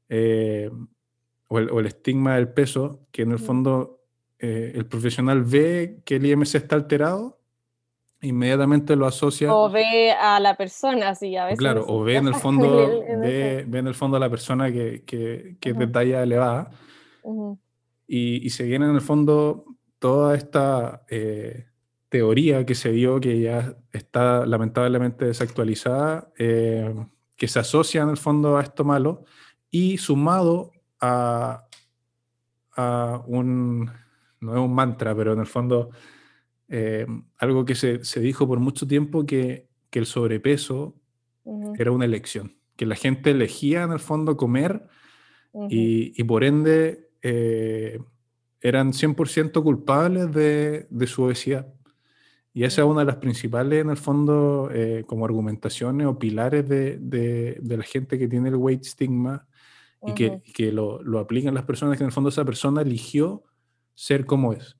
eh, 0.07 0.71
o, 1.49 1.59
el, 1.59 1.69
o 1.69 1.81
el 1.81 1.87
estigma 1.87 2.35
del 2.35 2.47
peso, 2.47 3.05
que 3.11 3.23
en 3.23 3.33
el 3.33 3.39
fondo 3.39 4.02
eh, 4.45 4.73
el 4.75 4.85
profesional 4.85 5.43
ve 5.43 6.01
que 6.03 6.17
el 6.17 6.25
IMC 6.25 6.55
está 6.55 6.75
alterado, 6.75 7.39
inmediatamente 8.21 8.95
lo 8.97 9.05
asocia. 9.05 9.53
O 9.53 9.69
ve 9.69 10.11
a 10.11 10.37
la 10.41 10.55
persona, 10.57 11.09
así 11.09 11.35
a 11.37 11.45
veces. 11.45 11.59
Claro, 11.59 11.85
o 11.87 12.03
ve 12.03 12.17
en 12.17 12.27
el 12.27 12.35
fondo, 12.45 12.85
el- 12.85 13.03
en 13.09 13.21
ve, 13.21 13.65
ve 13.67 13.79
en 13.79 13.87
el 13.87 13.95
fondo 13.95 14.17
a 14.17 14.19
la 14.19 14.29
persona 14.29 14.69
que, 14.71 15.03
que, 15.05 15.55
que 15.61 15.69
es 15.69 15.77
de 15.77 15.87
talla 15.87 16.21
elevada 16.23 16.71
Ujú. 17.21 17.57
y, 18.05 18.45
y 18.45 18.49
se 18.49 18.63
viene 18.65 18.85
en 18.85 18.95
el 18.95 19.01
fondo 19.01 19.65
toda 19.99 20.35
esta 20.35 21.03
eh, 21.09 21.67
teoría 22.09 22.65
que 22.65 22.75
se 22.75 22.91
vio 22.91 23.19
que 23.21 23.39
ya 23.39 23.75
está 23.93 24.45
lamentablemente 24.45 25.23
desactualizada, 25.25 26.31
eh, 26.37 26.93
que 27.37 27.47
se 27.47 27.59
asocia 27.59 28.01
en 28.03 28.09
el 28.09 28.17
fondo 28.17 28.57
a 28.57 28.61
esto 28.63 28.83
malo 28.83 29.23
y 29.71 29.97
sumado 29.97 30.71
a, 30.99 31.65
a 32.75 33.23
un, 33.25 33.89
no 34.43 34.53
es 34.53 34.59
un 34.59 34.73
mantra, 34.73 35.15
pero 35.15 35.33
en 35.33 35.39
el 35.39 35.45
fondo 35.47 35.89
eh, 36.69 37.05
algo 37.37 37.65
que 37.65 37.75
se, 37.75 38.03
se 38.03 38.19
dijo 38.19 38.47
por 38.47 38.59
mucho 38.59 38.87
tiempo 38.87 39.25
que, 39.25 39.67
que 39.89 39.99
el 39.99 40.05
sobrepeso 40.05 40.95
era 41.77 41.91
una 41.91 42.05
elección, 42.05 42.55
que 42.75 42.85
la 42.85 42.95
gente 42.95 43.31
elegía 43.31 43.83
en 43.83 43.91
el 43.91 43.99
fondo 43.99 44.37
comer 44.37 44.87
y, 45.69 46.13
y 46.19 46.23
por 46.23 46.43
ende 46.43 47.09
eh, 47.21 47.99
eran 48.61 48.91
100% 48.93 49.61
culpables 49.61 50.31
de, 50.33 50.87
de 50.89 51.07
su 51.07 51.23
obesidad. 51.23 51.67
Y 52.55 52.63
esa 52.65 52.81
es 52.83 52.87
una 52.87 53.01
de 53.01 53.05
las 53.07 53.15
principales, 53.17 53.81
en 53.81 53.89
el 53.89 53.97
fondo, 53.97 54.69
eh, 54.71 55.03
como 55.07 55.25
argumentaciones 55.25 56.05
o 56.07 56.17
pilares 56.19 56.67
de, 56.69 56.97
de- 56.99 57.57
de 57.61 57.77
la 57.77 57.83
gente 57.83 58.17
que 58.19 58.27
tiene 58.27 58.49
el 58.49 58.55
weight 58.55 58.83
stigma 58.83 59.47
y 60.05 60.13
que, 60.13 60.41
que 60.53 60.71
lo, 60.71 61.01
lo 61.03 61.19
aplican 61.19 61.53
las 61.55 61.63
personas, 61.65 61.97
que 61.97 62.03
en 62.03 62.07
el 62.09 62.13
fondo 62.13 62.29
esa 62.29 62.45
persona 62.45 62.81
eligió 62.81 63.43
ser 63.95 64.25
como 64.25 64.53
es. 64.53 64.77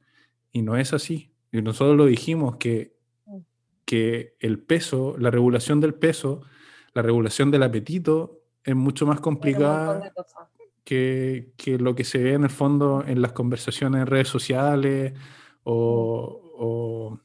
Y 0.52 0.62
no 0.62 0.76
es 0.78 0.94
así. 0.94 1.32
Y 1.52 1.62
nosotros 1.62 1.96
lo 1.98 2.06
dijimos, 2.06 2.58
que, 2.58 2.94
Mm. 3.26 3.38
que 3.86 4.36
el 4.40 4.60
peso, 4.60 5.16
la 5.18 5.32
regulación 5.32 5.80
del 5.82 5.94
peso, 5.94 6.42
la 6.94 7.02
regulación 7.02 7.52
del 7.52 7.64
apetito 7.64 8.40
es 8.64 8.76
mucho 8.76 9.06
más 9.06 9.20
complicada 9.20 10.12
que, 10.84 11.52
que 11.58 11.78
lo 11.78 11.96
que 11.96 12.04
se 12.04 12.18
ve 12.22 12.34
en 12.34 12.44
el 12.44 12.50
fondo 12.50 13.04
en 13.08 13.22
las 13.22 13.32
conversaciones 13.34 14.02
en 14.02 14.08
redes 14.08 14.28
sociales 14.28 15.14
o, 15.64 16.42
o- 16.56 17.20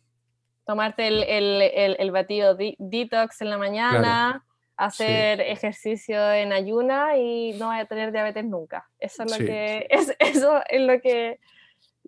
Tomarte 0.65 1.09
el, 1.09 1.23
el- 1.25 1.63
el- 1.63 1.97
el 1.99 2.11
batido 2.11 2.55
detox 2.79 3.41
en 3.41 3.49
la 3.51 3.57
mañana, 3.59 4.45
hacer 4.77 5.41
ejercicio 5.41 6.31
en 6.33 6.53
ayuna 6.53 7.17
y 7.17 7.53
no 7.59 7.69
vaya 7.69 7.83
a 7.83 7.87
tener 7.87 8.13
diabetes 8.13 8.45
nunca. 8.45 8.89
Eso 8.99 9.23
es 9.25 9.31
lo 9.31 9.37
Sí. 9.39 9.47
que 9.47 9.87
es, 9.91 10.15
eso 10.19 10.61
es 10.69 10.81
lo 10.83 11.01
que 11.01 11.41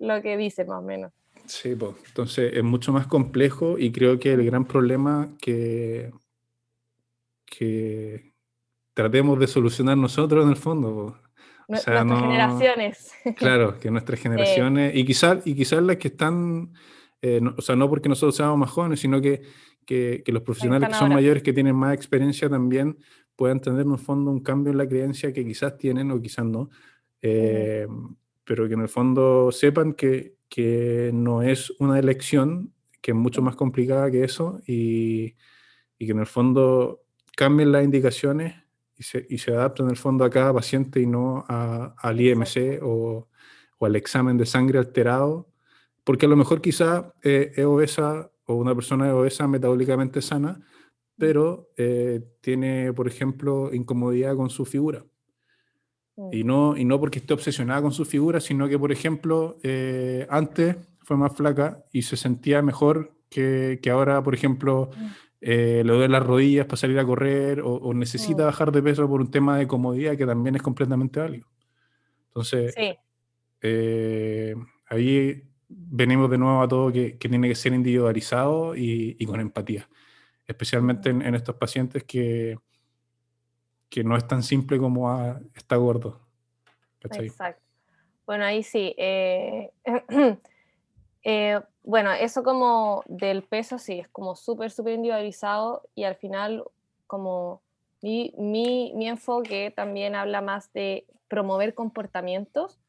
lo 0.00 0.20
que 0.22 0.36
dice 0.36 0.64
más 0.64 0.78
o 0.80 0.82
menos. 0.82 1.12
Sí, 1.46 1.74
po. 1.74 1.96
entonces 2.06 2.52
es 2.54 2.62
mucho 2.64 2.92
más 2.92 3.06
complejo 3.06 3.78
y 3.78 3.90
creo 3.92 4.18
que 4.18 4.32
el 4.32 4.44
gran 4.44 4.64
problema 4.64 5.28
que, 5.40 6.10
que 7.44 8.32
tratemos 8.94 9.38
de 9.38 9.46
solucionar 9.46 9.96
nosotros 9.96 10.44
en 10.44 10.50
el 10.50 10.56
fondo. 10.56 11.16
Nue- 11.68 11.78
sea, 11.78 12.04
nuestras 12.04 12.06
no- 12.06 12.20
generaciones. 12.20 13.12
Claro, 13.36 13.78
que 13.78 13.90
nuestras 13.90 14.20
generaciones, 14.20 14.94
y 14.94 15.04
quizás 15.04 15.46
y 15.46 15.54
quizás 15.54 15.82
las 15.82 15.96
que 15.96 16.08
están, 16.08 16.72
eh, 17.22 17.40
no- 17.40 17.54
o 17.56 17.62
sea, 17.62 17.76
no 17.76 17.88
porque 17.88 18.08
nosotros 18.08 18.36
seamos 18.36 18.58
más 18.58 18.70
jóvenes, 18.70 19.00
sino 19.00 19.20
que, 19.20 19.42
que, 19.86 20.22
que 20.24 20.32
los 20.32 20.42
profesionales 20.42 20.88
que 20.88 20.94
son 20.94 21.04
ahora. 21.04 21.14
mayores, 21.14 21.42
que 21.42 21.52
tienen 21.52 21.76
más 21.76 21.94
experiencia 21.94 22.48
también, 22.48 22.98
puedan 23.36 23.60
tener 23.60 23.82
en 23.86 23.92
el 23.92 23.98
fondo 23.98 24.30
un 24.30 24.40
cambio 24.40 24.70
en 24.72 24.78
la 24.78 24.88
creencia 24.88 25.32
que 25.32 25.44
quizás 25.44 25.76
tienen 25.78 26.10
o 26.10 26.20
quizás 26.20 26.44
no, 26.44 26.70
eh, 27.22 27.86
pero 28.50 28.66
que 28.66 28.74
en 28.74 28.80
el 28.80 28.88
fondo 28.88 29.52
sepan 29.52 29.92
que, 29.92 30.34
que 30.48 31.12
no 31.14 31.40
es 31.40 31.70
una 31.78 32.00
elección, 32.00 32.74
que 33.00 33.12
es 33.12 33.16
mucho 33.16 33.42
más 33.42 33.54
complicada 33.54 34.10
que 34.10 34.24
eso, 34.24 34.60
y, 34.66 35.36
y 36.00 36.06
que 36.06 36.10
en 36.10 36.18
el 36.18 36.26
fondo 36.26 37.04
cambien 37.36 37.70
las 37.70 37.84
indicaciones 37.84 38.56
y 38.96 39.04
se, 39.04 39.24
y 39.30 39.38
se 39.38 39.52
adapten 39.52 39.86
en 39.86 39.90
el 39.92 39.96
fondo 39.96 40.24
a 40.24 40.30
cada 40.30 40.52
paciente 40.52 41.00
y 41.00 41.06
no 41.06 41.44
a- 41.48 41.94
al 41.96 42.20
IMC 42.20 42.80
o, 42.82 43.28
o 43.78 43.86
al 43.86 43.94
examen 43.94 44.36
de 44.36 44.46
sangre 44.46 44.80
alterado, 44.80 45.48
porque 46.02 46.26
a 46.26 46.28
lo 46.28 46.34
mejor 46.36 46.60
quizá 46.60 47.14
eh, 47.22 47.52
es 47.54 47.64
obesa 47.64 48.32
o 48.46 48.54
una 48.56 48.74
persona 48.74 49.06
es 49.06 49.12
obesa 49.14 49.46
metabólicamente 49.46 50.22
sana, 50.22 50.60
pero 51.16 51.70
eh, 51.76 52.20
tiene, 52.40 52.92
por 52.94 53.06
ejemplo, 53.06 53.72
incomodidad 53.72 54.34
con 54.36 54.50
su 54.50 54.64
figura. 54.64 55.04
Y 56.32 56.44
no, 56.44 56.76
y 56.76 56.84
no 56.84 56.98
porque 57.00 57.18
esté 57.20 57.34
obsesionada 57.34 57.82
con 57.82 57.92
su 57.92 58.04
figura, 58.04 58.40
sino 58.40 58.68
que, 58.68 58.78
por 58.78 58.92
ejemplo, 58.92 59.58
eh, 59.62 60.26
antes 60.30 60.76
fue 61.02 61.16
más 61.16 61.34
flaca 61.34 61.84
y 61.92 62.02
se 62.02 62.16
sentía 62.16 62.62
mejor 62.62 63.12
que, 63.28 63.78
que 63.82 63.90
ahora, 63.90 64.22
por 64.22 64.34
ejemplo, 64.34 64.90
eh, 65.40 65.82
le 65.84 65.92
duelen 65.92 66.12
las 66.12 66.24
rodillas 66.26 66.66
para 66.66 66.76
salir 66.76 66.98
a 66.98 67.04
correr 67.06 67.60
o, 67.62 67.74
o 67.74 67.94
necesita 67.94 68.42
Mm. 68.42 68.46
bajar 68.46 68.72
de 68.72 68.82
peso 68.82 69.08
por 69.08 69.20
un 69.20 69.30
tema 69.30 69.56
de 69.58 69.66
comodidad 69.66 70.16
que 70.16 70.26
también 70.26 70.56
es 70.56 70.62
completamente 70.62 71.20
válido. 71.20 71.46
Entonces, 72.28 72.74
Sí, 72.76 72.94
eh, 73.62 74.54
ahí 74.88 75.42
venimos 75.68 76.30
de 76.30 76.38
nuevo 76.38 76.62
a 76.62 76.68
todo 76.68 76.92
que, 76.92 77.16
que 77.18 77.28
tiene 77.28 77.48
que 77.48 77.54
ser 77.54 77.72
individualizado 77.72 78.76
y, 78.76 79.16
y 79.18 79.26
con 79.26 79.40
empatía, 79.40 79.88
especialmente 80.46 81.10
en, 81.10 81.22
en 81.22 81.34
estos 81.34 81.54
pacientes 81.56 82.04
que, 82.04 82.58
que 83.90 84.04
no 84.04 84.16
es 84.16 84.26
tan 84.26 84.42
simple 84.42 84.78
como 84.78 85.10
ah, 85.10 85.40
está 85.54 85.76
gordo. 85.76 86.20
exacto. 87.02 87.62
Bueno, 88.24 88.44
ahí 88.44 88.62
sí. 88.62 88.94
eh, 88.96 89.72
eh, 91.24 91.60
bueno, 91.82 92.12
eso 92.12 92.42
como 92.42 93.02
del 93.06 93.42
peso, 93.42 93.78
sí, 93.78 93.98
es 93.98 94.08
como 94.08 94.36
súper, 94.36 94.70
súper 94.70 94.94
individualizado 94.94 95.82
y 95.94 96.04
al 96.04 96.14
final 96.14 96.64
como 97.06 97.62
mi, 98.00 98.32
mi, 98.38 98.92
mi 98.94 99.08
enfoque 99.08 99.72
también 99.74 100.14
habla 100.14 100.40
más 100.40 100.72
de 100.72 101.06
promover 101.28 101.74
comportamientos 101.74 102.80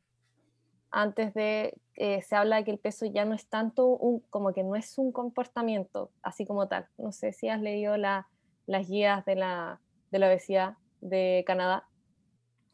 antes 0.92 1.34
de, 1.34 1.74
eh, 1.96 2.22
se 2.22 2.36
habla 2.36 2.58
de 2.58 2.66
que 2.66 2.72
el 2.72 2.78
peso 2.80 3.06
ya 3.06 3.26
no 3.26 3.34
es 3.34 3.48
tanto 3.48 3.88
un, 3.88 4.20
como 4.30 4.54
que 4.54 4.64
no 4.64 4.76
es 4.76 4.98
un 4.98 5.12
comportamiento 5.12 6.12
así 6.22 6.46
como 6.46 6.68
tal. 6.68 6.88
No 6.98 7.12
sé 7.12 7.32
si 7.32 7.48
has 7.48 7.62
leído 7.62 7.98
la- 7.98 8.28
las 8.68 8.88
guías 8.88 9.26
de 9.26 9.36
la, 9.36 9.80
de 10.12 10.20
la 10.20 10.28
obesidad 10.28 10.78
de 11.02 11.44
Canadá 11.46 11.86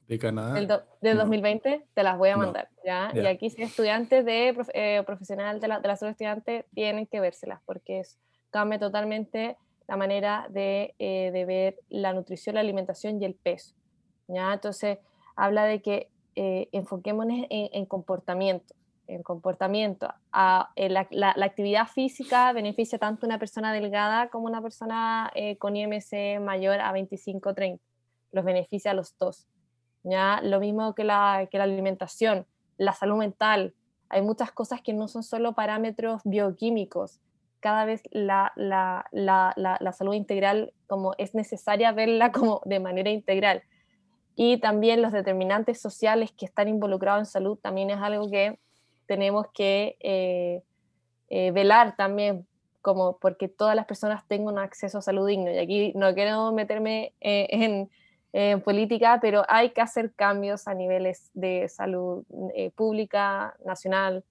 De 0.07 0.19
Canadá. 0.19 0.53
del, 0.53 0.67
do- 0.67 0.83
del 1.01 1.15
no. 1.15 1.21
2020, 1.23 1.85
te 1.93 2.03
las 2.03 2.17
voy 2.17 2.29
a 2.29 2.33
No. 2.37 2.43
mandar, 2.43 2.69
¿ya? 2.85 3.11
Y 3.13 3.25
aquí 3.25 3.49
si 3.49 3.63
estudiantes 3.63 4.23
de 4.25 4.53
prof- 4.53 4.69
eh, 4.73 5.03
profesional 5.05 5.59
de 5.59 5.67
la, 5.67 5.79
de 5.79 5.87
la 5.87 5.95
salud 5.95 6.11
estudiante 6.11 6.65
tienen 6.73 7.07
que 7.07 7.19
vérselas 7.19 7.59
porque 7.65 7.99
es, 7.99 8.17
cambia 8.49 8.79
totalmente 8.79 9.57
la 9.87 9.97
manera 9.97 10.47
de, 10.49 10.95
eh, 10.99 11.31
de 11.31 11.45
ver 11.45 11.79
la 11.89 12.13
nutrición, 12.13 12.55
la 12.55 12.61
alimentación 12.61 13.21
y 13.21 13.25
el 13.25 13.35
peso, 13.35 13.75
¿ya? 14.27 14.53
Entonces 14.53 14.99
habla 15.35 15.65
de 15.65 15.81
que 15.81 16.09
eh, 16.35 16.69
enfoquémonos 16.71 17.45
en, 17.49 17.69
en 17.73 17.85
comportamiento, 17.85 18.75
en 19.07 19.23
comportamiento. 19.23 20.13
A- 20.31 20.69
en 20.75 20.93
la, 20.93 21.07
la- 21.09 21.33
la 21.35 21.45
actividad 21.45 21.87
física 21.87 22.51
beneficia 22.53 22.99
tanto 22.99 23.25
a 23.25 23.27
una 23.29 23.39
persona 23.39 23.73
delgada 23.73 24.29
como 24.29 24.45
una 24.45 24.61
persona 24.61 25.31
eh, 25.35 25.57
con 25.57 25.75
IMC 25.75 26.39
mayor 26.41 26.79
a 26.79 26.91
25-30. 26.93 27.79
Los 28.31 28.45
beneficia 28.45 28.91
a 28.91 28.93
los 28.93 29.17
dos. 29.17 29.47
¿ya? 30.03 30.41
Lo 30.41 30.59
mismo 30.59 30.95
que 30.95 31.03
la, 31.03 31.47
que 31.51 31.57
la 31.57 31.65
alimentación, 31.65 32.45
la 32.77 32.93
salud 32.93 33.17
mental. 33.17 33.73
Hay 34.09 34.21
muchas 34.21 34.51
cosas 34.51 34.81
que 34.81 34.93
no 34.93 35.07
son 35.07 35.23
solo 35.23 35.53
parámetros 35.53 36.21
bioquímicos. 36.23 37.19
Cada 37.59 37.85
vez 37.85 38.01
la, 38.11 38.53
la, 38.55 39.05
la, 39.11 39.91
salud 39.91 40.13
integral 40.13 40.73
como 40.85 41.13
es 41.17 41.33
necesaria 41.33 41.91
verla 41.91 42.31
como 42.31 42.61
de 42.65 42.79
manera 42.79 43.09
integral. 43.09 43.63
Y 44.35 44.59
también 44.59 45.01
los 45.01 45.11
determinantes 45.11 45.81
sociales 45.81 46.31
que 46.31 46.45
están 46.45 46.67
involucrados 46.67 47.21
en 47.21 47.25
salud 47.25 47.57
también 47.57 47.89
es 47.89 47.97
algo 47.97 48.29
que 48.29 48.59
tenemos 49.07 49.47
que 49.53 49.97
eh, 49.99 50.61
eh, 51.29 51.51
velar 51.51 51.95
también, 51.95 52.45
como 52.81 53.17
porque 53.17 53.47
todas 53.47 53.75
las 53.75 53.85
personas 53.85 54.25
tengan 54.27 54.53
un 54.53 54.59
acceso 54.59 54.99
a 54.99 55.01
salud 55.01 55.27
digno. 55.27 55.51
Y 55.51 55.57
aquí 55.57 55.91
no 55.95 56.13
quiero 56.13 56.51
meterme 56.51 57.13
eh, 57.19 57.47
en, 57.49 57.89
en 58.39 58.61
política, 58.61 59.17
pero 59.19 59.43
hay 59.49 59.71
que 59.71 59.81
hacer 59.81 60.13
cambios 60.13 60.67
a 60.67 60.75
niveles 60.75 61.31
de 61.33 61.67
salud 61.69 62.23
eh, 62.53 62.69
pública, 62.69 63.55
nacional, 63.65 64.23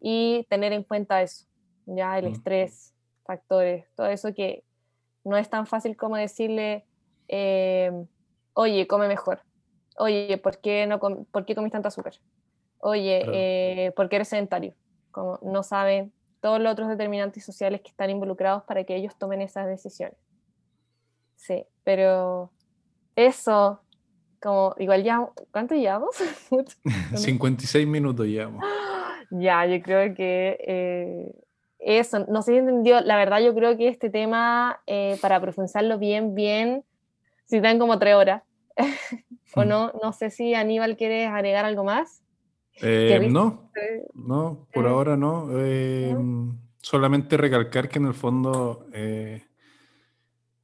y 0.00 0.46
tener 0.48 0.72
en 0.72 0.84
cuenta 0.84 1.20
eso, 1.20 1.44
ya 1.84 2.18
el 2.18 2.28
Mm. 2.30 2.32
estrés, 2.32 2.94
factores, 3.24 3.84
todo 3.94 4.06
eso 4.06 4.32
que 4.32 4.64
no 5.22 5.36
es 5.36 5.50
tan 5.50 5.66
fácil 5.66 5.96
como 5.98 6.16
decirle, 6.16 6.86
eh, 7.28 7.92
oye, 8.54 8.86
come 8.86 9.06
mejor, 9.06 9.42
oye, 9.98 10.38
¿por 10.38 10.58
qué, 10.58 10.86
no 10.86 10.98
com- 10.98 11.26
¿por 11.26 11.44
qué 11.44 11.54
comís 11.54 11.72
tanto 11.72 11.88
azúcar? 11.88 12.14
Oye, 12.78 13.20
Claro. 13.22 13.32
eh, 13.38 13.92
¿por 13.94 14.08
qué 14.08 14.16
eres 14.16 14.28
sedentario? 14.28 14.74
Como 15.10 15.38
no 15.42 15.62
saben 15.62 16.10
todos 16.40 16.58
los 16.58 16.72
otros 16.72 16.88
determinantes 16.88 17.44
sociales 17.44 17.82
que 17.82 17.90
están 17.90 18.08
involucrados 18.08 18.64
para 18.64 18.82
que 18.84 18.96
ellos 18.96 19.14
tomen 19.18 19.42
esas 19.42 19.66
decisiones. 19.66 20.16
Sí, 21.36 21.66
pero 21.84 22.50
eso, 23.16 23.80
como 24.40 24.74
igual 24.78 25.02
ya, 25.04 25.26
¿cuánto 25.50 25.74
llevamos? 25.74 26.16
Mucho. 26.50 26.76
56 27.16 27.86
minutos 27.86 28.26
llevamos. 28.26 28.64
Ya, 29.34 29.64
yo 29.64 29.80
creo 29.80 30.14
que 30.14 30.58
eh, 30.60 31.34
eso, 31.78 32.26
no 32.28 32.42
sé 32.42 32.52
si 32.52 32.58
entendió, 32.58 33.00
la 33.00 33.16
verdad 33.16 33.40
yo 33.40 33.54
creo 33.54 33.78
que 33.78 33.88
este 33.88 34.10
tema, 34.10 34.82
eh, 34.86 35.16
para 35.22 35.40
profundizarlo 35.40 35.98
bien, 35.98 36.34
bien, 36.34 36.84
si 37.46 37.58
dan 37.60 37.78
como 37.78 37.98
tres 37.98 38.14
horas, 38.14 38.42
o 39.56 39.64
Mm. 39.64 39.68
no, 39.68 39.92
no 40.02 40.12
sé 40.12 40.28
si 40.28 40.52
Aníbal 40.54 40.98
quieres 40.98 41.28
agregar 41.28 41.64
algo 41.64 41.82
más. 41.82 42.22
Eh, 42.82 43.26
no, 43.30 43.70
no, 44.12 44.66
por 44.74 44.86
ahora 44.86 45.16
no. 45.16 45.48
Solamente 46.82 47.36
recalcar 47.38 47.88
que 47.88 48.00
en 48.00 48.06
el 48.06 48.14
fondo 48.14 48.86
eh, 48.92 49.44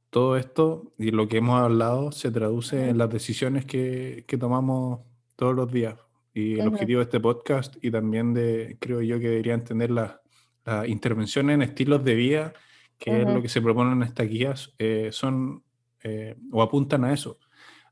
todo 0.09 0.37
esto 0.37 0.93
y 0.97 1.11
lo 1.11 1.27
que 1.27 1.37
hemos 1.37 1.59
hablado 1.61 2.11
se 2.11 2.31
traduce 2.31 2.89
en 2.89 2.97
las 2.97 3.09
decisiones 3.09 3.65
que, 3.65 4.25
que 4.27 4.37
tomamos 4.37 5.01
todos 5.35 5.55
los 5.55 5.71
días. 5.71 5.97
Y 6.33 6.59
el 6.59 6.67
Ujú. 6.67 6.67
objetivo 6.67 6.99
de 6.99 7.03
este 7.05 7.19
podcast 7.19 7.75
y 7.81 7.91
también 7.91 8.33
de, 8.33 8.77
creo 8.79 9.01
yo, 9.01 9.19
que 9.19 9.29
deberían 9.29 9.63
tener 9.63 9.91
las 9.91 10.19
las 10.65 10.87
intervenciones 10.87 11.55
en 11.55 11.61
estilos 11.63 12.03
de 12.03 12.15
vida, 12.15 12.53
que 12.97 13.21
es 13.21 13.27
lo 13.27 13.41
que 13.41 13.49
se 13.49 13.61
proponen 13.61 13.93
en 13.93 14.03
estas 14.03 14.27
guías, 14.27 14.73
eh, 14.77 15.09
son 15.11 15.63
eh, 16.03 16.35
o 16.51 16.61
apuntan 16.61 17.05
a 17.05 17.13
eso, 17.13 17.39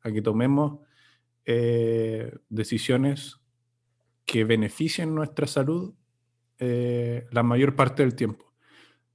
a 0.03 0.11
que 0.11 0.21
tomemos 0.21 0.79
eh, 1.45 2.33
decisiones 2.49 3.37
que 4.25 4.43
beneficien 4.45 5.15
nuestra 5.15 5.47
salud 5.47 5.95
eh, 6.59 7.27
la 7.31 7.43
mayor 7.43 7.75
parte 7.75 8.03
del 8.03 8.15
tiempo. 8.15 8.53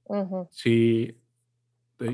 Ujú, 0.05 0.47
Si, 0.49 1.22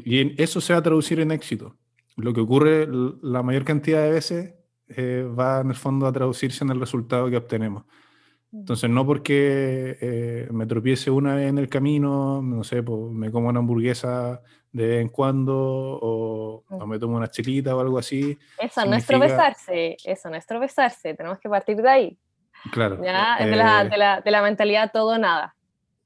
y 0.06 0.42
eso 0.42 0.62
se 0.62 0.74
va 0.74 0.80
a 0.80 0.84
traducir 0.84 1.20
en 1.20 1.32
éxito. 1.32 1.76
Lo 2.18 2.34
que 2.34 2.42
ocurre 2.42 2.88
la 3.22 3.42
mayor 3.44 3.64
cantidad 3.64 4.04
de 4.04 4.12
veces 4.12 4.54
eh, 4.90 5.26
va 5.38 5.62
en 5.62 5.70
el 5.70 5.76
fondo 5.76 6.06
a 6.08 6.12
traducirse 6.12 6.64
en 6.64 6.72
el 6.72 6.80
resultado 6.80 7.30
que 7.30 7.38
obtenemos. 7.38 7.84
Entonces, 8.52 8.90
no 8.90 9.06
porque 9.06 9.98
eh, 10.02 10.48
me 10.52 10.66
tropiece 10.66 11.12
una 11.12 11.36
vez 11.36 11.50
en 11.50 11.60
el 11.60 11.70
camino, 11.70 12.42
no 12.42 12.64
sé, 12.64 12.82
pues, 12.82 13.12
me 13.12 13.30
como 13.32 13.48
una 13.50 13.60
hamburguesa 13.60 14.42
de 14.72 14.88
vez 14.88 15.02
en 15.02 15.10
cuando 15.10 15.56
o, 15.56 16.64
o 16.68 16.88
me 16.88 16.98
tomo 16.98 17.18
una 17.18 17.28
chelita 17.30 17.76
o 17.76 17.80
algo 17.80 18.00
así. 18.00 18.38
Eso 18.58 18.86
no 18.86 18.96
es 18.96 19.04
significa- 19.06 19.28
tropezarse, 19.36 19.98
eso 20.04 20.30
no 20.32 20.36
es 20.36 20.46
tropezarse, 20.48 21.14
tenemos 21.14 21.38
que 21.40 21.48
partir 21.48 21.78
de 21.78 21.90
ahí, 21.90 22.18
Claro. 22.72 23.02
¿ya? 23.04 23.36
Es 23.38 23.46
de 23.52 23.56
la, 23.56 23.84
eh, 23.84 23.90
de, 23.90 23.98
la, 23.98 24.22
de 24.22 24.32
la 24.32 24.42
mentalidad 24.42 24.92
todo 24.92 25.14
o 25.14 25.18
nada. 25.20 25.56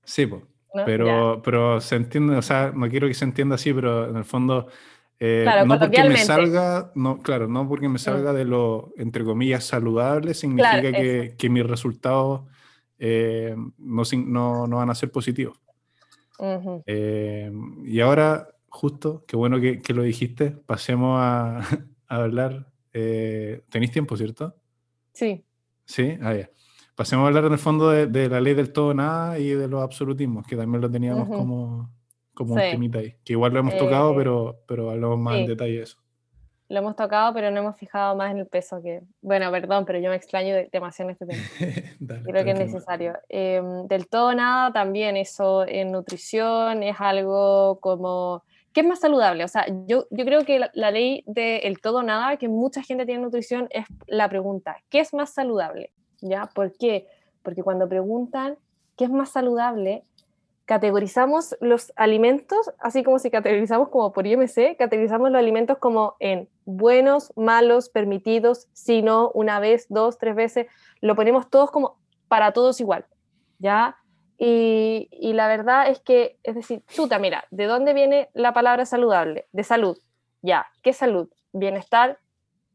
Sí, 0.04 0.26
pues. 0.28 0.44
¿No? 0.74 0.82
Ya. 0.82 0.86
Pero, 0.86 1.42
pero 1.44 1.82
se 1.82 1.96
entiende, 1.96 2.36
o 2.36 2.42
sea, 2.42 2.72
no 2.76 2.90
quiero 2.90 3.08
que 3.08 3.14
se 3.14 3.26
entienda 3.26 3.56
así, 3.56 3.74
pero 3.74 4.10
en 4.10 4.16
el 4.18 4.26
fondo, 4.26 4.68
eh, 5.20 5.42
Claro, 5.44 5.66
no 5.66 5.80
porque 5.80 6.04
me 6.04 6.18
salga, 6.18 6.92
no, 6.96 7.20
claro, 7.20 7.48
no 7.48 7.68
porque 7.68 7.88
me 7.90 8.00
salga 8.00 8.34
de 8.34 8.46
lo, 8.46 8.92
entre 8.98 9.24
comillas, 9.24 9.64
saludable, 9.66 10.34
significa 10.34 10.80
Claro, 10.82 10.98
que, 10.98 11.36
que 11.38 11.50
mis 11.50 11.66
resultados 11.66 12.42
eh, 13.00 13.56
no, 13.78 14.04
no, 14.26 14.68
no 14.68 14.78
van 14.78 14.90
a 14.90 14.96
ser 14.96 15.12
positivos. 15.12 15.60
Ujú. 16.40 16.84
Eh, 16.86 17.52
y 17.86 18.00
ahora, 18.00 18.50
justo, 18.70 19.24
qué 19.28 19.36
bueno 19.36 19.60
que, 19.60 19.82
que 19.82 19.94
lo 19.94 20.04
dijiste, 20.04 20.52
pasemos 20.52 21.20
a, 21.22 21.60
a 22.08 22.16
hablar. 22.16 22.68
eh, 22.94 23.64
¿Tenéis 23.70 23.92
tiempo, 23.92 24.18
cierto? 24.18 24.56
Sí. 25.14 25.46
Sí, 25.86 26.18
ah, 26.22 26.34
ya. 26.34 26.50
Pasemos 26.96 27.24
a 27.26 27.28
hablar 27.28 27.46
en 27.46 27.54
el 27.54 27.58
fondo 27.60 27.90
de, 27.90 28.08
de 28.08 28.30
la 28.30 28.40
ley 28.40 28.54
del 28.54 28.72
todo 28.72 28.94
nada 28.94 29.40
y 29.40 29.50
de 29.50 29.68
los 29.68 29.82
absolutismos, 29.82 30.46
que 30.46 30.56
también 30.56 30.82
lo 30.82 30.92
teníamos 30.92 31.28
Ujú. 31.28 31.38
como, 31.38 31.90
como 32.36 32.54
un 32.54 32.60
Sí. 32.62 32.72
temita 32.72 33.00
ahí. 33.00 33.16
Que 33.26 33.34
igual 33.34 33.54
lo 33.54 33.60
hemos 33.60 33.78
tocado, 33.78 34.12
Eh, 34.12 34.16
pero, 34.18 34.56
pero 34.68 34.92
hablamos 34.92 35.18
más 35.18 35.36
en 35.38 35.42
sí. 35.46 35.48
detalle 35.48 35.78
de 35.78 35.84
eso. 35.84 35.98
Lo 36.70 36.80
hemos 36.80 36.96
tocado, 36.96 37.34
pero 37.34 37.52
no 37.52 37.60
hemos 37.60 37.78
fijado 37.78 38.16
más 38.16 38.32
en 38.32 38.38
el 38.40 38.48
peso 38.48 38.82
que... 38.82 39.02
Bueno, 39.22 39.52
perdón, 39.52 39.86
pero 39.86 40.00
yo 40.00 40.10
me 40.10 40.16
extraño 40.16 40.56
de- 40.56 40.70
demasiado 40.72 41.10
en 41.10 41.14
este 41.14 41.26
tema. 41.26 41.44
Dale, 42.00 42.24
Creo 42.24 42.44
que 42.46 42.52
es 42.52 42.60
necesario. 42.60 43.14
Em, 43.30 43.86
del 43.88 44.08
todo 44.08 44.34
nada, 44.34 44.72
también 44.72 45.18
eso 45.18 45.68
en 45.68 45.92
nutrición 45.92 46.82
es 46.84 46.96
algo 47.00 47.80
como... 47.80 48.44
¿Qué 48.72 48.82
es 48.82 48.88
más 48.88 49.02
saludable? 49.02 49.44
O 49.44 49.48
sea, 49.48 49.66
yo, 49.88 50.08
yo 50.10 50.26
creo 50.26 50.46
que 50.46 50.58
la, 50.58 50.72
la 50.74 50.90
ley 50.90 51.24
del 51.28 51.80
todo 51.80 51.98
o 51.98 52.04
nada, 52.04 52.38
que 52.38 52.48
mucha 52.48 52.82
gente 52.82 53.06
tiene 53.06 53.20
en 53.20 53.26
nutrición, 53.26 53.68
es 53.70 53.86
la 54.08 54.28
pregunta, 54.30 54.78
¿qué 54.90 55.00
es 55.00 55.14
más 55.14 55.32
saludable? 55.32 55.92
¿Ya? 56.24 56.50
¿Por 56.56 56.72
qué? 56.72 57.08
Porque 57.44 57.64
cuando 57.64 57.90
preguntan 57.90 58.58
qué 58.96 59.04
es 59.04 59.12
más 59.12 59.30
saludable, 59.30 60.06
categorizamos 60.66 61.58
los 61.60 61.92
alimentos, 61.98 62.72
así 62.80 63.04
como 63.04 63.20
si 63.20 63.30
categorizamos 63.30 63.90
como 63.90 64.14
por 64.14 64.26
IMC, 64.26 64.78
categorizamos 64.78 65.30
los 65.30 65.40
alimentos 65.40 65.78
como 65.80 66.16
en 66.20 66.48
buenos, 66.64 67.34
malos, 67.36 67.90
permitidos, 67.90 68.70
si 68.72 69.02
no, 69.02 69.30
una 69.34 69.60
vez, 69.60 69.88
dos, 69.90 70.18
tres 70.18 70.36
veces, 70.36 70.68
lo 71.02 71.16
ponemos 71.16 71.50
todos 71.50 71.70
como 71.70 71.98
para 72.30 72.54
todos 72.54 72.80
igual, 72.80 73.06
¿ya? 73.60 73.98
Y, 74.38 75.10
y 75.12 75.34
la 75.34 75.50
verdad 75.50 75.90
es 75.90 76.00
que, 76.00 76.40
es 76.44 76.56
decir, 76.56 76.84
chuta, 76.88 77.20
mira, 77.20 77.44
¿de 77.52 77.66
dónde 77.66 77.94
viene 77.94 78.30
la 78.34 78.54
palabra 78.54 78.86
saludable? 78.86 79.48
De 79.52 79.66
salud, 79.66 79.98
ya, 80.42 80.68
¿qué 80.82 80.94
salud? 80.94 81.30
Bienestar 81.52 82.20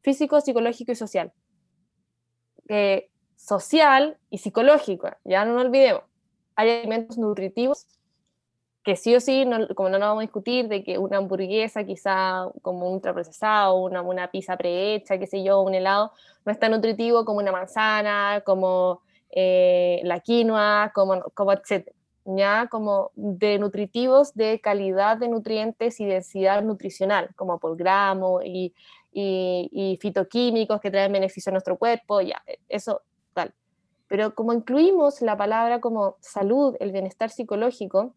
físico, 0.02 0.42
psicológico 0.42 0.92
y 0.92 0.96
social. 0.96 1.32
Eh, 2.68 3.10
social 3.38 4.18
y 4.30 4.38
psicológico, 4.38 5.10
ya 5.24 5.46
no 5.46 5.54
nos 5.54 5.64
olvidemos. 5.66 6.02
Hay 6.56 6.70
alimentos 6.70 7.18
nutritivos 7.18 7.86
que 8.84 8.96
sí 8.96 9.14
o 9.14 9.20
sí, 9.20 9.44
no- 9.44 9.68
como 9.74 9.90
no 9.90 9.98
nos 9.98 10.08
vamos 10.08 10.22
a 10.22 10.26
discutir, 10.26 10.68
de 10.68 10.82
que 10.84 10.98
una 10.98 11.18
hamburguesa 11.18 11.84
quizá 11.84 12.48
como 12.62 12.90
ultraprocesado, 12.90 13.76
una, 13.76 14.02
una 14.02 14.30
pizza 14.30 14.56
prehecha, 14.56 15.18
qué 15.18 15.26
sé 15.26 15.44
yo, 15.44 15.60
un 15.60 15.74
helado, 15.74 16.12
no 16.46 16.52
es 16.52 16.58
tan 16.58 16.70
nutritivo 16.72 17.24
como 17.24 17.38
una 17.40 17.52
manzana, 17.52 18.42
como 18.46 19.02
eh, 19.30 20.00
la 20.04 20.20
quinoa, 20.20 20.92
como, 20.94 21.20
como 21.34 21.52
etcétera. 21.52 21.94
Ya 22.24 22.68
como 22.70 23.10
de 23.14 23.58
nutritivos 23.58 24.34
de 24.34 24.60
calidad 24.60 25.16
de 25.18 25.28
nutrientes 25.28 25.98
y 26.00 26.06
densidad 26.06 26.62
nutricional, 26.62 27.30
como 27.36 27.58
por 27.58 27.76
gramo 27.76 28.42
y, 28.42 28.74
y, 29.12 29.68
y 29.72 29.96
fitoquímicos 30.00 30.80
que 30.80 30.90
traen 30.90 31.12
beneficio 31.12 31.50
a 31.50 31.52
nuestro 31.54 31.76
cuerpo, 31.78 32.20
ya, 32.20 32.42
eso. 32.68 33.02
Pero 34.08 34.34
como 34.34 34.52
incluimos 34.52 35.20
la 35.20 35.36
palabra 35.36 35.80
como 35.80 36.16
salud, 36.20 36.76
el 36.80 36.92
bienestar 36.92 37.30
psicológico, 37.30 38.14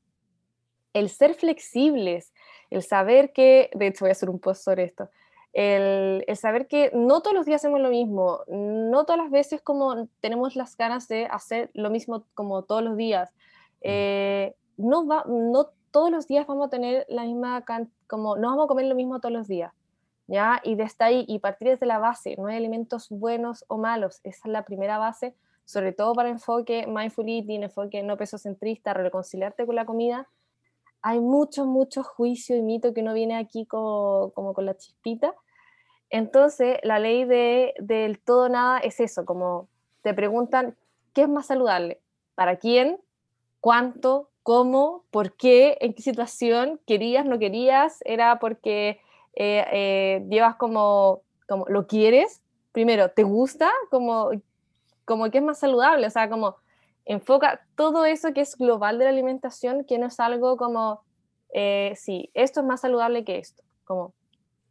el 0.93 1.09
ser 1.09 1.35
flexibles, 1.35 2.33
el 2.69 2.81
saber 2.81 3.33
que, 3.33 3.69
de 3.73 3.87
hecho 3.87 4.05
voy 4.05 4.09
a 4.09 4.13
hacer 4.13 4.29
un 4.29 4.39
post 4.39 4.63
sobre 4.63 4.83
esto, 4.83 5.09
el, 5.53 6.23
el 6.27 6.37
saber 6.37 6.67
que 6.67 6.91
no 6.93 7.21
todos 7.21 7.35
los 7.35 7.45
días 7.45 7.61
hacemos 7.61 7.81
lo 7.81 7.89
mismo, 7.89 8.39
no 8.47 9.03
todas 9.05 9.21
las 9.21 9.31
veces 9.31 9.61
como 9.61 10.07
tenemos 10.21 10.55
las 10.55 10.77
ganas 10.77 11.07
de 11.07 11.25
hacer 11.25 11.69
lo 11.73 11.89
mismo 11.89 12.25
como 12.33 12.63
todos 12.63 12.83
los 12.83 12.95
días, 12.95 13.33
eh, 13.81 14.55
no, 14.77 15.05
va, 15.05 15.25
no 15.27 15.69
todos 15.91 16.09
los 16.09 16.27
días 16.27 16.47
vamos 16.47 16.67
a 16.67 16.69
tener 16.69 17.05
la 17.09 17.25
misma, 17.25 17.65
como 18.07 18.37
no 18.37 18.49
vamos 18.49 18.65
a 18.65 18.67
comer 18.67 18.85
lo 18.85 18.95
mismo 18.95 19.19
todos 19.19 19.33
los 19.33 19.47
días, 19.47 19.73
¿ya? 20.27 20.61
Y 20.63 20.75
desde 20.75 21.03
ahí, 21.03 21.25
y 21.27 21.39
partir 21.39 21.69
desde 21.69 21.85
la 21.85 21.99
base, 21.99 22.35
no 22.37 22.47
hay 22.47 22.55
alimentos 22.55 23.09
buenos 23.09 23.65
o 23.67 23.77
malos, 23.77 24.21
esa 24.23 24.47
es 24.47 24.51
la 24.51 24.63
primera 24.63 24.97
base, 24.97 25.35
sobre 25.71 25.93
todo 25.93 26.13
para 26.13 26.29
enfoque 26.29 26.85
mindful 26.85 27.29
eating, 27.29 27.63
enfoque 27.63 28.03
no 28.03 28.17
peso 28.17 28.37
centrista, 28.37 28.93
reconciliarte 28.93 29.65
con 29.65 29.75
la 29.75 29.85
comida, 29.85 30.27
hay 31.01 31.19
mucho, 31.19 31.65
mucho 31.65 32.03
juicio 32.03 32.57
y 32.57 32.61
mito 32.61 32.93
que 32.93 33.01
no 33.01 33.13
viene 33.13 33.37
aquí 33.37 33.65
como, 33.65 34.31
como 34.35 34.53
con 34.53 34.65
la 34.65 34.75
chispita. 34.77 35.33
Entonces, 36.09 36.77
la 36.83 36.99
ley 36.99 37.23
de, 37.23 37.73
del 37.79 38.19
todo 38.19 38.49
nada 38.49 38.79
es 38.79 38.99
eso, 38.99 39.25
como 39.25 39.69
te 40.01 40.13
preguntan, 40.13 40.75
¿qué 41.13 41.21
es 41.21 41.29
más 41.29 41.47
saludable? 41.47 42.01
¿Para 42.35 42.57
quién? 42.57 42.99
¿Cuánto? 43.61 44.29
¿Cómo? 44.43 45.05
¿Por 45.09 45.37
qué? 45.37 45.77
¿En 45.79 45.93
qué 45.93 46.01
situación? 46.01 46.81
¿Querías? 46.85 47.25
¿No 47.25 47.39
querías? 47.39 47.99
¿Era 48.03 48.39
porque 48.39 48.99
eh, 49.35 49.65
eh, 49.71 50.25
llevas 50.29 50.55
como, 50.55 51.21
como, 51.47 51.65
lo 51.67 51.87
quieres? 51.87 52.41
Primero, 52.73 53.11
¿te 53.11 53.23
gusta? 53.23 53.71
Como, 53.89 54.31
como 55.05 55.29
que 55.29 55.39
es 55.39 55.43
más 55.43 55.59
saludable, 55.59 56.07
o 56.07 56.09
sea, 56.09 56.29
como 56.29 56.55
enfoca 57.05 57.61
todo 57.75 58.05
eso 58.05 58.33
que 58.33 58.41
es 58.41 58.55
global 58.55 58.97
de 58.97 59.05
la 59.05 59.09
alimentación, 59.11 59.83
que 59.85 59.97
no 59.97 60.07
es 60.07 60.19
algo 60.19 60.57
como, 60.57 61.01
eh, 61.53 61.93
sí, 61.95 62.29
esto 62.33 62.61
es 62.61 62.65
más 62.65 62.81
saludable 62.81 63.23
que 63.23 63.37
esto, 63.37 63.63
como, 63.83 64.13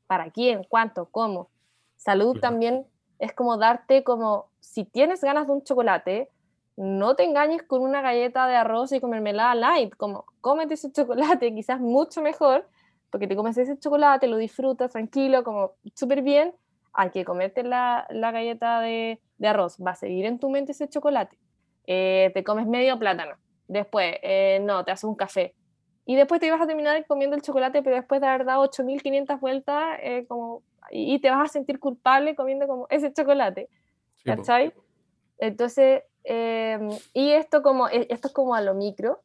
¿para 0.07 0.31
quién? 0.31 0.64
¿Cuánto? 0.68 1.07
¿Cómo? 1.11 1.51
Salud 1.97 2.33
Claro. 2.33 2.41
también 2.41 2.87
es 3.18 3.35
como 3.35 3.57
darte 3.59 4.03
como, 4.05 4.47
si 4.61 4.85
tienes 4.85 5.22
ganas 5.22 5.47
de 5.47 5.53
un 5.53 5.62
chocolate, 5.62 6.31
no 6.76 7.14
te 7.14 7.24
engañes 7.24 7.62
con 7.62 7.83
una 7.83 8.01
galleta 8.01 8.47
de 8.47 8.57
arroz 8.57 8.93
y 8.93 9.01
con 9.01 9.11
mermelada 9.11 9.55
light, 9.55 9.95
como, 9.97 10.24
cómete 10.41 10.74
ese 10.74 10.91
chocolate, 10.93 11.55
quizás 11.55 11.81
mucho 11.81 12.22
mejor, 12.22 12.66
porque 13.11 13.26
te 13.26 13.37
comes 13.37 13.59
ese 13.59 13.78
chocolate, 13.78 14.28
lo 14.28 14.37
disfrutas 14.37 14.93
tranquilo, 14.93 15.45
como 15.45 15.72
súper 15.95 16.22
bien, 16.22 16.55
hay 16.93 17.11
que 17.11 17.24
comerte 17.24 17.62
la, 17.62 18.07
la 18.11 18.31
galleta 18.31 18.81
de, 18.81 19.20
de 19.41 19.49
arroz, 19.49 19.78
va 19.84 19.93
a 19.93 19.97
seguir 19.97 20.26
en 20.26 20.38
tu 20.38 20.51
mente 20.51 20.72
ese 20.72 20.88
chocolate. 20.88 21.36
Eh, 21.86 22.30
te 22.34 22.45
comes 22.45 22.66
medio 22.66 22.99
plátano, 22.99 23.36
después, 23.66 24.16
eh, 24.22 24.61
no, 24.62 24.84
te 24.84 24.93
haces 24.93 25.05
un 25.05 25.16
café. 25.16 25.55
Y 26.05 26.14
después 26.14 26.41
te 26.41 26.51
vas 26.51 26.61
a 26.61 26.66
terminar 26.66 27.05
comiendo 27.07 27.36
el 27.36 27.43
chocolate, 27.43 27.82
pero 27.82 27.97
después 27.97 28.20
de 28.20 28.26
haber 28.26 28.45
dado 28.45 28.62
8500 28.62 29.41
vueltas, 29.41 29.99
eh, 30.03 30.26
como, 30.28 30.62
y, 30.91 31.18
te 31.20 31.30
vas 31.30 31.51
a 31.51 31.53
sentir 31.53 31.80
culpable 31.80 32.34
comiendo 32.36 32.66
como 32.66 32.86
ese 32.91 33.12
chocolate. 33.12 33.68
Sí. 34.16 34.24
¿cachai? 34.24 34.74
Entonces, 35.38 36.03
eh, 36.24 36.78
y 37.14 37.30
esto, 37.30 37.62
como, 37.62 37.88
e- 37.88 38.07
esto 38.11 38.28
es 38.28 38.34
como 38.34 38.55
a 38.55 38.61
lo 38.61 38.74
micro, 38.74 39.22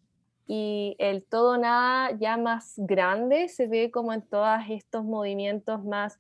y 0.48 0.96
el 1.00 1.26
todo 1.26 1.58
nada 1.58 2.12
ya 2.18 2.38
más 2.38 2.76
grande 2.78 3.50
se 3.50 3.68
ve 3.68 3.92
como 3.92 4.14
en 4.14 4.22
todos 4.22 4.60
estos 4.70 5.04
movimientos 5.04 5.84
más 5.84 6.20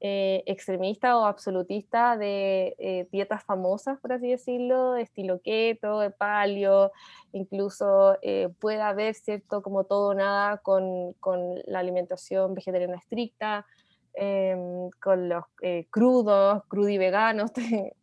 eh, 0.00 0.44
extremistas 0.46 1.14
o 1.14 1.24
absolutistas 1.26 2.18
de 2.18 2.76
eh, 2.78 3.08
dietas 3.10 3.42
famosas, 3.44 3.98
por 4.00 4.12
así 4.12 4.30
decirlo, 4.30 4.92
de 4.92 5.02
estilo 5.02 5.40
keto, 5.42 5.98
de 5.98 6.10
paleo, 6.10 6.92
incluso 7.32 8.16
eh, 8.22 8.48
puede 8.60 8.80
haber 8.80 9.14
cierto 9.14 9.60
como 9.60 9.84
todo 9.84 10.10
o 10.10 10.14
nada 10.14 10.58
con, 10.58 11.14
con 11.14 11.40
la 11.66 11.80
alimentación 11.80 12.54
vegetariana 12.54 12.96
estricta, 12.96 13.66
em, 14.14 14.88
con 15.02 15.28
los 15.28 15.44
eh, 15.62 15.86
crudos, 15.90 16.62
crudiveganos, 16.68 17.50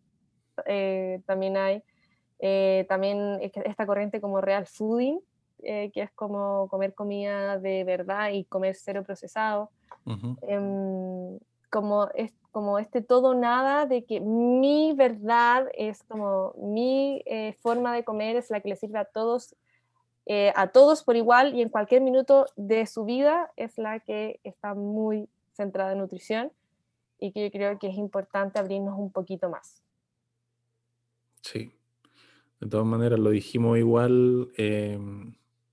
eh, 0.65 1.21
también 1.25 1.57
hay. 1.57 1.83
Eh, 2.39 2.85
también 2.89 3.39
es 3.41 3.53
que 3.53 3.61
esta 3.65 3.85
corriente 3.85 4.19
como 4.19 4.41
real 4.41 4.67
fooding, 4.67 5.19
que 5.63 5.91
es 5.95 6.11
como 6.11 6.67
comer 6.67 6.93
comida 6.93 7.57
de 7.57 7.83
verdad 7.85 8.29
y 8.31 8.43
comer 8.43 8.75
cero 8.75 9.03
procesado. 9.03 9.71
Em, 10.41 11.39
como, 11.67 12.09
es, 12.15 12.33
como 12.51 12.79
este 12.79 13.01
todo 13.01 13.33
nada 13.35 13.85
de 13.85 14.05
que 14.05 14.19
mi 14.19 14.93
verdad 14.93 15.67
es 15.73 16.03
como 16.03 16.53
mi 16.57 17.21
eh, 17.25 17.55
forma 17.61 17.93
de 17.93 18.03
comer 18.03 18.35
es 18.35 18.49
la 18.49 18.61
que 18.61 18.69
le 18.69 18.75
sirve 18.75 18.99
a 18.99 19.05
todos, 19.05 19.55
eh, 20.25 20.51
a 20.55 20.67
todos 20.67 21.03
por 21.03 21.15
igual 21.15 21.55
y 21.55 21.61
en 21.61 21.69
cualquier 21.69 22.01
minuto 22.01 22.45
de 22.55 22.85
su 22.85 23.05
vida 23.05 23.51
es 23.55 23.77
la 23.77 23.99
que 23.99 24.39
está 24.43 24.73
muy 24.73 25.27
centrada 25.53 25.93
en 25.93 25.99
nutrición 25.99 26.51
y 27.19 27.31
que 27.31 27.43
yo 27.43 27.51
creo 27.51 27.79
que 27.79 27.87
es 27.87 27.97
importante 27.97 28.59
abrirnos 28.59 28.97
un 28.97 29.11
poquito 29.11 29.49
más. 29.49 29.81
Sí. 31.41 31.71
De 32.59 32.67
todas 32.69 32.85
maneras, 32.85 33.19
lo 33.19 33.29
dijimos 33.29 33.77
igual. 33.77 34.49
eh, 34.57 34.97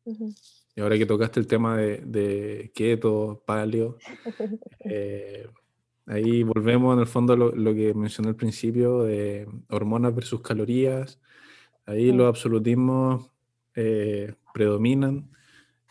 Ujú. 0.05 0.34
y 0.74 0.80
ahora 0.80 0.99
que 0.99 1.07
tocaste 1.07 1.38
el 1.38 1.47
tema 1.47 1.76
de, 1.76 1.99
de 1.99 2.72
keto, 2.74 3.43
paleo, 3.47 3.97
eh, 4.80 5.49
ahí 6.07 6.42
volvemos 6.42 6.94
en 6.94 7.00
el 7.00 7.07
fondo 7.07 7.32
a 7.34 7.36
lo, 7.36 7.53
lo 7.55 7.74
que 7.74 7.94
mencioné 7.94 8.28
al 8.30 8.36
principio 8.36 9.03
de 9.05 9.48
hormonas 9.68 10.14
versus 10.14 10.40
calorías. 10.42 11.20
Ahí 11.86 12.12
Mm. 12.12 12.16
los 12.16 12.28
absolutismos 12.28 13.30
eh, 13.74 14.34
predominan. 14.55 15.30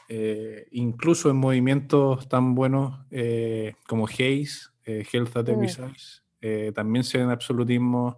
eh, 0.10 0.68
incluso 0.72 1.30
en 1.30 1.38
movimientos 1.38 2.28
tan 2.30 2.54
buenos 2.56 3.00
eh, 3.12 3.76
como 3.88 4.08
HACE, 4.08 4.70
eh, 4.86 5.06
Health 5.12 5.38
at 5.38 5.50
Every 5.50 5.68
Mm. 5.68 5.70
Size, 5.70 6.72
también 6.74 7.04
se 7.06 7.18
ven 7.20 7.30
absolutismos 7.30 8.18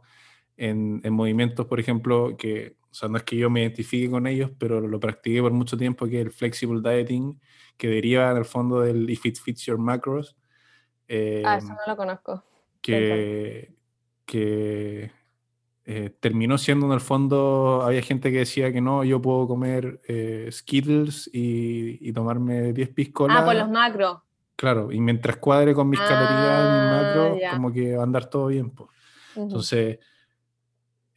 en, 0.57 1.01
en 1.03 1.13
movimientos, 1.13 1.65
por 1.67 1.79
ejemplo, 1.79 2.35
que, 2.37 2.77
o 2.91 2.93
sea, 2.93 3.09
no 3.09 3.17
es 3.17 3.23
que 3.23 3.37
yo 3.37 3.49
me 3.49 3.61
identifique 3.61 4.09
con 4.09 4.27
ellos, 4.27 4.51
pero 4.57 4.81
lo 4.81 4.99
practiqué 4.99 5.41
por 5.41 5.51
mucho 5.51 5.77
tiempo, 5.77 6.07
que 6.07 6.19
es 6.21 6.25
el 6.27 6.31
flexible 6.31 6.81
dieting, 6.81 7.39
que 7.77 7.87
deriva 7.89 8.31
en 8.31 8.37
el 8.37 8.45
fondo 8.45 8.81
del 8.81 9.09
if 9.09 9.25
it 9.25 9.37
fits 9.37 9.65
your 9.65 9.77
macros. 9.77 10.35
Ah, 11.45 11.57
eso 11.57 11.73
eh, 11.73 11.75
no 11.75 11.91
lo 11.91 11.97
conozco. 11.97 12.43
que, 12.81 13.75
que 14.25 15.11
eh, 15.85 16.09
terminó 16.19 16.57
siendo 16.57 16.85
en 16.85 16.93
el 16.93 17.01
fondo, 17.01 17.81
había 17.83 18.01
gente 18.01 18.31
que 18.31 18.39
decía 18.39 18.71
que 18.71 18.81
no, 18.81 19.03
yo 19.03 19.21
puedo 19.21 19.47
comer 19.47 20.01
eh, 20.07 20.47
Skittles 20.51 21.29
y, 21.33 21.97
y 22.07 22.13
tomarme 22.13 22.73
10 22.73 22.89
piscolas. 22.89 23.41
Ah, 23.41 23.45
por 23.45 23.55
los 23.55 23.69
macros. 23.69 24.19
Claro, 24.55 24.91
y 24.91 24.99
mientras 25.01 25.37
cuadre 25.37 25.73
con 25.73 25.89
mis 25.89 25.99
calorías 25.99 26.65
y 26.65 26.69
mis 26.69 26.83
Ah, 26.93 27.03
macros, 27.03 27.39
ya. 27.41 27.51
como 27.51 27.71
que 27.73 27.95
va 27.95 28.01
a 28.01 28.05
andar 28.05 28.29
todo 28.29 28.47
bien. 28.47 28.69
po. 28.69 28.83
Ujú. 29.35 29.43
Entonces, 29.45 29.99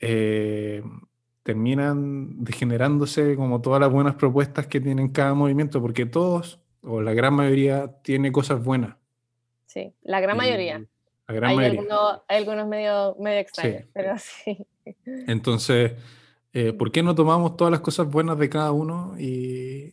eh, 0.01 0.82
terminan 1.43 2.43
degenerándose 2.45 3.37
como 3.37 3.61
todas 3.61 3.80
las 3.80 3.91
buenas 3.93 4.16
propuestas 4.16 4.66
que 4.66 4.80
tienen 4.80 5.11
cada 5.11 5.34
movimiento, 5.34 5.80
porque 5.80 6.07
todos, 6.07 6.61
o 6.82 7.01
la 7.01 7.14
gran 7.14 7.34
mayoría, 7.34 7.93
tiene 8.03 8.32
cosas 8.32 8.62
buenas. 8.64 8.97
Sí, 9.77 9.93
la 10.05 10.20
gran 10.20 10.39
mayoría. 10.39 10.83
La 11.29 11.35
gran 11.35 11.51
Hay 11.51 11.57
mayoría. 11.57 11.81
algunos, 11.81 12.20
hay 12.29 12.37
algunos 12.39 12.66
medio, 12.66 13.14
medio 13.20 13.41
extraños, 13.41 13.83
Sí. 13.83 13.89
pero 13.93 14.14
sí. 14.18 14.66
Entonces, 15.27 15.93
eh, 16.55 16.72
¿por 16.72 16.91
qué 16.91 17.03
no 17.03 17.14
tomamos 17.14 17.59
todas 17.59 17.70
las 17.70 17.81
cosas 17.81 18.09
buenas 18.11 18.39
de 18.39 18.49
cada 18.49 18.72
uno 18.72 19.14
y, 19.18 19.93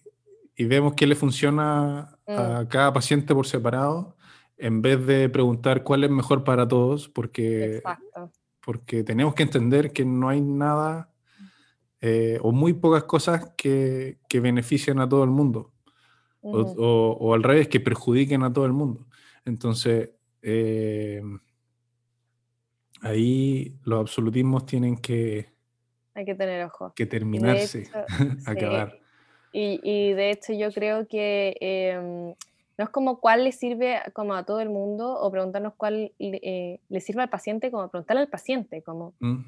y 0.56 0.64
vemos 0.66 0.94
qué 0.94 1.06
le 1.06 1.16
funciona 1.16 2.18
a 2.28 2.66
cada 2.70 2.94
paciente 2.94 3.34
por 3.36 3.46
separado, 3.46 4.16
en 4.58 4.82
vez 4.82 5.06
de 5.06 5.28
preguntar 5.28 5.84
cuál 5.84 6.06
es 6.06 6.10
mejor 6.12 6.46
para 6.46 6.66
todos? 6.66 7.10
Porque, 7.10 7.76
Exacto. 7.78 8.32
porque 8.66 9.04
tenemos 9.04 9.34
que 9.36 9.44
entender 9.44 9.92
que 9.92 10.06
no 10.06 10.30
hay 10.30 10.40
nada 10.40 11.10
eh, 12.00 12.40
o 12.42 12.54
muy 12.54 12.72
pocas 12.72 13.04
cosas 13.04 13.52
que, 13.58 14.18
que 14.30 14.40
beneficien 14.40 15.00
a 15.00 15.10
todo 15.10 15.26
el 15.26 15.30
mundo. 15.32 15.72
O- 16.46 17.18
o 17.20 17.34
al 17.34 17.42
revés, 17.44 17.68
que 17.70 17.80
perjudiquen 17.80 18.44
a 18.44 18.52
todo 18.54 18.66
el 18.66 18.74
mundo. 18.74 19.08
Entonces, 19.46 20.12
eh, 20.42 21.22
ahí 23.02 23.76
los 23.84 24.00
absolutismos 24.00 24.66
tienen 24.66 24.98
que, 24.98 25.52
Hay 26.14 26.26
que 26.26 26.36
tener 26.36 26.66
ojo. 26.66 26.94
que 26.96 27.06
terminarse, 27.06 27.82
hecho, 27.82 28.00
sí, 28.40 28.50
acabar. 28.50 29.00
Y, 29.52 29.80
y 29.84 30.14
de 30.14 30.32
hecho 30.32 30.54
yo 30.54 30.72
creo 30.72 31.08
que 31.08 31.56
em, 31.60 32.34
no 32.78 32.84
es 32.86 32.90
como 32.90 33.20
cuál 33.20 33.44
le 33.44 33.52
sirve 33.52 34.00
como 34.14 34.34
a 34.34 34.46
todo 34.46 34.62
el 34.62 34.70
mundo 34.70 35.14
o 35.20 35.30
preguntarnos 35.32 35.74
cuál 35.76 36.12
le, 36.18 36.40
eh, 36.42 36.80
le 36.90 37.02
sirve 37.02 37.22
al 37.22 37.30
paciente, 37.30 37.70
como 37.70 37.88
preguntarle 37.90 38.22
al 38.24 38.30
paciente, 38.30 38.82
como 38.82 39.14
¿Mm? 39.20 39.42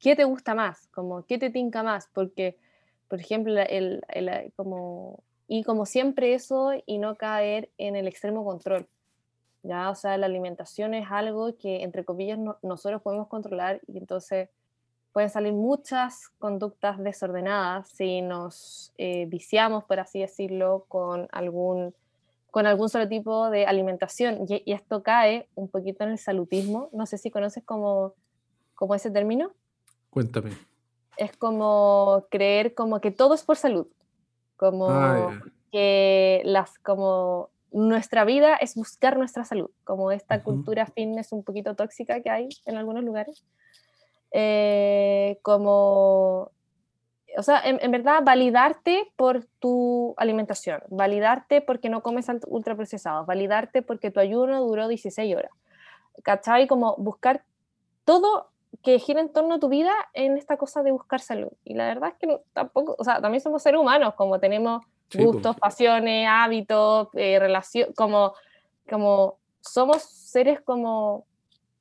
¿qué 0.00 0.16
te 0.16 0.24
gusta 0.24 0.54
más? 0.54 0.88
Como, 0.88 1.24
¿qué 1.26 1.38
te 1.38 1.50
tinca 1.50 1.82
más? 1.82 2.08
Porque, 2.12 2.56
por 3.08 3.20
ejemplo, 3.20 3.54
el, 3.60 4.02
el- 4.08 4.52
como, 4.56 5.22
y 5.54 5.64
como 5.64 5.84
siempre 5.84 6.32
eso 6.32 6.70
y 6.86 6.96
no 6.96 7.16
caer 7.16 7.68
en 7.76 7.94
el 7.94 8.06
extremo 8.06 8.42
control. 8.42 8.86
Ya, 9.62 9.90
o 9.90 9.94
sea, 9.94 10.16
la 10.16 10.24
alimentación 10.24 10.94
es 10.94 11.06
algo 11.10 11.54
que, 11.58 11.82
entre 11.82 12.04
comillas, 12.06 12.38
no- 12.38 12.56
nosotros 12.62 13.02
podemos 13.02 13.28
controlar 13.28 13.80
y 13.86 13.98
entonces 13.98 14.48
pueden 15.12 15.28
salir 15.28 15.52
muchas 15.52 16.30
conductas 16.38 16.98
desordenadas 16.98 17.86
si 17.90 18.22
nos 18.22 18.94
eh, 18.96 19.26
viciamos, 19.26 19.84
por 19.84 20.00
así 20.00 20.20
decirlo, 20.20 20.86
con 20.88 21.28
algún, 21.32 21.94
con 22.50 22.66
algún 22.66 22.88
solo 22.88 23.06
tipo 23.06 23.50
de 23.50 23.66
alimentación. 23.66 24.46
Y, 24.48 24.62
y 24.64 24.72
esto 24.72 25.02
cae 25.02 25.48
un 25.54 25.68
poquito 25.68 26.02
en 26.04 26.12
el 26.12 26.18
salutismo. 26.18 26.88
No 26.92 27.04
sé 27.04 27.18
si 27.18 27.30
conoces 27.30 27.62
como, 27.62 28.14
como 28.74 28.94
ese 28.94 29.10
término 29.10 29.52
Cuéntame. 30.08 30.52
es 31.18 31.36
como 31.36 32.24
creer 32.30 32.72
como 32.74 33.00
que 33.02 33.10
todo 33.10 33.34
es 33.34 33.42
por 33.44 33.56
salud, 33.58 33.86
como 34.62 34.86
Ah, 34.88 35.40
ya. 35.44 35.52
que 35.72 36.40
las 36.44 36.78
como 36.78 37.48
nuestra 37.72 38.24
vida 38.24 38.54
es 38.54 38.76
buscar 38.76 39.16
nuestra 39.18 39.44
salud, 39.44 39.70
como 39.82 40.12
esta 40.12 40.44
cultura 40.44 40.86
fitness 40.86 41.32
un 41.32 41.42
poquito 41.42 41.74
tóxica 41.74 42.20
que 42.22 42.30
hay 42.30 42.48
en 42.66 42.76
algunos 42.76 43.02
lugares, 43.02 43.44
Eh, 44.30 45.38
como, 45.42 46.50
o 47.36 47.42
sea, 47.42 47.60
en, 47.64 47.78
en 47.82 47.90
verdad 47.90 48.22
validarte 48.24 49.12
por 49.16 49.44
tu 49.58 50.14
alimentación, 50.16 50.80
validarte 50.88 51.60
porque 51.60 51.88
no 51.90 52.00
comes 52.02 52.28
ultraprocesados, 52.46 53.26
validarte 53.26 53.82
porque 53.82 54.10
tu 54.12 54.20
ayuno 54.20 54.60
duró 54.62 54.86
16 54.88 55.34
horas, 55.36 55.50
¿cachai? 56.22 56.66
Como 56.68 56.94
buscar 56.96 57.42
todo 58.04 58.51
que 58.82 58.98
gira 58.98 59.20
en 59.20 59.32
torno 59.32 59.54
a 59.54 59.58
tu 59.58 59.68
vida 59.68 59.92
en 60.14 60.36
esta 60.36 60.56
cosa 60.56 60.82
de 60.82 60.92
buscar 60.92 61.20
salud. 61.20 61.52
Y 61.64 61.74
la 61.74 61.86
verdad 61.86 62.10
es 62.10 62.16
que 62.16 62.40
tampoco, 62.52 62.96
o 62.98 63.04
sea, 63.04 63.20
también 63.20 63.40
somos 63.40 63.62
seres 63.62 63.80
humanos, 63.80 64.14
como 64.14 64.40
tenemos 64.40 64.82
Sí, 65.12 65.18
po. 65.18 65.24
gustos, 65.32 65.56
pasiones, 65.56 66.26
hábitos, 66.30 67.08
eh, 67.12 67.38
relación, 67.38 67.92
como, 67.94 68.32
como 68.88 69.38
somos 69.60 70.02
seres 70.02 70.60
como 70.62 71.26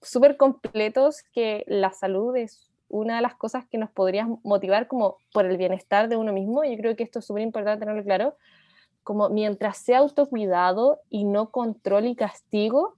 súper 0.02 0.36
completos 0.36 1.24
que 1.32 1.64
la 1.68 1.92
salud 1.94 2.36
es 2.36 2.70
una 2.90 3.16
de 3.16 3.22
las 3.22 3.36
cosas 3.36 3.66
que 3.66 3.78
nos 3.78 3.90
podría 3.90 4.28
motivar 4.44 4.88
como 4.88 5.16
por 5.32 5.46
el 5.46 5.56
bienestar 5.56 6.10
de 6.10 6.18
uno 6.18 6.34
mismo. 6.34 6.66
Yo 6.66 6.76
creo 6.76 6.96
que 6.98 7.04
esto 7.04 7.20
es 7.20 7.26
súper 7.26 7.44
importante 7.44 7.80
tenerlo 7.80 8.04
claro. 8.04 8.36
Como 9.04 9.30
mientras 9.30 9.78
sea 9.78 10.00
autocuidado 10.00 11.00
y 11.10 11.24
no 11.24 11.52
control 11.52 12.08
y 12.08 12.16
castigo, 12.16 12.96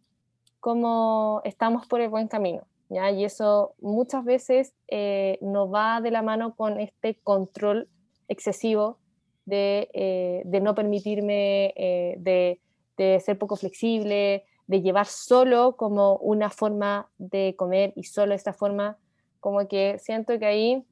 como 0.60 1.42
estamos 1.44 1.86
por 1.86 2.02
el 2.02 2.10
buen 2.10 2.28
camino. 2.28 2.64
¿Ya? 2.94 3.12
Y 3.12 3.26
eso 3.26 3.76
muchas 3.80 4.24
veces 4.24 4.74
eh, 4.88 5.38
no 5.42 5.70
va 5.70 6.02
de 6.02 6.12
la 6.12 6.22
mano 6.22 6.56
con 6.56 6.80
este 6.80 7.16
control 7.24 7.88
excesivo 8.28 9.00
de, 9.46 9.90
eh, 9.94 10.42
de 10.46 10.62
no 10.62 10.76
permitirme, 10.76 11.74
eh, 11.76 12.16
de, 12.20 12.60
de 12.98 13.20
ser 13.20 13.38
poco 13.38 13.56
flexible, 13.56 14.46
de 14.68 14.82
llevar 14.82 15.08
solo 15.08 15.76
como 15.76 16.16
una 16.18 16.50
forma 16.50 17.10
de 17.18 17.56
comer 17.58 17.94
y 17.96 18.04
solo 18.04 18.34
esta 18.34 18.54
forma, 18.54 18.98
como 19.40 19.68
que 19.68 19.98
siento 20.00 20.40
que 20.40 20.46
ahí 20.46 20.86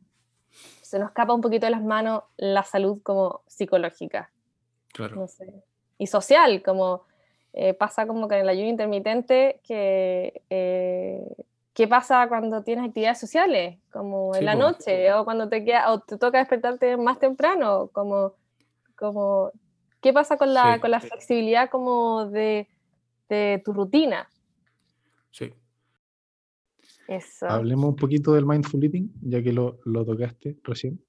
se 0.81 0.99
nos 0.99 1.09
escapa 1.09 1.33
un 1.33 1.41
poquito 1.41 1.65
de 1.65 1.71
las 1.71 1.83
manos 1.83 2.23
la 2.35 2.63
salud 2.63 2.99
como 3.01 3.41
psicológica 3.47 4.31
Claro. 4.93 5.15
no 5.15 5.27
sé, 5.27 5.63
y 5.97 6.07
social, 6.07 6.61
como 6.63 7.03
eh, 7.53 7.73
pasa 7.73 8.07
como 8.07 8.27
con 8.27 8.37
el 8.37 8.49
ayuno 8.49 8.69
intermitente, 8.69 9.61
que 9.63 10.41
eh, 10.49 11.23
¿qué 11.81 11.87
pasa 11.87 12.27
cuando 12.27 12.61
tienes 12.63 12.85
actividades 12.85 13.19
sociales? 13.19 13.79
Como 13.91 14.35
en 14.35 14.39
Sí, 14.41 14.45
la 14.45 14.53
po. 14.53 14.59
noche, 14.59 15.11
o 15.13 15.25
cuando 15.25 15.49
te, 15.49 15.65
queda, 15.65 15.91
o 15.91 15.99
te 15.99 16.17
toca 16.19 16.37
despertarte 16.37 16.95
más 16.95 17.17
temprano, 17.17 17.89
como, 17.91 18.33
como 18.95 19.51
¿qué 19.99 20.13
pasa 20.13 20.37
con 20.37 20.53
la, 20.53 20.75
Sí. 20.75 20.79
con 20.81 20.91
la 20.91 20.99
flexibilidad 20.99 21.71
como 21.71 22.27
de, 22.27 22.67
de 23.29 23.61
tu 23.65 23.73
rutina? 23.73 24.27
Sí. 25.31 25.51
Eso, 27.07 27.47
Hablemos 27.47 27.89
un 27.89 27.95
poquito 27.95 28.33
del 28.33 28.45
mindful 28.45 28.83
eating, 28.83 29.11
ya 29.23 29.41
que 29.41 29.51
lo, 29.51 29.79
lo 29.85 30.05
tocaste 30.05 30.57
recién. 30.63 31.03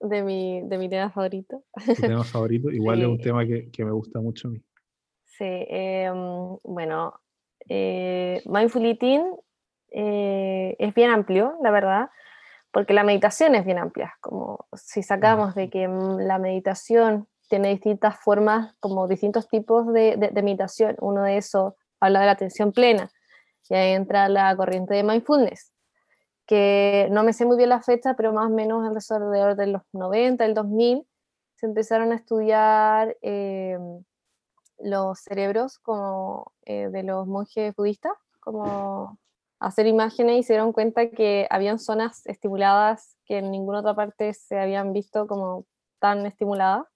de 0.00 0.22
mi, 0.22 0.62
de 0.62 0.78
mi 0.78 0.88
tema 0.88 1.10
favorito. 1.10 1.62
Tu 1.86 1.94
tema 1.94 2.24
favorito. 2.24 2.70
Igual 2.72 3.02
es 3.02 3.06
un 3.06 3.18
tema 3.20 3.46
que, 3.46 3.70
que 3.70 3.84
me 3.84 3.92
gusta 3.92 4.20
mucho 4.20 4.48
a 4.48 4.50
mí. 4.50 4.60
Sí, 5.24 5.44
em, 5.46 6.56
bueno, 6.64 7.14
eh, 7.68 8.42
Mindful 8.46 8.84
Eating 8.84 9.22
eh, 9.90 10.76
es 10.78 10.94
bien 10.94 11.10
amplio, 11.10 11.56
la 11.62 11.70
verdad, 11.70 12.10
porque 12.72 12.92
la 12.94 13.04
meditación 13.04 13.54
es 13.54 13.64
bien 13.64 13.78
amplia. 13.78 14.14
Como 14.20 14.66
si 14.74 15.02
sacamos 15.02 15.54
de 15.54 15.70
que 15.70 15.88
mm, 15.88 16.18
la 16.20 16.38
meditación 16.38 17.26
tiene 17.48 17.68
distintas 17.70 18.18
formas, 18.20 18.74
como 18.80 19.08
distintos 19.08 19.48
tipos 19.48 19.92
de, 19.92 20.16
de- 20.16 20.28
de 20.30 20.42
meditación. 20.42 20.96
Uno 21.00 21.22
de 21.22 21.38
esos 21.38 21.74
habla 22.00 22.20
de 22.20 22.26
la 22.26 22.32
atención 22.32 22.72
plena, 22.72 23.10
y 23.70 23.74
ahí 23.74 23.92
entra 23.92 24.28
la 24.28 24.54
corriente 24.56 24.94
de 24.94 25.02
mindfulness, 25.02 25.72
que 26.46 27.08
no 27.10 27.22
me 27.24 27.32
sé 27.32 27.44
muy 27.46 27.56
bien 27.56 27.68
la 27.70 27.80
fecha, 27.82 28.14
pero 28.14 28.32
más 28.32 28.46
o 28.46 28.50
menos 28.54 29.10
alrededor 29.10 29.56
de 29.56 29.66
los 29.68 29.82
90, 29.92 30.44
el 30.44 30.54
2000, 30.54 31.06
se 31.56 31.66
empezaron 31.66 32.12
a 32.12 32.14
estudiar 32.16 33.16
em, 33.20 34.04
los 34.78 35.20
cerebros 35.20 35.78
como 35.80 36.52
eh, 36.64 36.88
de 36.90 37.02
los 37.02 37.26
monjes 37.26 37.74
budistas, 37.74 38.12
como 38.40 39.18
hacer 39.60 39.86
imágenes 39.86 40.38
y 40.38 40.42
se 40.42 40.52
dieron 40.54 40.72
cuenta 40.72 41.10
que 41.10 41.46
habían 41.50 41.78
zonas 41.78 42.24
estimuladas 42.26 43.16
que 43.24 43.38
en 43.38 43.50
ninguna 43.50 43.80
otra 43.80 43.94
parte 43.94 44.32
se 44.34 44.58
habían 44.58 44.92
visto 44.92 45.26
como 45.26 45.66
tan 45.98 46.26
estimuladas. 46.26 46.86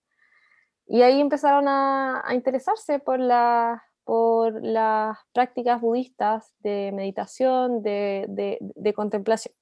Y 0.87 1.03
ahí 1.03 1.21
empezaron 1.21 1.67
a, 1.69 2.23
interesarse 2.33 2.99
por, 2.99 3.19
la- 3.19 3.83
por 4.05 4.63
las 4.63 5.19
prácticas 5.33 5.81
budistas 5.81 6.55
de 6.59 6.93
meditación, 6.93 7.83
de, 7.83 8.59
contemplación. 8.95 9.55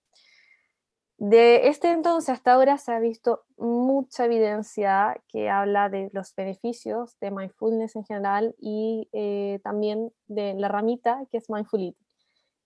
De 1.18 1.68
este 1.68 1.90
entonces 1.90 2.30
hasta 2.30 2.54
ahora 2.54 2.78
se 2.78 2.92
ha 2.92 2.98
visto 2.98 3.42
mucha 3.58 4.24
evidencia 4.24 5.22
que 5.28 5.50
habla 5.50 5.90
de 5.90 6.08
los 6.14 6.34
beneficios 6.34 7.18
de 7.20 7.30
mindfulness 7.30 7.94
en 7.94 8.04
general 8.06 8.54
y 8.58 9.06
eh, 9.12 9.60
también 9.62 10.14
de 10.28 10.54
la 10.54 10.68
ramita 10.68 11.22
que 11.30 11.36
es 11.36 11.50
mindful 11.50 11.82
eating, 11.82 12.06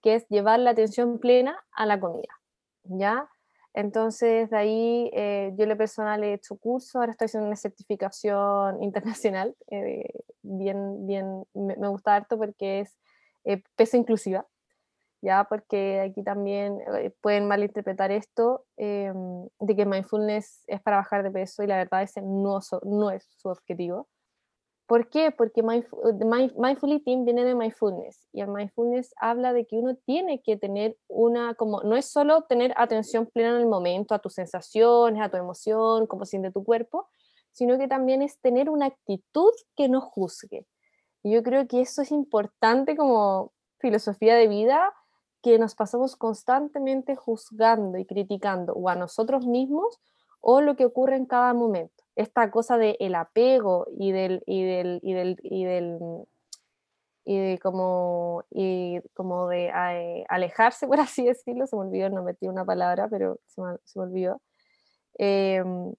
que 0.05 0.17
es 0.17 0.29
llevar 0.29 0.61
la 0.61 0.71
atención 0.71 1.19
plena 1.19 1.65
a 1.73 1.87
la 1.87 1.99
comida, 1.99 2.29
¿ya? 2.83 3.27
Entonces, 3.73 4.51
de 4.51 4.57
ahí 4.57 5.11
eh, 5.15 5.55
yo 5.57 5.65
le 5.65 5.77
personal 5.77 6.23
he 6.23 6.35
hecho 6.35 6.59
curso, 6.59 6.99
ahora 6.99 7.13
estoy 7.13 7.25
haciendo 7.25 7.47
una 7.47 7.57
certificación 7.57 8.83
internacional, 8.83 9.57
eh, 9.69 10.05
bien, 10.43 11.07
bien, 11.07 11.45
me, 11.55 11.89
gusta 11.89 12.17
harto 12.17 12.37
porque 12.37 12.81
es 12.81 12.99
eh, 13.45 13.63
peso 13.77 13.97
inclusiva, 13.97 14.47
ya 15.23 15.45
porque 15.45 16.01
aquí 16.01 16.23
también 16.23 16.79
pueden 17.23 17.49
malinterpretar 17.49 18.13
esto 18.13 18.67
em, 18.77 19.49
de 19.59 19.75
que 19.75 19.87
mindfulness 19.87 20.65
es 20.67 20.83
para 20.83 20.99
bajar 20.99 21.23
de 21.23 21.31
peso 21.31 21.63
y 21.63 21.67
la 21.67 21.79
verdad 21.79 22.03
ese 22.03 22.21
no, 22.21 22.61
no 22.83 23.11
es 23.11 23.25
su 23.39 23.49
objetivo. 23.49 24.07
¿Por 24.87 25.09
qué? 25.09 25.31
Porque 25.31 25.63
mind- 25.63 25.87
mindful 26.57 27.03
viene 27.05 27.45
de 27.45 27.55
mindfulness 27.55 28.29
y 28.33 28.43
el 28.43 28.49
mindfulness 28.49 29.15
habla 29.17 29.55
de 29.55 29.67
que 29.67 29.77
uno 29.77 29.97
tiene 29.97 30.43
que 30.43 30.59
tener 30.59 30.99
una, 31.09 31.55
como 31.55 31.83
no 31.83 31.97
es 31.97 32.05
solo 32.07 32.43
tener 32.43 32.75
atención 32.77 33.27
plena 33.27 33.51
en 33.51 33.63
el 33.63 33.67
momento 33.67 34.15
a 34.15 34.19
tus 34.19 34.35
sensaciones, 34.35 35.23
a 35.23 35.31
tu 35.31 35.39
emoción, 35.39 36.07
cómo 36.07 36.27
siente 36.27 36.51
tu 36.51 36.65
cuerpo, 36.65 37.09
sino 37.53 37.79
que 37.79 37.89
también 37.89 38.21
es 38.21 38.39
tener 38.41 38.69
una 38.69 38.87
actitud 38.87 39.53
que 39.75 39.89
no 39.89 40.03
juzgue. 40.03 40.67
Y 41.23 41.33
yo 41.33 41.43
creo 41.43 41.67
que 41.67 41.81
eso 41.81 42.03
es 42.03 42.13
importante 42.13 42.95
como 42.97 43.53
filosofía 43.79 44.35
de 44.35 44.49
vida, 44.49 44.93
que 45.43 45.59
nos 45.59 45.75
pasamos 45.75 46.17
constantemente 46.17 47.17
juzgando 47.17 47.97
y 47.99 48.05
criticando 48.07 48.75
o 48.75 48.89
a 48.89 48.97
nosotros 48.97 49.47
mismos 49.47 49.99
o 50.41 50.61
lo 50.61 50.77
que 50.77 50.85
ocurre 50.85 51.17
en 51.17 51.27
cada 51.27 51.55
momento. 51.55 51.94
Esta 52.17 52.51
cosa 52.51 52.79
del 52.79 52.97
el 53.01 53.15
apego 53.15 53.87
y 53.99 54.13
del, 54.13 54.43
y 54.47 54.65
del, 54.65 55.01
y 55.03 55.13
del, 55.15 55.39
y 55.43 55.65
del 55.65 56.27
y 57.25 57.39
de 57.39 57.59
como, 57.59 58.45
y 58.51 59.01
como 59.15 59.49
de 59.49 59.73
eh, 59.75 60.25
alejarse, 60.29 60.87
por 60.89 61.01
así 61.01 61.25
decirlo, 61.25 61.67
se 61.67 61.77
me 61.77 61.83
olvidó, 61.83 62.11
no 62.11 62.23
metí 62.23 62.49
una 62.49 62.65
palabra, 62.65 63.09
pero 63.09 63.41
se 63.47 63.63
me, 63.63 63.77
se 63.85 63.99
me 63.99 64.05
olvidó. 64.05 64.41
Em, 65.19 65.95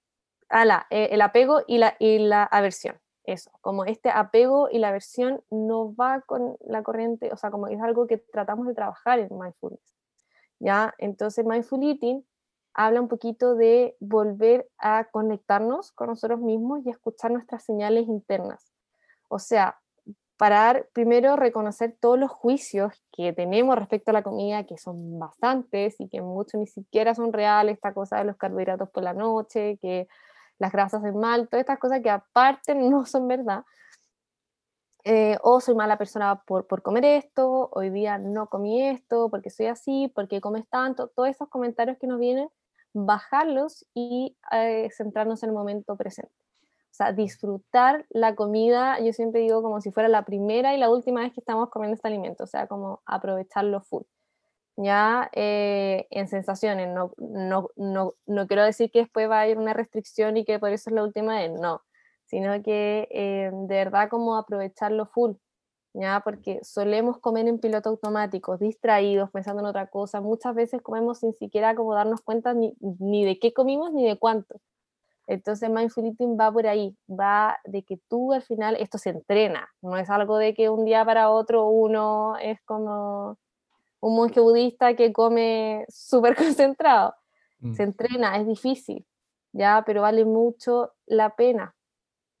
ala, 0.48 0.86
eh, 0.90 1.08
el 1.12 1.20
apego 1.22 1.62
y 1.66 1.78
la, 1.78 1.96
y 1.98 2.18
la 2.18 2.44
aversión, 2.44 3.00
eso, 3.24 3.50
como 3.60 3.84
este 3.84 4.10
apego 4.10 4.68
y 4.70 4.78
la 4.78 4.88
aversión 4.88 5.42
no 5.50 5.94
va 5.94 6.20
con 6.22 6.56
la 6.60 6.82
corriente, 6.82 7.32
o 7.32 7.36
sea, 7.36 7.50
como 7.50 7.66
es 7.68 7.80
algo 7.82 8.06
que 8.06 8.18
tratamos 8.18 8.66
de 8.66 8.74
trabajar 8.74 9.18
en 9.18 9.28
mindfulness, 9.30 9.96
¿ya? 10.60 10.94
Entonces, 10.98 11.44
mindful 11.44 11.82
eating 11.82 12.24
habla 12.76 13.00
un 13.00 13.08
poquito 13.08 13.54
de 13.54 13.96
volver 14.00 14.68
a 14.76 15.08
conectarnos 15.10 15.92
con 15.92 16.08
nosotros 16.08 16.40
mismos 16.40 16.84
y 16.84 16.90
escuchar 16.90 17.30
nuestras 17.30 17.64
señales 17.64 18.06
internas. 18.06 18.70
O 19.28 19.38
sea, 19.38 19.80
parar, 20.36 20.86
primero 20.92 21.36
reconocer 21.36 21.96
todos 21.98 22.18
los 22.18 22.30
juicios 22.30 23.02
que 23.12 23.32
tenemos 23.32 23.76
respecto 23.76 24.10
a 24.10 24.14
la 24.14 24.22
comida, 24.22 24.64
que 24.64 24.76
son 24.76 25.18
bastantes 25.18 25.98
y 25.98 26.08
que 26.10 26.20
muchos 26.20 26.60
ni 26.60 26.66
siquiera 26.66 27.14
son 27.14 27.32
reales, 27.32 27.76
esta 27.76 27.94
cosa 27.94 28.18
de 28.18 28.24
los 28.24 28.36
carbohidratos 28.36 28.90
por 28.90 29.02
la 29.02 29.14
noche, 29.14 29.78
que 29.80 30.06
las 30.58 30.70
grasas 30.70 31.02
en 31.02 31.16
mal, 31.18 31.48
todas 31.48 31.62
estas 31.62 31.78
cosas 31.78 32.02
que 32.02 32.10
aparte 32.10 32.74
no 32.74 33.06
son 33.06 33.26
verdad. 33.26 33.64
Eh, 35.04 35.38
o 35.42 35.60
soy 35.60 35.74
mala 35.74 35.96
persona 35.96 36.42
por, 36.46 36.66
por 36.66 36.82
comer 36.82 37.06
esto, 37.06 37.70
hoy 37.72 37.88
día 37.88 38.18
no 38.18 38.48
comí 38.48 38.82
esto, 38.82 39.30
porque 39.30 39.48
soy 39.48 39.66
así, 39.66 40.12
porque 40.14 40.42
comes 40.42 40.68
tanto, 40.68 41.08
todos 41.08 41.30
esos 41.30 41.48
comentarios 41.48 41.96
que 41.98 42.06
nos 42.06 42.18
vienen, 42.18 42.50
bajarlos 42.96 43.86
y 43.94 44.36
eh, 44.50 44.88
centrarnos 44.90 45.42
en 45.42 45.50
el 45.50 45.54
momento 45.54 45.96
presente. 45.96 46.32
O 46.62 46.94
sea, 46.96 47.12
disfrutar 47.12 48.06
la 48.08 48.34
comida, 48.34 48.98
yo 49.00 49.12
siempre 49.12 49.42
digo 49.42 49.62
como 49.62 49.82
si 49.82 49.92
fuera 49.92 50.08
la 50.08 50.24
primera 50.24 50.74
y 50.74 50.78
la 50.78 50.90
última 50.90 51.20
vez 51.20 51.32
que 51.34 51.40
estamos 51.40 51.68
comiendo 51.68 51.94
este 51.94 52.08
alimento, 52.08 52.44
o 52.44 52.46
sea, 52.46 52.66
como 52.66 53.02
aprovecharlo 53.04 53.82
full. 53.82 54.04
Ya 54.76 55.30
eh, 55.34 56.06
en 56.10 56.28
sensaciones, 56.28 56.88
no, 56.88 57.12
no, 57.18 57.68
no, 57.76 58.14
no 58.26 58.46
quiero 58.46 58.64
decir 58.64 58.90
que 58.90 59.00
después 59.00 59.28
va 59.28 59.40
a 59.40 59.42
haber 59.42 59.58
una 59.58 59.74
restricción 59.74 60.36
y 60.38 60.44
que 60.44 60.58
por 60.58 60.70
eso 60.70 60.90
es 60.90 60.94
la 60.94 61.02
última 61.02 61.36
vez, 61.36 61.52
no, 61.52 61.82
sino 62.24 62.62
que 62.62 63.08
eh, 63.10 63.50
de 63.52 63.74
verdad 63.74 64.08
como 64.08 64.36
aprovecharlo 64.36 65.06
full, 65.06 65.32
¿ya? 65.96 66.20
Porque 66.24 66.60
solemos 66.62 67.18
comer 67.18 67.48
en 67.48 67.58
piloto 67.58 67.90
automático, 67.90 68.56
distraídos, 68.58 69.30
pensando 69.30 69.60
en 69.62 69.66
otra 69.66 69.88
cosa, 69.88 70.20
muchas 70.20 70.54
veces 70.54 70.82
comemos 70.82 71.18
sin 71.18 71.32
siquiera 71.34 71.74
como 71.74 71.94
darnos 71.94 72.20
cuenta 72.20 72.54
ni, 72.54 72.74
ni 72.80 73.24
de 73.24 73.38
qué 73.38 73.52
comimos 73.52 73.92
ni 73.92 74.06
de 74.06 74.18
cuánto. 74.18 74.60
Entonces 75.26 75.68
mindful 75.70 76.06
eating 76.06 76.36
va 76.38 76.52
por 76.52 76.66
ahí, 76.66 76.96
va 77.08 77.58
de 77.64 77.82
que 77.82 77.98
tú 78.08 78.32
al 78.32 78.42
final, 78.42 78.76
esto 78.78 78.98
se 78.98 79.10
entrena, 79.10 79.68
no 79.82 79.96
es 79.96 80.08
algo 80.08 80.38
de 80.38 80.54
que 80.54 80.70
un 80.70 80.84
día 80.84 81.04
para 81.04 81.30
otro 81.30 81.68
uno 81.68 82.36
es 82.36 82.60
como 82.62 83.36
un 84.00 84.16
monje 84.16 84.40
budista 84.40 84.94
que 84.94 85.12
come 85.12 85.84
súper 85.88 86.36
concentrado, 86.36 87.14
Mm. 87.60 87.74
se 87.74 87.82
entrena, 87.82 88.36
es 88.38 88.46
difícil, 88.46 89.06
ya, 89.52 89.82
pero 89.86 90.02
vale 90.02 90.24
mucho 90.24 90.92
la 91.06 91.34
pena. 91.36 91.74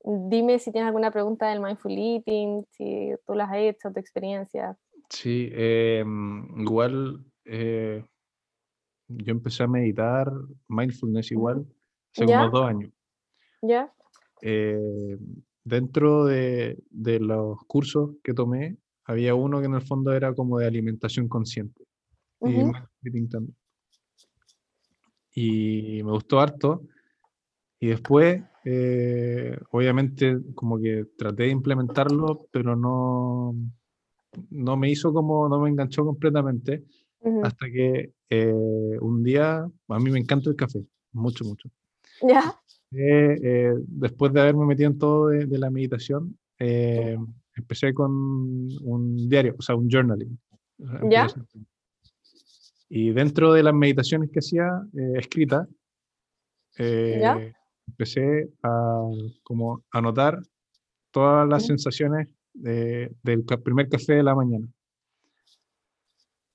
Dime 0.08 0.60
si 0.60 0.70
tienes 0.70 0.86
alguna 0.86 1.10
pregunta 1.10 1.48
del 1.48 1.60
mindful 1.60 1.92
eating, 1.92 2.64
si 2.70 3.10
tú 3.26 3.34
lo 3.34 3.42
has 3.42 3.56
hecho, 3.56 3.90
tu 3.92 3.98
experiencia. 3.98 4.78
Sí, 5.10 5.50
em, 5.52 6.60
igual 6.60 7.24
eh, 7.44 8.04
yo 9.08 9.32
empecé 9.32 9.64
a 9.64 9.66
meditar 9.66 10.30
mindfulness 10.68 11.32
igual 11.32 11.66
hace 12.12 12.24
¿Ya? 12.24 12.38
como 12.38 12.50
dos 12.50 12.68
años. 12.68 12.92
¿Ya? 13.62 13.92
Eh, 14.42 15.18
dentro 15.64 16.24
de, 16.24 16.78
de 16.90 17.18
los 17.18 17.58
cursos 17.66 18.10
que 18.22 18.32
tomé, 18.32 18.76
había 19.04 19.34
uno 19.34 19.58
que 19.58 19.66
en 19.66 19.74
el 19.74 19.82
fondo 19.82 20.12
era 20.12 20.32
como 20.34 20.58
de 20.58 20.66
alimentación 20.66 21.26
consciente 21.26 21.82
y 22.42 22.48
mindful 22.48 22.88
eating 23.02 23.28
también. 23.28 23.56
Y 25.34 26.02
me 26.02 26.12
gustó 26.12 26.40
harto. 26.40 26.82
Y 27.78 27.88
después, 27.88 28.42
eh, 28.68 29.56
obviamente, 29.70 30.38
como 30.56 30.80
que 30.80 31.06
traté 31.16 31.44
de 31.44 31.50
implementarlo, 31.50 32.48
pero 32.50 32.74
no, 32.74 33.54
no 34.50 34.76
me 34.76 34.90
hizo 34.90 35.12
como, 35.12 35.48
no 35.48 35.60
me 35.60 35.70
enganchó 35.70 36.04
completamente, 36.04 36.84
hasta 37.44 37.66
que 37.66 38.12
eh, 38.28 38.98
un 39.00 39.22
día, 39.22 39.58
a 39.88 39.98
mí 40.00 40.10
me 40.10 40.18
encanta 40.18 40.50
el 40.50 40.56
café, 40.56 40.84
mucho, 41.12 41.44
mucho. 41.44 41.70
¿Ya? 42.20 42.60
Eh, 42.90 43.72
después 43.86 44.32
de 44.32 44.40
haberme 44.40 44.66
metido 44.66 44.90
en 44.90 44.98
todo 44.98 45.28
de, 45.28 45.46
de 45.46 45.58
la 45.58 45.70
meditación, 45.70 46.36
empecé 46.58 47.94
con 47.94 48.10
un 48.82 49.28
diario, 49.28 49.54
o 49.56 49.62
sea, 49.62 49.76
un 49.76 49.88
journaling. 49.88 50.36
¿Ya? 51.08 51.28
Y 52.88 53.10
dentro 53.10 53.52
de 53.52 53.62
las 53.62 53.74
meditaciones 53.74 54.30
que 54.30 54.40
hacía, 54.40 54.68
escritas, 55.14 55.68
eh, 56.78 57.18
¿Ya? 57.20 57.52
Empecé 57.88 58.50
a 58.62 59.02
como 59.42 59.84
anotar 59.92 60.40
todas 61.10 61.48
las 61.48 61.62
sensaciones 61.66 62.28
de- 62.52 63.14
del 63.22 63.44
primer 63.44 63.88
café 63.88 64.14
de 64.14 64.22
la 64.22 64.34
mañana. 64.34 64.66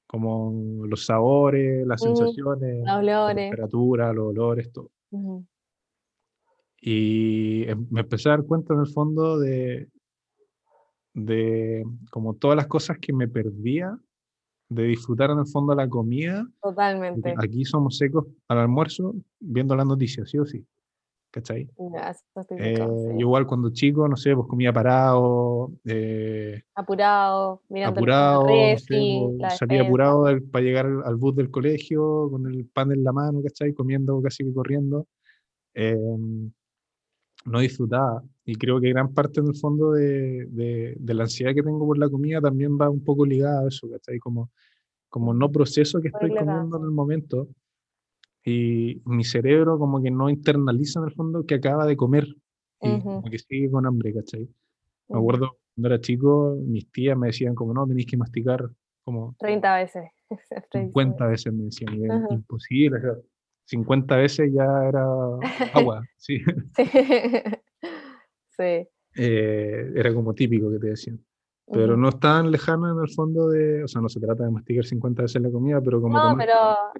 Como 0.07 0.86
los 0.88 1.05
sabores, 1.05 1.86
las 1.88 2.01
sensaciones, 2.01 2.79
Los 2.79 2.86
la 2.86 3.25
temperatura, 3.36 4.13
los 4.13 4.25
olores, 4.27 4.71
todo. 4.71 4.91
Y 6.82 7.63
em- 7.69 7.88
me 7.89 8.01
empecé 8.01 8.29
a 8.29 8.34
dar 8.34 8.43
cuenta 8.45 8.73
en 8.73 8.82
el 8.82 8.88
fondo 8.88 9.39
de, 9.39 9.88
de 11.13 11.86
como 12.09 12.34
todas 12.36 12.57
las 12.57 12.67
cosas 12.67 12.97
que 12.99 13.13
me 13.13 13.27
perdía 13.27 13.97
de 14.69 14.84
disfrutar 14.84 15.29
en 15.32 15.39
el 15.39 15.47
fondo 15.47 15.75
la 15.75 15.88
comida. 15.88 16.47
Totalmente. 16.61 17.34
Aquí 17.38 17.65
somos 17.65 17.97
secos 17.97 18.25
al 18.47 18.59
almuerzo 18.59 19.13
viendo 19.39 19.75
las 19.75 19.86
noticias, 19.86 20.29
sí 20.29 20.38
o 20.39 20.45
sí. 20.45 20.65
¿Cachai? 21.32 21.69
Ya, 21.77 22.13
Eh, 22.57 22.75
sí. 23.07 23.19
igual 23.19 23.47
cuando 23.47 23.69
chico, 23.71 24.07
no 24.07 24.17
sé, 24.17 24.36
pues 24.36 24.47
comía 24.47 24.73
parado, 24.73 25.71
eh, 25.86 26.61
Apurado, 26.75 27.61
mirando 27.69 27.99
el- 28.01 28.03
el 28.05 28.11
apurado, 28.13 28.43
no 28.43 28.47
sé, 28.47 28.71
refri, 28.73 29.38
pues, 29.39 29.57
salía 29.57 29.82
apurado 29.82 30.25
del- 30.25 30.43
para 30.43 30.63
llegar 30.63 30.86
al, 31.05 31.15
bus 31.15 31.36
del 31.36 31.49
colegio 31.49 32.29
con 32.29 32.47
el 32.47 32.65
pan 32.65 32.91
en 32.91 33.03
la 33.03 33.11
mano, 33.13 33.41
¿cachai? 33.41 33.73
Comiendo 33.73 34.21
casi 34.21 34.43
que 34.43 34.53
corriendo. 34.53 35.07
Em, 35.73 36.51
no 37.45 37.59
disfrutaba. 37.59 38.23
Y 38.45 38.55
creo 38.55 38.79
que 38.82 38.89
gran 38.89 39.13
parte 39.13 39.39
en 39.39 39.47
el 39.47 39.55
fondo 39.55 39.91
de, 39.93 40.45
de- 40.47 40.95
de 40.99 41.13
la 41.13 41.23
ansiedad 41.23 41.53
que 41.53 41.63
tengo 41.63 41.86
por 41.86 41.97
la 41.97 42.09
comida 42.09 42.41
también 42.41 42.77
va 42.79 42.89
un 42.89 43.03
poco 43.03 43.25
ligada 43.25 43.61
a 43.61 43.67
eso, 43.67 43.89
¿cachai? 43.89 44.19
Como, 44.19 44.49
como 45.09 45.34
no 45.34 45.51
proceso 45.51 46.01
que 46.01 46.09
estoy 46.09 46.29
comiendo 46.45 46.77
en 46.77 46.84
el 46.84 46.91
momento 46.91 47.47
y 48.44 49.02
mi 49.06 49.24
cerebro 49.24 49.78
como 49.78 50.02
que 50.02 50.12
no 50.12 50.30
internaliza 50.30 51.00
en 51.00 51.06
el 51.08 51.14
fondo 51.14 51.46
que 51.46 51.56
acaba 51.56 51.86
de 51.86 51.96
comer 51.96 52.28
y 52.82 52.98
Ujú, 52.98 53.04
como 53.04 53.30
que 53.30 53.39
sigue 53.39 53.70
con 53.70 53.86
hambre, 53.86 54.14
¿cachai? 54.14 54.50
Me 55.10 55.20
acuerdo 55.20 55.58
cuando 55.76 55.88
era 55.88 56.02
chico, 56.02 56.58
mis 56.66 56.89
tías 56.92 57.18
me 57.18 57.28
decían 57.28 57.56
como 57.56 57.74
no, 57.74 57.86
tenéis 57.88 58.08
que 58.08 58.18
masticar 58.18 58.70
como 59.04 59.36
30 59.39 59.76
veces. 59.76 60.04
es 60.30 60.39
50 60.72 61.28
veces 61.28 61.54
me 61.54 61.66
decían, 61.66 61.96
y 61.96 62.04
era 62.06 62.16
Ajá. 62.16 62.28
imposible, 62.32 62.98
o 62.98 63.02
sea, 63.02 63.14
50 63.66 64.16
veces 64.18 64.52
ya 64.54 64.66
era 64.88 65.06
agua, 65.74 66.04
sí. 66.18 66.39
Sí. 66.76 66.84
Sí. 68.58 68.88
Eh, 69.16 69.92
era 69.96 70.14
como 70.14 70.34
típico 70.34 70.70
que 70.72 70.80
te 70.80 70.88
decían. 70.88 71.20
Pero 71.74 71.95
no 71.97 72.09
es 72.09 72.19
tan 72.19 72.51
lejano 72.51 72.91
en 72.91 72.99
el 73.03 73.09
fondo 73.13 73.47
de, 73.49 73.84
o 73.84 73.88
sea, 73.88 74.01
no 74.01 74.09
se 74.09 74.19
trata 74.19 74.43
de 74.43 74.51
masticar 74.51 74.84
50 74.86 75.22
veces 75.24 75.41
la 75.41 75.51
comida, 75.51 75.80
pero 75.82 76.01
como 76.01 76.17
No, 76.17 76.36
pero 76.38 76.53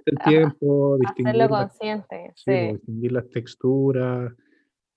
el 0.04 0.16
ajá, 0.18 0.30
tiempo, 0.30 0.94
hacerlo 0.94 0.98
distinguir, 0.98 1.36
las- 1.36 1.48
consciente, 1.50 2.32
sí, 2.34 2.42
pues, 2.46 2.66
sí. 2.68 2.72
distinguir 2.72 3.12
las 3.12 3.28
texturas, 3.30 4.32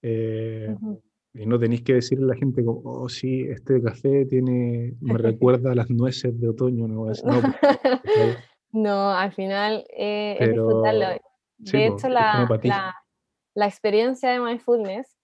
eh, 0.02 0.76
Ujú. 0.82 1.02
Y 1.38 1.46
no 1.46 1.60
tenéis 1.60 1.82
que 1.82 1.96
decirle 1.96 2.24
a 2.24 2.28
la 2.30 2.36
gente 2.36 2.64
como, 2.64 2.80
oh 2.86 3.10
sí, 3.10 3.42
este 3.42 3.82
café 3.82 4.26
tiene, 4.26 4.94
me 5.02 5.18
recuerda 5.18 5.74
a 5.74 5.76
las 5.76 5.90
nueces 5.90 6.40
de 6.40 6.48
otoño. 6.48 6.88
No, 6.88 7.12
es- 7.12 7.26
no, 7.26 7.42
pues, 7.42 7.54
No, 8.72 9.12
al 9.12 9.34
final 9.34 9.84
eh, 9.98 10.38
es 10.40 10.48
Pero- 10.50 10.64
disfrutarlo. 10.66 11.06
sí, 11.66 11.78
De 11.78 11.90
po, 11.90 11.96
hecho, 11.98 12.08
es 12.08 12.14
la, 12.14 12.48
la- 12.64 12.96
la 13.54 13.66
experiencia 13.68 14.32
de 14.32 14.40
mindfulness 14.40 15.18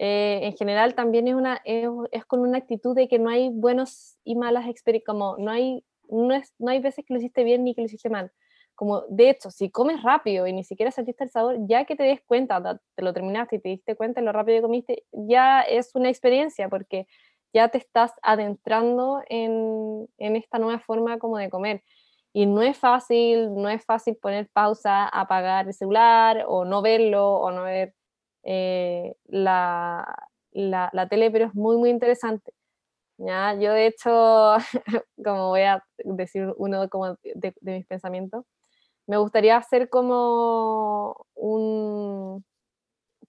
eh, 0.00 0.38
en 0.44 0.56
general 0.56 0.94
también 0.94 1.26
es, 1.26 1.34
una, 1.34 1.60
es, 1.64 1.88
es 2.12 2.24
con 2.24 2.40
una 2.40 2.58
actitud 2.58 2.94
de 2.94 3.08
que 3.08 3.18
no 3.18 3.30
hay 3.30 3.50
buenos 3.50 4.16
y 4.24 4.36
malas 4.36 4.68
experiencias, 4.68 5.06
como 5.06 5.36
no 5.38 5.50
hay, 5.50 5.84
no, 6.08 6.32
es, 6.34 6.54
no 6.58 6.70
hay 6.70 6.78
veces 6.78 7.04
que 7.04 7.14
lo 7.14 7.18
hiciste 7.18 7.42
bien 7.42 7.64
ni 7.64 7.74
que 7.74 7.80
lo 7.80 7.86
hiciste 7.86 8.08
mal. 8.08 8.30
Como, 8.76 9.02
de 9.08 9.30
hecho, 9.30 9.50
si 9.50 9.70
comes 9.70 10.00
rápido 10.04 10.46
y 10.46 10.52
ni 10.52 10.62
siquiera 10.62 10.92
sentiste 10.92 11.24
el 11.24 11.30
sabor, 11.30 11.56
ya 11.66 11.84
que 11.84 11.96
te 11.96 12.04
des 12.04 12.20
cuenta, 12.22 12.80
te 12.94 13.02
lo 13.02 13.12
terminaste 13.12 13.56
y 13.56 13.58
te 13.58 13.68
diste 13.70 13.96
cuenta 13.96 14.20
de 14.20 14.26
lo 14.26 14.32
rápido 14.32 14.58
que 14.58 14.62
comiste, 14.62 15.04
ya 15.10 15.62
es 15.62 15.92
una 15.96 16.08
experiencia 16.08 16.68
porque 16.68 17.08
ya 17.52 17.68
te 17.68 17.78
estás 17.78 18.12
adentrando 18.22 19.20
en, 19.28 20.08
en 20.18 20.36
esta 20.36 20.60
nueva 20.60 20.78
forma 20.78 21.18
como 21.18 21.38
de 21.38 21.50
comer. 21.50 21.82
Y 22.32 22.46
no 22.46 22.62
es 22.62 22.78
fácil, 22.78 23.52
no 23.52 23.68
es 23.68 23.84
fácil 23.84 24.14
poner 24.14 24.48
pausa, 24.52 25.08
apagar 25.08 25.66
el 25.66 25.74
celular 25.74 26.44
o 26.46 26.64
no 26.64 26.82
verlo 26.82 27.34
o 27.34 27.50
no 27.50 27.64
ver 27.64 27.94
eh, 28.42 29.14
la, 29.26 30.28
la, 30.52 30.90
la 30.92 31.08
tele, 31.08 31.30
pero 31.30 31.46
es 31.46 31.54
muy, 31.54 31.76
muy 31.76 31.90
interesante. 31.90 32.52
¿ya? 33.18 33.54
Yo 33.54 33.72
de 33.72 33.86
hecho, 33.86 34.56
como 35.24 35.48
voy 35.48 35.62
a 35.62 35.84
decir 35.98 36.52
uno 36.56 36.88
como 36.88 37.14
de, 37.22 37.54
de 37.60 37.76
mis 37.78 37.86
pensamientos, 37.86 38.44
me 39.06 39.16
gustaría 39.16 39.56
hacer 39.56 39.88
como 39.88 41.26
un, 41.34 42.44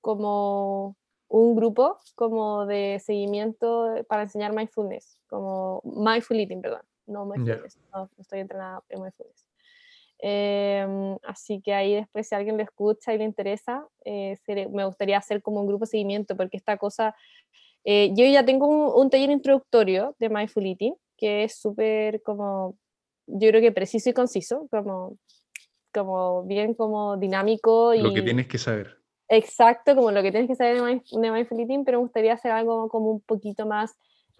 como 0.01 0.95
un 1.29 1.55
grupo 1.55 1.97
como 2.15 2.65
de 2.65 2.99
seguimiento 3.03 3.95
para 4.07 4.23
enseñar 4.23 4.53
mindfulness, 4.53 5.21
como 5.29 5.81
mindful 5.83 6.39
eating, 6.39 6.61
perdón, 6.61 6.81
no 7.05 7.25
mindfulness, 7.25 7.79
no 7.93 8.09
estoy 8.17 8.39
entrenada 8.39 8.83
en 8.89 9.01
mindfulness. 9.01 9.48
Em, 10.21 11.17
así 11.23 11.61
que 11.61 11.73
ahí 11.73 11.95
después 11.95 12.27
si 12.27 12.35
alguien 12.35 12.57
lo 12.57 12.63
escucha 12.63 13.13
y 13.13 13.17
le 13.17 13.23
interesa, 13.23 13.87
eh, 14.03 14.37
me 14.71 14.85
gustaría 14.85 15.17
hacer 15.17 15.41
como 15.41 15.61
un 15.61 15.67
grupo 15.67 15.85
de 15.85 15.91
seguimiento, 15.91 16.35
porque 16.35 16.57
esta 16.57 16.77
cosa, 16.77 17.15
eh, 17.85 18.11
yo 18.13 18.25
ya 18.25 18.43
tengo 18.43 18.67
un, 18.67 19.01
un 19.01 19.09
taller 19.09 19.29
introductorio 19.29 20.15
de 20.19 20.29
mindful 20.29 20.65
eating, 20.65 20.95
que 21.17 21.45
es 21.45 21.55
súper 21.59 22.21
como, 22.21 22.75
yo 23.27 23.49
creo 23.49 23.61
que 23.61 23.71
preciso 23.71 24.09
y 24.09 24.13
conciso, 24.13 24.67
como, 24.69 25.17
como 25.93 26.43
bien 26.43 26.73
como 26.73 27.15
dinámico 27.17 27.93
y 27.93 28.01
Lo 28.01 28.13
que 28.13 28.21
tienes 28.21 28.47
que 28.47 28.57
saber. 28.57 28.97
exacto 29.29 29.95
como 29.95 30.11
lo 30.11 30.21
que 30.21 30.31
tienes 30.31 30.49
que 30.49 30.55
saber 30.55 30.81
de, 30.81 31.01
de 31.11 31.31
mindful 31.31 31.59
eating, 31.59 31.85
pero 31.85 31.99
me 31.99 32.03
gustaría 32.03 32.33
hacer 32.33 32.51
algo 32.51 32.89
como 32.89 33.09
un 33.11 33.21
poquito 33.21 33.65
más 33.65 33.95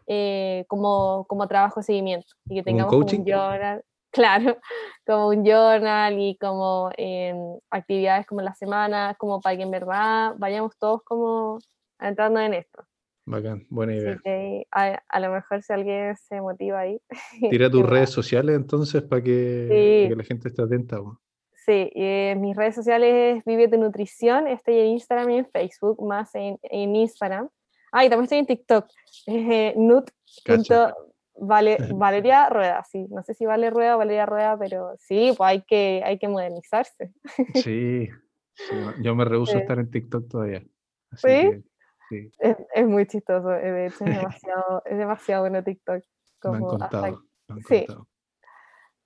eh, 0.08 0.66
como, 0.68 1.26
como 1.28 1.48
trabajo 1.48 1.80
de 1.80 1.84
seguimiento 1.86 2.34
y 2.50 2.56
que 2.56 2.64
¿Como 2.64 2.80
un 2.84 2.88
tengamos 2.88 2.92
como 2.92 3.02
coaching? 3.04 3.20
un 3.20 3.26
journal, 3.26 3.84
claro, 4.12 4.58
como 5.06 5.30
un 5.30 5.46
journal 5.46 6.20
y 6.20 6.38
como 6.38 6.90
em, 6.98 7.38
actividades 7.70 8.26
como 8.26 8.42
la 8.42 8.54
semana, 8.54 9.16
como 9.18 9.42
para 9.42 9.58
que 9.58 9.64
en 9.64 9.72
verdad 9.72 10.34
vayamos 10.38 10.78
todos 10.78 11.04
como 11.04 11.60
entrando 12.00 12.40
en 12.40 12.54
esto. 12.54 12.84
Bacán, 13.26 13.68
buena 13.70 13.96
idea. 13.96 14.14
Así 14.14 14.22
que 14.24 14.68
a, 14.72 15.04
a 15.08 15.20
lo 15.20 15.32
mejor 15.32 15.62
si 15.62 15.72
alguien 15.72 16.16
se 16.16 16.42
motiva 16.42 16.80
ahí. 16.80 17.00
Tira 17.52 17.70
tus 17.70 17.88
redes 17.88 18.10
sociales 18.10 18.56
entonces 18.56 19.04
para 19.04 19.22
que, 19.22 19.68
Sí. 19.70 20.04
para 20.06 20.10
que 20.10 20.16
la 20.16 20.24
gente 20.24 20.48
esté 20.48 20.62
atenta. 20.64 20.98
Sí, 21.54 21.92
eh, 21.94 22.36
mis 22.40 22.56
redes 22.56 22.74
sociales 22.74 23.38
es 23.38 23.46
Vive 23.46 23.68
tu 23.68 23.78
Nutrición, 23.78 24.48
estoy 24.48 24.80
en 24.80 24.86
Instagram 24.88 25.30
y 25.30 25.38
en 25.38 25.46
Facebook, 25.46 26.04
más 26.04 26.34
en, 26.34 26.58
en 26.64 26.96
Instagram. 26.96 27.50
Ah, 27.92 28.06
y 28.06 28.10
también 28.10 28.24
estoy 28.24 28.40
en 28.40 28.46
TikTok, 28.48 28.88
eh, 29.28 29.74
nut. 29.78 30.10
Cacha. 30.44 30.96
Vale, 31.42 31.78
Valeria 31.96 32.50
Rueda, 32.50 32.84
sí, 32.84 33.08
no 33.10 33.24
sé 33.24 33.34
si 33.34 33.46
Vale 33.46 33.70
Rueda 33.70 33.96
o 33.96 34.00
Valeria 34.00 34.26
Rueda, 34.26 34.58
pero 34.58 34.94
sí, 34.98 35.34
pues 35.38 35.48
hay 35.50 35.62
que, 35.64 36.02
hay 36.06 36.18
que 36.20 36.28
modernizarse. 36.28 37.12
Sí, 37.54 38.10
yo 39.02 39.16
me 39.16 39.26
rehúso 39.26 39.58
a 39.58 39.62
estar 39.62 39.80
en 39.80 39.90
TikTok 39.90 40.28
todavía. 40.30 40.64
Así 41.12 41.28
¿Sí? 41.28 41.50
que, 41.50 41.64
sí, 42.10 42.32
Es, 42.40 42.58
es 42.74 42.88
muy 42.88 43.08
chistoso, 43.08 43.54
eh, 43.54 43.72
de 43.72 43.86
hecho 43.88 44.06
es 44.06 44.16
demasiado, 44.18 44.82
es 44.86 44.98
demasiado 44.98 45.44
bueno 45.44 45.64
TikTok. 45.64 46.04
me 46.44 46.50
han 46.58 46.64
hasta- 46.64 46.68
contado. 46.68 47.24
me 47.48 47.56
han 47.56 47.64
sí. 47.64 47.78
contado. 47.86 48.08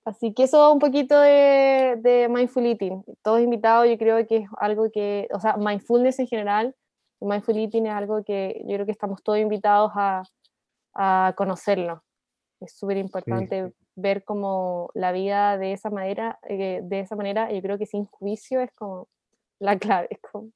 Así 0.06 0.34
que 0.34 0.42
eso 0.42 0.70
un 0.70 0.80
poquito 0.80 1.18
de, 1.18 1.96
de 2.02 2.28
mindful 2.28 2.66
eating. 2.66 3.02
Todos 3.22 3.40
invitados, 3.40 3.88
yo 3.88 3.96
creo 3.96 4.26
que 4.26 4.36
es 4.38 4.48
algo 4.58 4.90
que, 4.92 5.28
o 5.32 5.40
sea, 5.40 5.56
mindfulness 5.56 6.18
en 6.18 6.26
general, 6.26 6.76
mindful 7.20 7.56
eating 7.56 7.86
es 7.86 7.92
algo 7.94 8.22
que 8.22 8.60
yo 8.66 8.74
creo 8.74 8.84
que 8.84 8.92
estamos 8.92 9.22
todos 9.22 9.38
invitados 9.38 9.92
a, 9.94 10.22
a 10.94 11.32
conocerlo. 11.38 12.03
Es 12.64 12.76
súper 12.76 12.96
importante 12.96 13.72
ver 13.96 14.24
como 14.24 14.90
la 14.94 15.12
vida 15.12 15.58
de 15.58 15.72
esa 15.72 15.90
manera, 15.90 16.38
eh, 16.48 16.80
de 16.82 17.00
esa 17.00 17.14
manera, 17.16 17.52
yo 17.52 17.60
creo 17.62 17.78
que 17.78 17.86
sin 17.86 18.06
juicio 18.06 18.60
es 18.60 18.72
como 18.72 19.08
la 19.58 19.78
clave, 19.78 20.08
es 20.10 20.18
como 20.32 20.48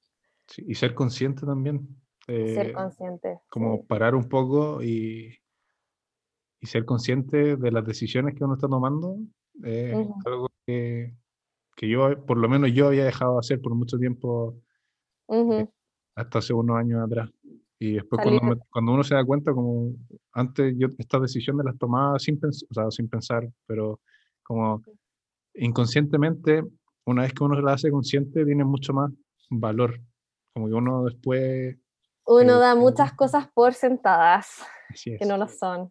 Sí, 0.48 0.64
y 0.66 0.74
ser 0.74 0.94
consciente 0.94 1.44
también. 1.44 1.86
ser 2.26 2.68
eh, 2.68 2.72
consciente. 2.72 3.40
como 3.50 3.76
sí. 3.76 3.82
parar 3.86 4.14
un 4.14 4.28
poco 4.28 4.82
y, 4.82 5.36
y 6.60 6.66
ser 6.66 6.84
consciente 6.84 7.56
de 7.56 7.70
las 7.70 7.84
decisiones 7.84 8.34
que 8.34 8.44
uno 8.44 8.54
está 8.54 8.66
tomando. 8.68 9.18
eh, 9.62 10.08
algo 10.24 10.48
que, 10.66 11.14
que 11.76 11.88
yo, 11.88 12.24
por 12.24 12.38
lo 12.38 12.48
menos 12.48 12.72
yo 12.72 12.86
había 12.88 13.04
dejado 13.04 13.34
de 13.34 13.38
hacer 13.40 13.60
por 13.60 13.74
mucho 13.74 13.98
tiempo, 13.98 14.56
Ujú, 15.26 15.70
hasta 16.16 16.38
hace 16.38 16.52
unos 16.54 16.76
años 16.78 17.04
atrás. 17.04 17.30
Y 17.80 17.92
después 17.94 18.20
cuando, 18.22 18.42
me- 18.42 18.56
cuando 18.70 18.92
uno 18.92 19.04
se 19.04 19.14
da 19.14 19.24
cuenta, 19.24 19.52
como 19.52 19.92
antes 20.32 20.74
yo 20.76 20.88
estas 20.98 21.22
decisiones 21.22 21.64
las 21.64 21.78
tomaba 21.78 22.18
sin, 22.18 22.40
pens- 22.40 22.66
o 22.68 22.74
sea, 22.74 22.90
sin 22.90 23.08
pensar, 23.08 23.48
pero 23.66 24.00
como 24.42 24.82
inconscientemente, 25.54 26.64
una 27.04 27.22
vez 27.22 27.32
que 27.32 27.44
uno 27.44 27.56
se 27.56 27.62
la 27.62 27.72
hace 27.74 27.90
consciente, 27.90 28.44
tiene 28.44 28.64
mucho 28.64 28.92
más 28.92 29.12
valor. 29.50 30.00
Como 30.52 30.66
que 30.68 30.74
uno 30.74 31.04
después... 31.04 31.76
Uno 32.26 32.56
eh, 32.56 32.58
da 32.58 32.72
eh, 32.72 32.76
muchas 32.76 33.12
cosas 33.14 33.48
por 33.52 33.74
sentadas. 33.74 34.60
Que 35.04 35.24
no 35.26 35.36
lo 35.36 35.46
son. 35.48 35.90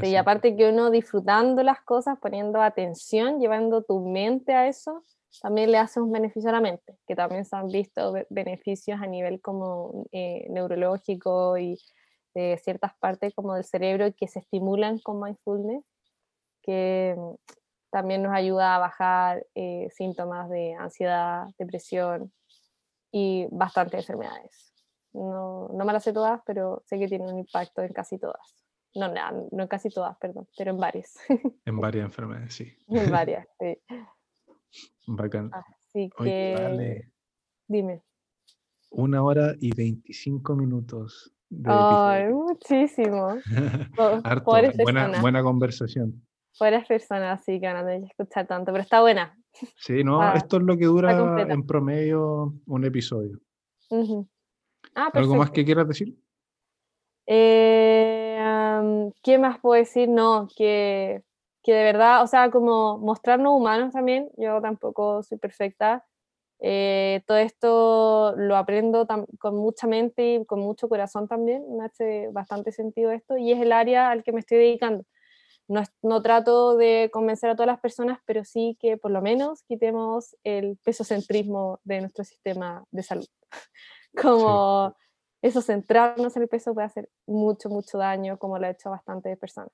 Sí, 0.00 0.10
y 0.10 0.16
aparte 0.16 0.56
que 0.56 0.70
uno 0.70 0.90
disfrutando 0.90 1.62
las 1.62 1.82
cosas, 1.82 2.18
poniendo 2.20 2.62
atención, 2.62 3.38
llevando 3.40 3.82
tu 3.82 4.00
mente 4.08 4.54
a 4.54 4.68
eso, 4.68 5.04
también 5.40 5.70
le 5.70 5.78
hace 5.78 6.00
un 6.00 6.10
beneficio 6.12 6.50
a 6.50 6.54
la 6.54 6.60
mente, 6.60 6.98
que 7.06 7.14
también 7.14 7.44
se 7.44 7.56
han 7.56 7.68
visto 7.68 8.12
be- 8.12 8.26
beneficios 8.30 9.00
a 9.00 9.06
nivel 9.06 9.40
como 9.40 10.06
eh, 10.12 10.46
neurológico 10.50 11.56
y 11.58 11.78
de 12.34 12.58
ciertas 12.62 12.92
partes 12.98 13.34
como 13.34 13.54
del 13.54 13.64
cerebro 13.64 14.06
que 14.16 14.28
se 14.28 14.40
estimulan 14.40 14.98
con 14.98 15.20
mindfulness, 15.20 15.84
que 16.62 17.14
mm, 17.16 17.34
también 17.90 18.22
nos 18.22 18.32
ayuda 18.32 18.76
a 18.76 18.78
bajar 18.78 19.46
eh, 19.54 19.88
síntomas 19.90 20.48
de 20.48 20.74
ansiedad, 20.74 21.46
depresión 21.58 22.32
y 23.12 23.46
bastantes 23.50 24.00
enfermedades. 24.00 24.72
No, 25.12 25.68
no 25.72 25.84
me 25.84 25.92
las 25.92 26.04
sé 26.04 26.12
todas, 26.12 26.40
pero 26.46 26.82
sé 26.86 26.98
que 26.98 27.08
tiene 27.08 27.26
un 27.26 27.38
impacto 27.38 27.82
en 27.82 27.92
casi 27.92 28.18
todas. 28.18 28.56
No, 28.94 29.08
no, 29.08 29.48
no 29.50 29.62
en 29.62 29.68
casi 29.68 29.88
todas, 29.90 30.16
perdón, 30.18 30.46
pero 30.56 30.70
en 30.70 30.78
varias. 30.78 31.16
En 31.64 31.76
varias 31.80 32.04
enfermedades, 32.04 32.54
sí. 32.54 32.72
en 32.88 33.10
varias, 33.10 33.46
sí. 33.58 33.76
Bacán. 35.06 35.50
Así 35.52 36.10
Oye, 36.18 36.30
que, 36.30 36.54
vale. 36.54 37.12
dime. 37.66 38.02
Una 38.90 39.22
hora 39.22 39.54
y 39.60 39.74
25 39.74 40.54
minutos 40.56 41.32
de 41.48 41.70
Ay, 41.70 42.24
episodio. 42.24 42.36
muchísimo. 42.46 43.28
Harto, 44.24 44.50
buena, 44.50 44.70
personas, 44.72 45.20
buena 45.20 45.42
conversación. 45.42 46.26
pobres 46.58 46.86
personas, 46.86 47.44
sí, 47.44 47.60
que 47.60 47.66
van 47.66 47.76
a 47.76 47.84
tener 47.84 48.00
que 48.00 48.06
escuchar 48.08 48.46
tanto, 48.46 48.72
pero 48.72 48.82
está 48.82 49.00
buena. 49.00 49.36
Sí, 49.76 50.04
no, 50.04 50.20
Ah, 50.22 50.34
esto 50.36 50.58
es 50.58 50.62
lo 50.62 50.76
que 50.76 50.86
dura 50.86 51.16
en 51.16 51.66
promedio 51.66 52.54
un 52.66 52.84
episodio. 52.84 53.40
Ah, 54.94 55.10
¿Algo 55.12 55.36
más 55.36 55.50
que 55.50 55.64
quieras 55.64 55.88
decir? 55.88 56.16
Eh, 57.26 59.10
¿qué 59.22 59.38
más 59.38 59.58
puedo 59.60 59.78
decir? 59.78 60.08
No, 60.08 60.48
que, 60.56 61.22
que 61.62 61.74
de 61.74 61.84
verdad, 61.84 62.22
o 62.22 62.26
sea, 62.26 62.50
como 62.50 62.98
mostrarnos 62.98 63.52
humanos 63.52 63.92
también, 63.92 64.30
yo 64.36 64.60
tampoco 64.60 65.22
soy 65.22 65.38
perfecta. 65.38 66.06
Eh, 66.60 67.22
todo 67.26 67.38
esto 67.38 68.34
lo 68.36 68.56
aprendo 68.56 69.06
con 69.38 69.56
mucha 69.56 69.86
mente 69.86 70.34
y 70.34 70.44
con 70.44 70.60
mucho 70.60 70.88
corazón 70.88 71.28
también, 71.28 71.64
me 71.76 71.86
hace 71.86 72.28
bastante 72.32 72.72
sentido 72.72 73.10
esto 73.12 73.38
y 73.38 73.52
es 73.52 73.60
el 73.60 73.72
área 73.72 74.10
al 74.10 74.22
que 74.22 74.32
me 74.32 74.40
estoy 74.40 74.58
dedicando. 74.58 75.04
No, 75.68 75.82
no 76.02 76.22
trato 76.22 76.76
de 76.76 77.10
convencer 77.12 77.50
a 77.50 77.54
todas 77.54 77.68
las 77.68 77.80
personas, 77.80 78.18
pero 78.26 78.44
sí 78.44 78.76
que 78.80 78.96
por 78.98 79.12
lo 79.12 79.22
menos 79.22 79.62
quitemos 79.64 80.36
el 80.44 80.78
pesocentrismo 80.84 81.80
de 81.84 82.00
nuestro 82.00 82.24
sistema 82.24 82.84
de 82.90 83.02
salud. 83.04 83.28
Como 84.16 84.96
eso, 85.42 85.62
centrarnos 85.62 86.36
en 86.36 86.42
el 86.42 86.48
peso 86.48 86.74
puede 86.74 86.86
hacer 86.86 87.08
mucho, 87.26 87.68
mucho 87.70 87.98
daño, 87.98 88.38
como 88.38 88.58
lo 88.58 88.66
ha 88.66 88.70
hecho 88.70 88.90
bastantes 88.90 89.38
personas. 89.38 89.72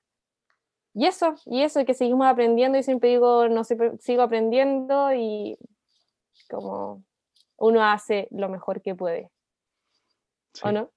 Y 0.97 1.05
eso, 1.05 1.35
y 1.45 1.61
eso, 1.61 1.85
que 1.85 1.93
seguimos 1.93 2.25
aprendiendo, 2.25 2.75
y 2.79 2.81
siempre 2.81 3.09
digo, 3.09 3.47
no 3.49 3.63
sé, 3.63 3.77
sigo 3.99 4.23
aprendiendo 4.23 5.13
y 5.13 5.55
como 6.49 7.03
uno 7.57 7.83
hace 7.83 8.27
lo 8.31 8.49
mejor 8.49 8.81
que 8.81 8.95
puede, 8.95 9.29
Sí, 10.53 10.61
¿o 10.63 10.71
no? 10.71 10.89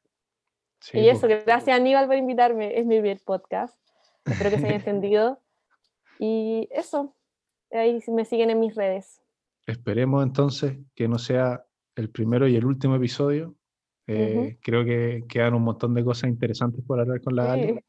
Sí, 0.81 1.01
y 1.01 1.09
eso, 1.11 1.27
pues. 1.27 1.45
gracias 1.45 1.77
Aníbal 1.77 2.07
por 2.07 2.17
invitarme. 2.17 2.79
Es 2.79 2.87
mi 2.87 2.99
primer 2.99 3.21
podcast. 3.23 3.79
Espero 4.25 4.49
que 4.49 4.59
se 4.59 4.67
haya 4.69 4.77
entendido. 4.77 5.39
Y 6.19 6.67
eso, 6.71 7.15
ahí 7.71 8.03
me 8.09 8.25
siguen 8.25 8.49
en 8.49 8.59
mis 8.59 8.75
redes. 8.75 9.21
Esperemos 9.67 10.23
entonces 10.23 10.79
que 10.95 11.09
no 11.09 11.19
sea 11.19 11.67
el 11.95 12.09
primero 12.09 12.49
y 12.49 12.57
el 12.57 12.65
último 12.65 12.97
episodio. 12.97 13.55
Eh, 14.07 14.59
Creo 14.63 14.83
que 14.83 15.25
quedan 15.29 15.53
un 15.53 15.63
montón 15.63 15.93
de 15.93 16.03
cosas 16.03 16.31
interesantes 16.31 16.83
por 16.87 17.01
hablar 17.01 17.21
con 17.21 17.37
la 17.37 17.53
Ali. 17.53 17.75
Sí. 17.75 17.85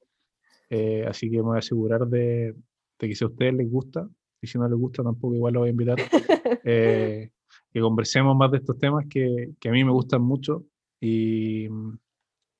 Eh, 0.73 1.03
así 1.05 1.29
que 1.29 1.35
me 1.37 1.43
voy 1.43 1.55
a 1.57 1.59
asegurar 1.59 2.07
de, 2.07 2.55
de 2.97 3.07
que 3.07 3.13
si 3.13 3.25
a 3.25 3.27
ustedes 3.27 3.53
les 3.53 3.69
gusta, 3.69 4.07
y 4.41 4.47
si 4.47 4.57
no 4.57 4.67
les 4.69 4.77
gusta 4.79 5.03
tampoco 5.03 5.35
igual 5.35 5.53
lo 5.53 5.59
voy 5.59 5.67
a 5.67 5.71
invitar, 5.71 5.97
eh, 6.63 7.29
que 7.73 7.79
conversemos 7.81 8.35
más 8.37 8.49
de 8.51 8.57
estos 8.59 8.77
temas 8.79 9.05
que, 9.09 9.51
que 9.59 9.67
a 9.69 9.71
mí 9.73 9.83
me 9.83 9.91
gustan 9.91 10.21
mucho 10.21 10.63
y, 11.01 11.65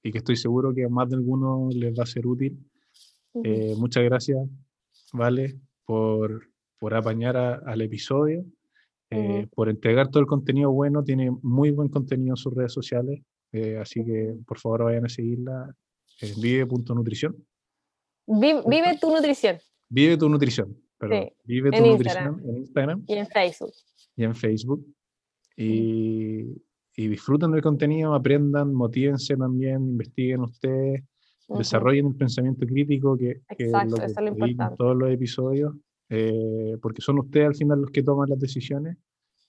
y 0.04 0.12
que 0.12 0.18
estoy 0.18 0.36
seguro 0.36 0.74
que 0.74 0.84
a 0.84 0.90
más 0.90 1.10
de 1.10 1.16
alguno 1.16 1.70
les 1.74 1.98
va 1.98 2.04
a 2.04 2.06
ser 2.06 2.28
útil. 2.28 2.60
Eh, 3.44 3.76
muchas 3.78 4.04
gracias, 4.04 4.46
Vale, 5.14 5.56
por, 5.86 6.50
por 6.80 6.94
apañar 6.94 7.38
a- 7.38 7.56
al 7.56 7.82
episodio, 7.82 8.44
eh, 9.10 9.48
por 9.56 9.70
entregar 9.70 10.10
todo 10.10 10.20
el 10.20 10.28
contenido 10.28 10.70
bueno. 10.72 11.02
Tiene 11.04 11.32
muy 11.42 11.72
buen 11.72 11.88
contenido 11.88 12.34
en 12.34 12.38
sus 12.38 12.54
redes 12.54 12.74
sociales, 12.74 13.22
eh, 13.54 13.78
así 13.78 14.04
que 14.04 14.36
por 14.46 14.58
favor 14.60 14.84
vayan 14.86 15.06
a 15.06 15.10
seguirla 15.10 15.74
en 16.22 16.42
vive.nutrición. 16.42 17.36
Vi- 18.28 18.62
vive 18.68 18.98
tu 19.00 19.10
nutrición 19.12 19.58
Vive 19.90 20.16
tu 20.18 20.30
nutrición, 20.30 20.78
perdón. 20.98 21.24
Sí, 21.26 21.34
Vive 21.46 21.72
tu 21.72 21.78
en 21.78 21.84
nutrición 21.84 22.24
Instagram. 22.26 22.50
en 22.50 22.58
Instagram 22.58 23.04
y 23.08 23.14
en 23.14 23.28
Facebook. 23.28 23.72
y 24.16 24.24
en 24.24 24.36
Facebook. 24.36 24.86
Y, 25.58 26.64
y 26.96 27.08
disfruten 27.08 27.52
del 27.52 27.62
contenido, 27.62 28.14
aprendan, 28.14 28.74
motívense 28.74 29.36
también, 29.36 29.82
investiguen 29.90 30.42
ustedes, 30.42 31.04
Ujú. 31.48 31.58
desarrollen 31.60 32.08
el 32.08 32.16
pensamiento 32.16 32.66
crítico 32.66 33.18
que, 33.18 33.42
que 33.58 33.66
Exacto, 33.66 33.98
que 33.98 34.06
eso 34.06 34.20
es 34.20 34.26
lo 34.26 34.34
pedí 34.36 34.44
en 34.44 34.50
importante. 34.52 34.76
todos 34.78 34.96
los 34.96 35.12
episodios, 35.12 35.76
eh, 36.10 36.78
porque 36.82 37.02
son 37.02 37.20
ustedes 37.20 37.48
al 37.48 37.56
final 37.56 37.82
los 37.82 37.92
que 37.92 38.04
toman 38.04 38.30
las 38.30 38.40
decisiones 38.40 38.98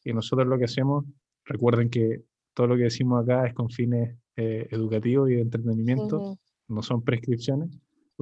y 0.05 0.13
nosotros 0.13 0.49
lo 0.49 0.59
que 0.59 0.65
hacemos, 0.65 1.05
recuerden 1.45 1.89
que 1.91 2.25
todo 2.55 2.67
lo 2.67 2.77
que 2.77 2.85
decimos 2.85 3.23
acá 3.23 3.47
es 3.47 3.55
con 3.55 3.71
fines 3.71 4.17
eh, 4.37 4.67
educativos 4.73 5.31
y 5.31 5.35
de 5.35 5.43
entretenimiento, 5.43 6.39
no 6.69 6.83
son 6.83 7.03
prescripciones, 7.03 7.71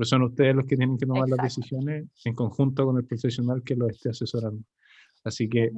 pero 0.01 0.09
son 0.09 0.23
ustedes 0.23 0.57
los 0.57 0.65
que 0.65 0.79
tienen 0.79 0.97
que 0.97 1.05
tomar 1.05 1.29
las 1.29 1.41
Exacto. 1.41 1.61
decisiones 1.61 2.09
en 2.25 2.35
conjunto 2.35 2.87
con 2.87 2.97
el 2.97 3.05
profesional 3.05 3.63
que 3.63 3.77
los 3.77 3.91
esté 3.91 4.09
asesorando. 4.09 4.65
Así 5.25 5.47
que 5.47 5.73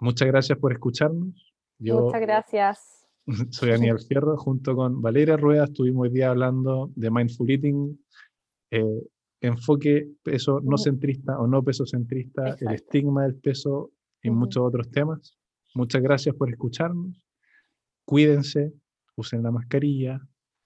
muchas 0.00 0.26
gracias 0.26 0.58
por 0.58 0.72
escucharnos. 0.72 1.54
Yo 1.78 2.00
Muchas 2.00 2.20
gracias. 2.20 3.06
soy 3.50 3.70
Aníbal 3.70 4.00
Fierro, 4.00 4.36
junto 4.38 4.74
con 4.74 5.00
Valeria 5.00 5.36
Rueda 5.36 5.66
estuvimos 5.66 6.02
hoy 6.02 6.10
día 6.10 6.30
hablando 6.30 6.90
de 6.96 7.12
Mindful 7.12 7.48
Eating, 7.48 8.04
eh, 8.72 9.02
enfoque 9.40 10.08
peso 10.24 10.60
no 10.60 10.76
centrista 10.76 11.38
o 11.38 11.46
no 11.46 11.62
peso 11.62 11.86
centrista, 11.86 12.42
el 12.42 12.52
Exacto. 12.54 12.74
estigma 12.74 13.22
del 13.22 13.36
peso 13.36 13.92
y 14.20 14.30
Ujú. 14.30 14.38
muchos 14.40 14.64
otros 14.64 14.90
temas. 14.90 15.38
Muchas 15.76 16.02
gracias 16.02 16.34
por 16.34 16.50
escucharnos. 16.50 17.24
Cuídense, 18.04 18.72
usen 19.14 19.44
la 19.44 19.52
mascarilla. 19.52 20.20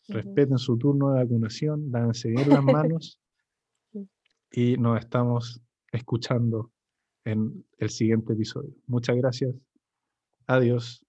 Respeten 0.08 0.58
su 0.58 0.76
turno 0.78 1.12
de 1.12 1.22
vacunación, 1.22 1.90
lávense 1.90 2.28
bien 2.28 2.48
las 2.48 2.64
manos 2.64 3.20
y 4.50 4.76
nos 4.76 4.98
estamos 4.98 5.62
escuchando 5.92 6.72
en 7.24 7.64
el 7.78 7.90
siguiente 7.90 8.32
episodio. 8.32 8.74
Muchas 8.86 9.16
gracias. 9.16 9.54
Adiós. 10.46 11.07